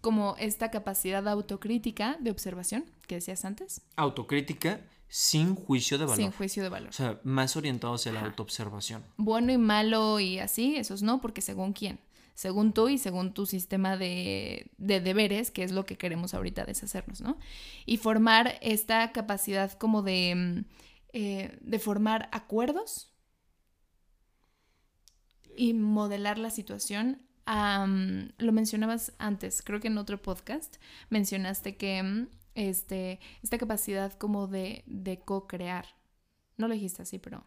como 0.00 0.36
esta 0.38 0.70
capacidad 0.70 1.26
autocrítica 1.28 2.16
de 2.20 2.30
observación 2.30 2.84
que 3.06 3.16
decías 3.16 3.44
antes. 3.44 3.82
Autocrítica 3.96 4.80
sin 5.14 5.56
juicio 5.56 5.98
de 5.98 6.06
valor. 6.06 6.16
Sin 6.16 6.32
juicio 6.32 6.62
de 6.62 6.70
valor. 6.70 6.88
O 6.88 6.92
sea, 6.92 7.20
más 7.22 7.54
orientado 7.58 7.92
hacia 7.92 8.12
la 8.12 8.22
autoobservación. 8.22 9.04
Bueno 9.18 9.52
y 9.52 9.58
malo 9.58 10.18
y 10.20 10.38
así, 10.38 10.76
esos 10.76 11.02
no, 11.02 11.20
porque 11.20 11.42
según 11.42 11.74
quién. 11.74 12.00
Según 12.32 12.72
tú 12.72 12.88
y 12.88 12.96
según 12.96 13.34
tu 13.34 13.44
sistema 13.44 13.98
de, 13.98 14.70
de 14.78 15.02
deberes, 15.02 15.50
que 15.50 15.64
es 15.64 15.72
lo 15.72 15.84
que 15.84 15.98
queremos 15.98 16.32
ahorita 16.32 16.64
deshacernos, 16.64 17.20
¿no? 17.20 17.36
Y 17.84 17.98
formar 17.98 18.58
esta 18.62 19.12
capacidad 19.12 19.72
como 19.72 20.00
de, 20.00 20.34
mm, 20.34 20.64
eh, 21.12 21.58
de 21.60 21.78
formar 21.78 22.30
acuerdos 22.32 23.12
y 25.54 25.74
modelar 25.74 26.38
la 26.38 26.48
situación. 26.48 27.20
lo 27.44 28.52
mencionabas 28.52 29.12
antes, 29.18 29.60
creo 29.60 29.78
que 29.78 29.88
en 29.88 29.98
otro 29.98 30.22
podcast 30.22 30.76
mencionaste 31.10 31.76
que 31.76 32.02
mm, 32.02 32.28
este, 32.54 33.20
esta 33.42 33.58
capacidad 33.58 34.12
como 34.14 34.46
de, 34.46 34.84
de 34.86 35.20
co-crear. 35.20 35.86
No 36.56 36.68
lo 36.68 36.74
dijiste 36.74 37.02
así, 37.02 37.18
pero 37.18 37.46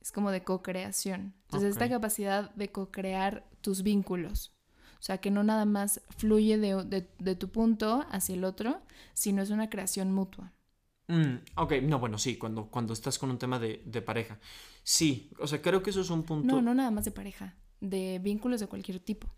es 0.00 0.12
como 0.12 0.30
de 0.30 0.44
co-creación. 0.44 1.34
Entonces, 1.46 1.70
esta 1.72 1.88
capacidad 1.88 2.50
de 2.54 2.70
co-crear 2.72 3.48
tus 3.60 3.82
vínculos. 3.82 4.52
O 5.00 5.02
sea, 5.02 5.18
que 5.18 5.30
no 5.30 5.44
nada 5.44 5.64
más 5.64 6.00
fluye 6.16 6.58
de, 6.58 6.84
de- 6.84 7.08
de 7.18 7.36
tu 7.36 7.50
punto 7.50 8.04
hacia 8.10 8.34
el 8.34 8.44
otro, 8.44 8.82
sino 9.14 9.42
es 9.42 9.50
una 9.50 9.70
creación 9.70 10.12
mutua. 10.12 10.52
Mm, 11.08 11.36
ok, 11.56 11.72
no, 11.82 11.98
bueno, 11.98 12.18
sí, 12.18 12.36
cuando, 12.36 12.66
cuando 12.70 12.92
estás 12.92 13.18
con 13.18 13.30
un 13.30 13.38
tema 13.38 13.58
de, 13.58 13.82
de 13.86 14.02
pareja. 14.02 14.38
Sí, 14.82 15.30
o 15.38 15.46
sea, 15.46 15.62
creo 15.62 15.82
que 15.82 15.90
eso 15.90 16.00
es 16.02 16.10
un 16.10 16.22
punto. 16.22 16.56
No, 16.56 16.62
no 16.62 16.74
nada 16.74 16.90
más 16.90 17.04
de 17.04 17.10
pareja, 17.10 17.56
de 17.80 18.18
vínculos 18.22 18.60
de 18.60 18.66
cualquier 18.66 19.00
tipo. 19.00 19.28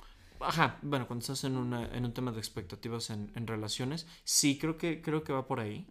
Ajá, 0.41 0.79
bueno, 0.83 1.07
cuando 1.07 1.21
estás 1.23 1.45
en, 1.45 1.57
una, 1.57 1.87
en 1.95 2.05
un 2.05 2.13
tema 2.15 2.33
de 2.33 2.39
expectativas 2.39 3.11
en, 3.11 3.31
en 3.35 3.47
relaciones, 3.47 4.07
sí, 4.25 4.59
creo 4.59 4.77
que, 4.79 5.01
creo 5.03 5.23
que 5.23 5.33
va 5.33 5.47
por 5.47 5.61
ahí. 5.61 5.87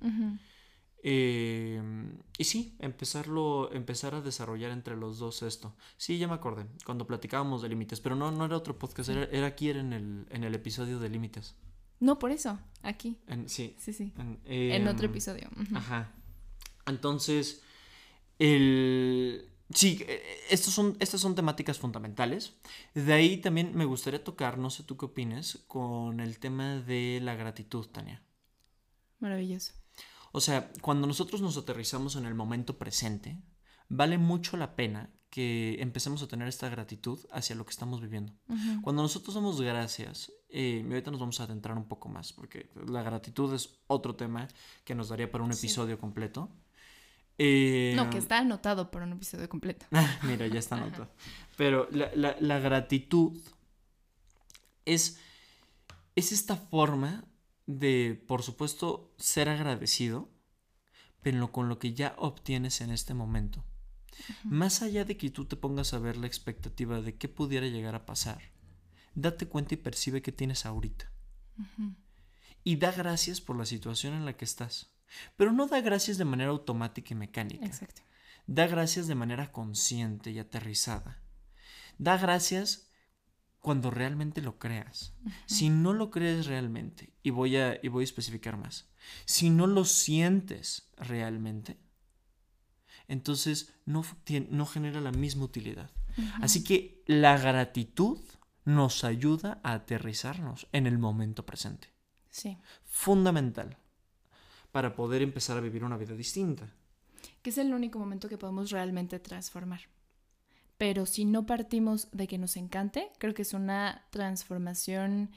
Eh, 1.01 1.81
y 2.37 2.43
sí, 2.43 2.75
empezarlo, 2.79 3.71
empezar 3.73 4.15
a 4.15 4.21
desarrollar 4.21 4.71
entre 4.71 4.97
los 4.97 5.17
dos 5.19 5.43
esto. 5.43 5.75
Sí, 5.97 6.17
ya 6.17 6.27
me 6.27 6.33
acordé, 6.33 6.65
cuando 6.85 7.07
platicábamos 7.07 7.61
de 7.61 7.69
límites, 7.69 8.01
pero 8.01 8.15
no, 8.15 8.31
no 8.31 8.45
era 8.45 8.57
otro 8.57 8.77
podcast, 8.77 9.09
era, 9.09 9.23
era 9.25 9.47
aquí 9.47 9.69
era 9.69 9.79
en 9.79 9.93
el, 9.93 10.25
en 10.29 10.43
el 10.43 10.53
episodio 10.55 10.99
de 10.99 11.09
límites. 11.09 11.55
No, 12.01 12.17
por 12.19 12.31
eso, 12.31 12.59
aquí. 12.81 13.17
En- 13.27 13.47
sí. 13.49 13.75
Sí, 13.77 13.93
sí. 13.93 14.13
En, 14.17 14.39
En 14.45 14.87
otro 14.87 15.05
em, 15.05 15.11
episodio. 15.11 15.49
Ajá. 15.75 16.11
Entonces, 16.85 17.61
el... 18.39 19.45
Sí, 19.73 20.03
eh, 20.07 20.23
estos 20.49 20.73
son, 20.73 20.97
estas 20.99 21.21
son 21.21 21.35
temáticas 21.35 21.77
fundamentales. 21.77 22.53
De 22.95 23.13
ahí 23.13 23.37
también 23.37 23.71
me 23.75 23.85
gustaría 23.85 24.23
tocar, 24.23 24.57
no 24.57 24.69
sé 24.69 24.83
tú 24.83 24.97
qué 24.97 25.05
opines, 25.05 25.63
con 25.67 26.19
el 26.19 26.39
tema 26.39 26.77
de 26.81 27.19
la 27.21 27.35
gratitud, 27.35 27.85
Tania. 27.87 28.23
Maravilloso. 29.19 29.73
O 30.31 30.41
sea, 30.41 30.71
cuando 30.81 31.07
nosotros 31.07 31.41
nos 31.41 31.57
aterrizamos 31.57 32.15
en 32.15 32.25
el 32.25 32.35
momento 32.35 32.77
presente, 32.77 33.41
vale 33.89 34.17
mucho 34.17 34.57
la 34.57 34.75
pena 34.75 35.11
que 35.29 35.77
empecemos 35.81 36.23
a 36.23 36.27
tener 36.27 36.47
esta 36.47 36.69
gratitud 36.69 37.19
hacia 37.31 37.55
lo 37.55 37.63
que 37.63 37.69
estamos 37.71 38.01
viviendo. 38.01 38.33
Cuando 38.81 39.03
nosotros 39.03 39.35
damos 39.35 39.61
gracias, 39.61 40.31
eh, 40.49 40.83
ahorita 40.87 41.11
nos 41.11 41.19
vamos 41.19 41.39
a 41.39 41.43
adentrar 41.43 41.77
un 41.77 41.87
poco 41.87 42.09
más, 42.09 42.33
porque 42.33 42.69
la 42.87 43.03
gratitud 43.03 43.53
es 43.53 43.79
otro 43.85 44.15
tema 44.15 44.47
que 44.83 44.95
nos 44.95 45.09
daría 45.09 45.31
para 45.31 45.43
un 45.43 45.53
Sí. 45.53 45.67
episodio 45.67 45.99
completo. 45.99 46.49
Eh, 47.41 47.93
No, 47.95 48.09
que 48.09 48.17
está 48.17 48.39
anotado 48.39 48.91
para 48.91 49.05
un 49.05 49.13
episodio 49.13 49.47
completo. 49.49 49.85
Mira, 50.23 50.45
ya 50.47 50.59
está 50.59 50.75
anotado. 50.75 51.09
Pero 51.57 51.87
la, 51.91 52.11
la- 52.15 52.35
la 52.39 52.59
gratitud 52.59 53.39
es, 54.85 55.19
es 56.15 56.31
esta 56.31 56.55
forma 56.55 57.23
de, 57.65 58.21
por 58.27 58.43
supuesto, 58.43 59.13
ser 59.17 59.49
agradecido, 59.49 60.29
pero 61.21 61.51
con 61.51 61.69
lo 61.69 61.79
que 61.79 61.93
ya 61.93 62.13
obtienes 62.17 62.81
en 62.81 62.91
este 62.91 63.13
momento. 63.13 63.63
Más 64.43 64.81
allá 64.81 65.05
de 65.05 65.15
que 65.15 65.29
tú 65.29 65.45
te 65.45 65.55
pongas 65.55 65.93
a 65.93 65.99
ver 65.99 66.17
la 66.17 66.27
expectativa 66.27 66.99
de 67.01 67.15
qué 67.17 67.29
pudiera 67.29 67.67
llegar 67.67 67.95
a 67.95 68.05
pasar, 68.05 68.41
date 69.15 69.47
cuenta 69.47 69.75
y 69.75 69.77
percibe 69.77 70.21
qué 70.21 70.31
tienes 70.33 70.65
ahorita. 70.65 71.09
Y 72.63 72.75
da 72.77 72.91
gracias 72.91 73.39
por 73.39 73.55
la 73.57 73.65
situación 73.65 74.13
en 74.13 74.25
la 74.25 74.35
que 74.35 74.43
estás. 74.45 74.89
Pero 75.35 75.51
no 75.51 75.67
da 75.67 75.81
gracias 75.81 76.17
de 76.17 76.25
manera 76.25 76.51
automática 76.51 77.13
y 77.13 77.17
mecánica. 77.17 77.65
Exacto. 77.65 78.01
Da 78.47 78.67
gracias 78.67 79.07
de 79.07 79.15
manera 79.15 79.51
consciente 79.51 80.31
y 80.31 80.39
aterrizada. 80.39 81.21
Da 81.97 82.17
gracias 82.17 82.89
cuando 83.59 83.91
realmente 83.91 84.41
lo 84.41 84.57
creas. 84.57 85.13
Si 85.45 85.69
no 85.69 85.93
lo 85.93 86.09
crees 86.11 86.45
realmente, 86.45 87.13
y 87.21 87.29
voy 87.29 87.57
a, 87.57 87.79
y 87.83 87.89
voy 87.89 88.03
a 88.03 88.05
especificar 88.05 88.57
más, 88.57 88.89
si 89.25 89.49
no 89.49 89.67
lo 89.67 89.85
sientes 89.85 90.89
realmente, 90.97 91.77
entonces 93.07 93.73
no, 93.85 94.03
no 94.49 94.65
genera 94.65 95.01
la 95.01 95.11
misma 95.11 95.43
utilidad. 95.43 95.91
Así 96.41 96.63
que 96.63 97.03
la 97.05 97.37
gratitud 97.37 98.19
nos 98.65 99.03
ayuda 99.03 99.59
a 99.63 99.73
aterrizarnos 99.73 100.67
en 100.71 100.85
el 100.85 100.97
momento 100.97 101.45
presente. 101.45 101.93
Sí. 102.29 102.57
Fundamental 102.85 103.77
para 104.79 104.95
poder 104.95 105.21
empezar 105.21 105.57
a 105.57 105.59
vivir 105.59 105.83
una 105.83 105.97
vida 105.97 106.15
distinta. 106.15 106.73
Que 107.41 107.49
es 107.49 107.57
el 107.57 107.73
único 107.73 107.99
momento 107.99 108.29
que 108.29 108.37
podemos 108.37 108.71
realmente 108.71 109.19
transformar. 109.19 109.81
Pero 110.77 111.05
si 111.05 111.25
no 111.25 111.45
partimos 111.45 112.07
de 112.13 112.27
que 112.27 112.37
nos 112.37 112.55
encante, 112.55 113.09
creo 113.17 113.33
que 113.33 113.41
es 113.41 113.53
una 113.53 114.05
transformación 114.09 115.31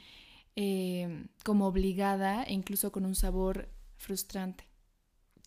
eh, 0.55 1.27
como 1.45 1.67
obligada 1.67 2.45
e 2.45 2.53
incluso 2.53 2.93
con 2.93 3.05
un 3.05 3.17
sabor 3.17 3.69
frustrante. 3.97 4.65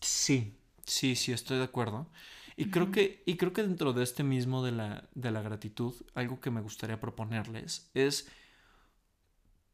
Sí, 0.02 0.58
sí, 0.84 1.16
sí, 1.16 1.32
estoy 1.32 1.56
de 1.56 1.64
acuerdo. 1.64 2.10
Y 2.54 2.66
creo 2.66 2.90
que, 2.90 3.22
y 3.24 3.38
creo 3.38 3.54
que 3.54 3.62
dentro 3.62 3.94
de 3.94 4.04
este 4.04 4.24
mismo 4.24 4.62
de 4.62 4.72
la, 4.72 5.08
de 5.14 5.30
la 5.30 5.40
gratitud, 5.40 5.94
algo 6.12 6.38
que 6.38 6.50
me 6.50 6.60
gustaría 6.60 7.00
proponerles 7.00 7.90
es, 7.94 8.28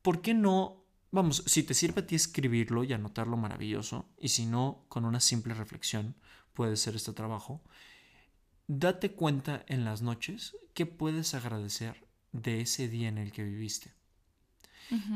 ¿por 0.01 0.23
qué 0.23 0.33
no? 0.33 0.82
Vamos, 1.15 1.45
si 1.47 1.63
te 1.63 1.75
sirve 1.75 2.01
a 2.01 2.07
ti 2.07 2.15
escribirlo 2.15 2.85
y 2.85 2.95
anotarlo 2.95 3.37
maravilloso, 3.37 4.09
y 4.19 4.29
si 4.29 4.47
no, 4.47 4.87
con 4.89 5.05
una 5.05 5.21
simple 5.21 5.53
reflexión 5.53 6.17
puede 6.55 6.77
ser 6.77 6.97
este 6.97 7.13
trabajo, 7.13 7.63
date 8.67 9.13
cuenta 9.13 9.63
en 9.69 9.85
las 9.85 10.01
noches 10.01 10.57
qué 10.73 10.87
puedes 10.87 11.35
agradecer 11.35 12.09
de 12.33 12.63
ese 12.63 12.89
día 12.89 13.09
en 13.09 13.19
el 13.19 13.31
que 13.31 13.45
viviste. 13.45 13.93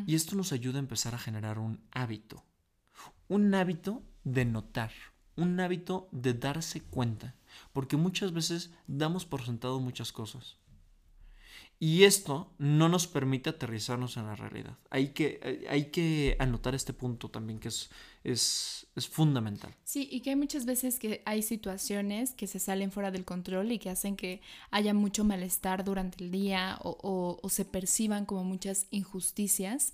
Y 0.07 0.15
esto 0.15 0.37
nos 0.37 0.53
ayuda 0.53 0.79
a 0.79 0.81
empezar 0.81 1.15
a 1.15 1.19
generar 1.19 1.59
un 1.59 1.81
hábito. 1.91 2.45
Un 3.29 3.55
hábito 3.55 4.03
de 4.25 4.45
notar. 4.45 4.93
Un 5.35 5.61
hábito 5.61 6.09
de 6.13 6.33
darse 6.35 6.81
cuenta. 6.83 7.35
Porque 7.73 7.97
muchas 7.97 8.33
veces 8.33 8.71
damos 8.87 9.27
por 9.27 9.45
sentado 9.45 9.81
muchas 9.81 10.13
cosas. 10.13 10.57
Y 11.79 12.05
esto 12.05 12.51
no 12.59 12.89
nos 12.89 13.07
permite 13.07 13.51
aterrizarnos 13.51 14.17
en 14.17 14.25
la 14.27 14.35
realidad. 14.35 14.79
Hay 14.89 15.09
que, 15.09 15.67
hay- 15.69 15.91
que 15.91 16.35
anotar 16.39 16.75
este 16.75 16.95
punto 16.95 17.29
también 17.29 17.59
que 17.59 17.69
es, 17.69 17.91
es, 18.25 18.87
es 18.97 19.07
fundamental. 19.07 19.75
Sí, 19.85 20.09
y 20.11 20.21
que 20.21 20.31
hay 20.31 20.37
muchas 20.37 20.65
veces 20.65 20.99
que 20.99 21.23
hay 21.27 21.43
situaciones 21.43 22.33
que 22.33 22.47
se 22.47 22.61
salen 22.61 22.91
fuera 22.93 23.11
del 23.11 23.27
control 23.27 23.73
y 23.73 23.79
que 23.79 23.91
hacen 23.91 24.17
que 24.17 24.41
haya 24.71 24.95
mucho 24.95 25.23
malestar 25.23 25.85
durante 25.85 26.25
el 26.25 26.31
día 26.31 26.79
o, 26.83 27.39
o- 27.43 27.49
se 27.51 27.67
perciban 27.67 28.25
como 28.25 28.43
muchas 28.45 28.87
injusticias. 28.91 29.93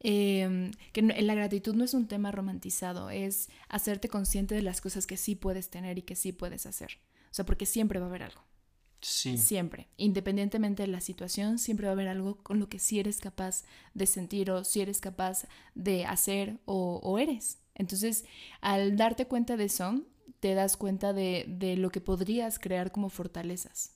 Eh, 0.00 0.70
que 0.92 1.00
la 1.02 1.34
gratitud 1.34 1.74
no 1.74 1.82
es 1.84 1.94
un 1.94 2.06
tema 2.06 2.30
romantizado, 2.30 3.08
es 3.08 3.48
hacerte 3.68 4.08
consciente 4.08 4.54
de 4.54 4.60
las 4.62 4.82
cosas 4.82 5.06
que 5.06 5.16
sí 5.16 5.34
puedes 5.34 5.70
tener 5.70 5.96
y 5.98 6.02
que 6.02 6.14
sí 6.14 6.32
puedes 6.32 6.66
hacer. 6.66 6.98
O 7.30 7.34
sea, 7.36 7.46
porque 7.46 7.64
siempre 7.66 7.98
va 7.98 8.04
a 8.06 8.08
haber 8.10 8.22
algo. 8.24 8.42
Sí. 9.08 9.38
Siempre. 9.38 9.86
Independientemente 9.98 10.82
de 10.82 10.88
la 10.88 11.00
situación, 11.00 11.60
siempre 11.60 11.86
va 11.86 11.90
a 11.90 11.92
haber 11.92 12.08
algo 12.08 12.42
con 12.42 12.58
lo 12.58 12.68
que 12.68 12.80
sí 12.80 12.98
eres 12.98 13.18
capaz 13.18 13.62
de 13.94 14.04
sentir 14.04 14.50
o 14.50 14.64
si 14.64 14.80
eres 14.80 15.00
capaz 15.00 15.46
de 15.76 16.04
hacer 16.04 16.58
o, 16.64 17.00
o 17.04 17.18
eres. 17.18 17.58
Entonces, 17.76 18.24
al 18.60 18.96
darte 18.96 19.26
cuenta 19.26 19.56
de 19.56 19.66
eso, 19.66 20.02
te 20.40 20.54
das 20.54 20.76
cuenta 20.76 21.12
de, 21.12 21.44
de 21.46 21.76
lo 21.76 21.90
que 21.90 22.00
podrías 22.00 22.58
crear 22.58 22.90
como 22.90 23.08
fortalezas. 23.08 23.92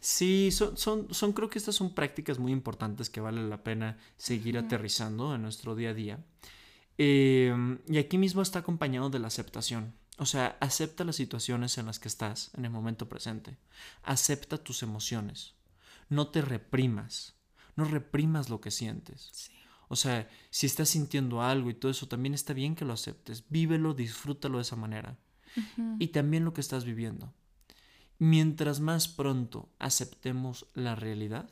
Sí, 0.00 0.50
son, 0.50 0.78
son, 0.78 1.12
son, 1.12 1.34
creo 1.34 1.50
que 1.50 1.58
estas 1.58 1.74
son 1.74 1.94
prácticas 1.94 2.38
muy 2.38 2.50
importantes 2.50 3.10
que 3.10 3.20
vale 3.20 3.46
la 3.46 3.62
pena 3.62 3.98
seguir 4.16 4.56
aterrizando 4.56 5.34
en 5.34 5.42
nuestro 5.42 5.74
día 5.74 5.90
a 5.90 5.94
día. 5.94 6.24
Eh, 6.96 7.54
y 7.86 7.98
aquí 7.98 8.16
mismo 8.16 8.40
está 8.40 8.60
acompañado 8.60 9.10
de 9.10 9.18
la 9.18 9.28
aceptación. 9.28 9.92
O 10.18 10.26
sea, 10.26 10.58
acepta 10.60 11.04
las 11.04 11.16
situaciones 11.16 11.78
en 11.78 11.86
las 11.86 12.00
que 12.00 12.08
estás 12.08 12.50
en 12.54 12.64
el 12.64 12.70
momento 12.70 13.08
presente. 13.08 13.56
Acepta 14.02 14.58
tus 14.58 14.82
emociones. 14.82 15.54
No 16.08 16.28
te 16.28 16.42
reprimas. 16.42 17.34
No 17.76 17.84
reprimas 17.84 18.50
lo 18.50 18.60
que 18.60 18.72
sientes. 18.72 19.50
O 19.88 19.96
sea, 19.96 20.28
si 20.50 20.66
estás 20.66 20.88
sintiendo 20.90 21.40
algo 21.40 21.70
y 21.70 21.74
todo 21.74 21.90
eso, 21.90 22.08
también 22.08 22.34
está 22.34 22.52
bien 22.52 22.74
que 22.74 22.84
lo 22.84 22.92
aceptes. 22.92 23.44
Vívelo, 23.48 23.94
disfrútalo 23.94 24.58
de 24.58 24.62
esa 24.62 24.76
manera. 24.76 25.16
y 25.98 26.08
también 26.08 26.44
lo 26.44 26.52
que 26.52 26.60
estás 26.60 26.84
viviendo. 26.84 27.32
Mientras 28.18 28.80
más 28.80 29.08
pronto 29.08 29.70
aceptemos 29.78 30.66
la 30.74 30.94
realidad, 30.94 31.50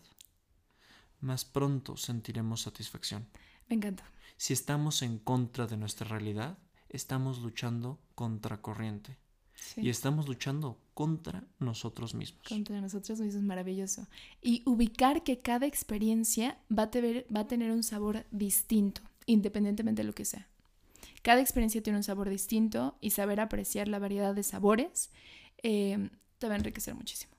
más 1.20 1.44
pronto 1.44 1.96
sentiremos 1.96 2.62
satisfacción. 2.62 3.28
Me 3.68 3.76
encanta. 3.76 4.04
Si 4.36 4.52
estamos 4.52 5.02
en 5.02 5.18
contra 5.18 5.66
de 5.66 5.76
nuestra 5.76 6.08
realidad, 6.08 6.58
estamos 6.88 7.40
luchando 7.40 7.98
contra 8.14 8.60
corriente. 8.60 9.16
Y 9.76 9.88
estamos 9.88 10.28
luchando 10.28 10.78
contra 10.94 11.44
nosotros 11.58 12.14
mismos. 12.14 12.42
Contra 12.46 12.80
nosotros 12.80 13.20
mismos, 13.20 13.42
maravilloso. 13.42 14.06
Y 14.42 14.62
ubicar 14.66 15.22
que 15.22 15.40
cada 15.40 15.66
experiencia 15.66 16.58
va 16.70 16.84
a, 16.84 16.90
tener, 16.90 17.26
va 17.34 17.40
a 17.40 17.46
tener 17.46 17.72
un 17.72 17.82
sabor 17.82 18.26
distinto, 18.30 19.00
independientemente 19.24 20.02
de 20.02 20.06
lo 20.08 20.14
que 20.14 20.24
sea. 20.24 20.46
Cada 21.22 21.40
experiencia 21.40 21.82
tiene 21.82 21.98
un 21.98 22.04
sabor 22.04 22.28
distinto 22.28 22.96
y 23.00 23.10
saber 23.10 23.40
apreciar 23.40 23.88
la 23.88 23.98
variedad 23.98 24.34
de 24.34 24.42
sabores 24.42 25.10
eh, 25.62 26.10
te 26.38 26.48
va 26.48 26.54
a 26.54 26.58
enriquecer 26.58 26.94
muchísimo. 26.94 27.32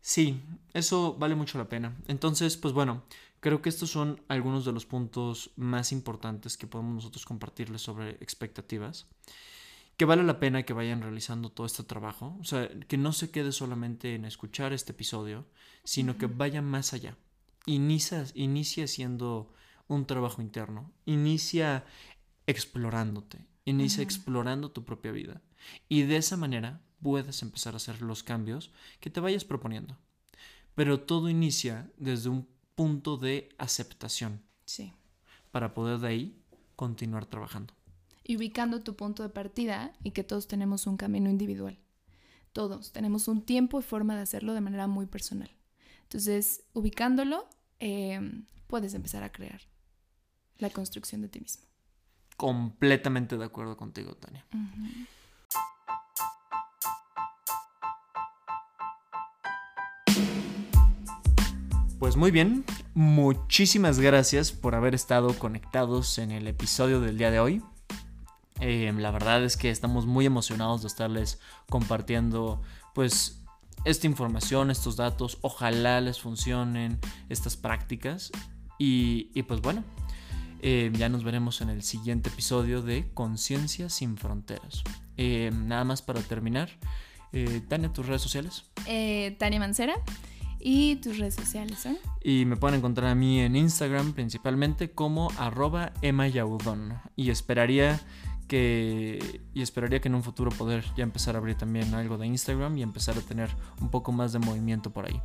Sí, 0.00 0.40
eso 0.72 1.16
vale 1.18 1.34
mucho 1.34 1.58
la 1.58 1.68
pena. 1.68 1.96
Entonces, 2.06 2.56
pues 2.56 2.74
bueno, 2.74 3.02
creo 3.40 3.62
que 3.62 3.68
estos 3.68 3.90
son 3.90 4.22
algunos 4.28 4.64
de 4.64 4.72
los 4.72 4.86
puntos 4.86 5.50
más 5.56 5.92
importantes 5.92 6.56
que 6.56 6.66
podemos 6.66 6.94
nosotros 6.94 7.24
compartirles 7.24 7.82
sobre 7.82 8.10
expectativas 8.20 9.06
que 9.96 10.04
vale 10.04 10.22
la 10.22 10.38
pena 10.38 10.64
que 10.64 10.74
vayan 10.74 11.00
realizando 11.00 11.50
todo 11.50 11.66
este 11.66 11.82
trabajo, 11.82 12.36
o 12.40 12.44
sea, 12.44 12.68
que 12.86 12.98
no 12.98 13.12
se 13.12 13.30
quede 13.30 13.52
solamente 13.52 14.14
en 14.14 14.24
escuchar 14.26 14.72
este 14.72 14.92
episodio, 14.92 15.46
sino 15.84 16.18
que 16.18 16.26
vaya 16.26 16.60
más 16.60 16.92
allá. 16.92 17.16
Inicia, 17.64 18.24
inicia 18.34 18.84
haciendo 18.84 19.52
un 19.88 20.06
trabajo 20.06 20.42
interno, 20.42 20.92
inicia 21.06 21.84
explorándote, 22.46 23.46
inicia 23.64 24.02
explorando 24.02 24.70
tu 24.70 24.84
propia 24.84 25.12
vida. 25.12 25.42
Y 25.88 26.02
de 26.02 26.18
esa 26.18 26.36
manera 26.36 26.82
puedes 27.02 27.40
empezar 27.42 27.74
a 27.74 27.78
hacer 27.78 28.02
los 28.02 28.22
cambios 28.22 28.72
que 29.00 29.10
te 29.10 29.20
vayas 29.20 29.44
proponiendo. 29.44 29.96
Pero 30.74 31.00
todo 31.00 31.30
inicia 31.30 31.90
desde 31.96 32.28
un 32.28 32.46
punto 32.76 33.16
de 33.16 33.48
aceptación. 33.58 34.40
Sí. 34.66 34.92
Para 35.50 35.74
poder 35.74 35.98
de 35.98 36.08
ahí 36.08 36.42
continuar 36.76 37.26
trabajando 37.26 37.74
y 38.28 38.36
ubicando 38.36 38.80
tu 38.80 38.96
punto 38.96 39.22
de 39.22 39.28
partida 39.28 39.92
y 40.02 40.10
que 40.10 40.24
todos 40.24 40.48
tenemos 40.48 40.86
un 40.86 40.96
camino 40.96 41.30
individual. 41.30 41.78
Todos 42.52 42.90
tenemos 42.90 43.28
un 43.28 43.42
tiempo 43.42 43.78
y 43.78 43.82
forma 43.82 44.16
de 44.16 44.22
hacerlo 44.22 44.52
de 44.52 44.60
manera 44.60 44.88
muy 44.88 45.06
personal. 45.06 45.50
Entonces, 46.02 46.64
ubicándolo, 46.72 47.46
em, 47.78 48.46
puedes 48.66 48.94
empezar 48.94 49.22
a 49.22 49.30
crear 49.30 49.60
la 50.58 50.70
construcción 50.70 51.22
de 51.22 51.28
ti 51.28 51.40
mismo. 51.40 51.64
Completamente 52.36 53.36
de 53.36 53.44
acuerdo 53.44 53.76
contigo, 53.76 54.14
Tania. 54.14 54.44
Pues 61.98 62.14
muy 62.16 62.30
bien, 62.30 62.62
muchísimas 62.92 63.98
gracias 63.98 64.52
por 64.52 64.74
haber 64.74 64.94
estado 64.94 65.32
conectados 65.38 66.18
en 66.18 66.30
el 66.30 66.46
episodio 66.46 67.00
del 67.00 67.16
día 67.16 67.30
de 67.30 67.40
hoy. 67.40 67.62
Eh, 68.60 68.92
la 68.98 69.10
verdad 69.10 69.42
es 69.42 69.56
que 69.56 69.70
estamos 69.70 70.04
muy 70.04 70.26
emocionados 70.26 70.82
de 70.82 70.88
estarles 70.88 71.40
compartiendo 71.70 72.60
pues 72.94 73.40
esta 73.86 74.06
información, 74.06 74.70
estos 74.70 74.96
datos. 74.96 75.38
Ojalá 75.40 76.02
les 76.02 76.20
funcionen 76.20 77.00
estas 77.30 77.56
prácticas. 77.56 78.30
Y, 78.78 79.42
pues 79.44 79.62
bueno, 79.62 79.82
eh, 80.60 80.92
ya 80.92 81.08
nos 81.08 81.24
veremos 81.24 81.62
en 81.62 81.70
el 81.70 81.82
siguiente 81.82 82.28
episodio 82.28 82.82
de 82.82 83.08
Conciencia 83.14 83.88
sin 83.88 84.18
Fronteras. 84.18 84.82
Eh, 85.16 85.50
nada 85.54 85.84
más 85.84 86.02
para 86.02 86.20
terminar. 86.20 86.68
Tania, 87.68 87.90
tus 87.92 88.06
redes 88.06 88.22
sociales. 88.22 88.64
Tania 89.38 89.60
Mancera. 89.60 89.94
¿Y 90.60 90.96
tus 90.96 91.18
redes 91.18 91.34
sociales 91.34 91.78
son? 91.78 91.98
Y 92.22 92.44
me 92.44 92.56
pueden 92.56 92.78
encontrar 92.78 93.10
a 93.10 93.14
mí 93.14 93.40
en 93.40 93.56
Instagram 93.56 94.12
principalmente 94.12 94.90
como 94.90 95.30
arroba 95.38 95.92
Y 97.16 97.30
esperaría 97.30 98.00
que 98.48 99.40
y 99.54 99.62
esperaría 99.62 100.00
que 100.00 100.08
en 100.08 100.14
un 100.14 100.22
futuro 100.22 100.50
poder 100.50 100.84
ya 100.96 101.02
empezar 101.02 101.34
a 101.34 101.38
abrir 101.38 101.56
también 101.56 101.94
algo 101.94 102.16
de 102.16 102.26
Instagram 102.26 102.78
y 102.78 102.82
empezar 102.82 103.16
a 103.18 103.20
tener 103.20 103.50
un 103.80 103.90
poco 103.90 104.12
más 104.12 104.32
de 104.32 104.38
movimiento 104.38 104.92
por 104.92 105.06
ahí. 105.06 105.20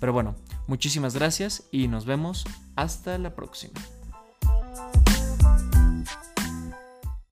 Pero 0.00 0.12
bueno, 0.12 0.34
muchísimas 0.66 1.14
gracias 1.14 1.68
y 1.70 1.88
nos 1.88 2.04
vemos 2.04 2.44
hasta 2.76 3.18
la 3.18 3.34
próxima. 3.34 3.80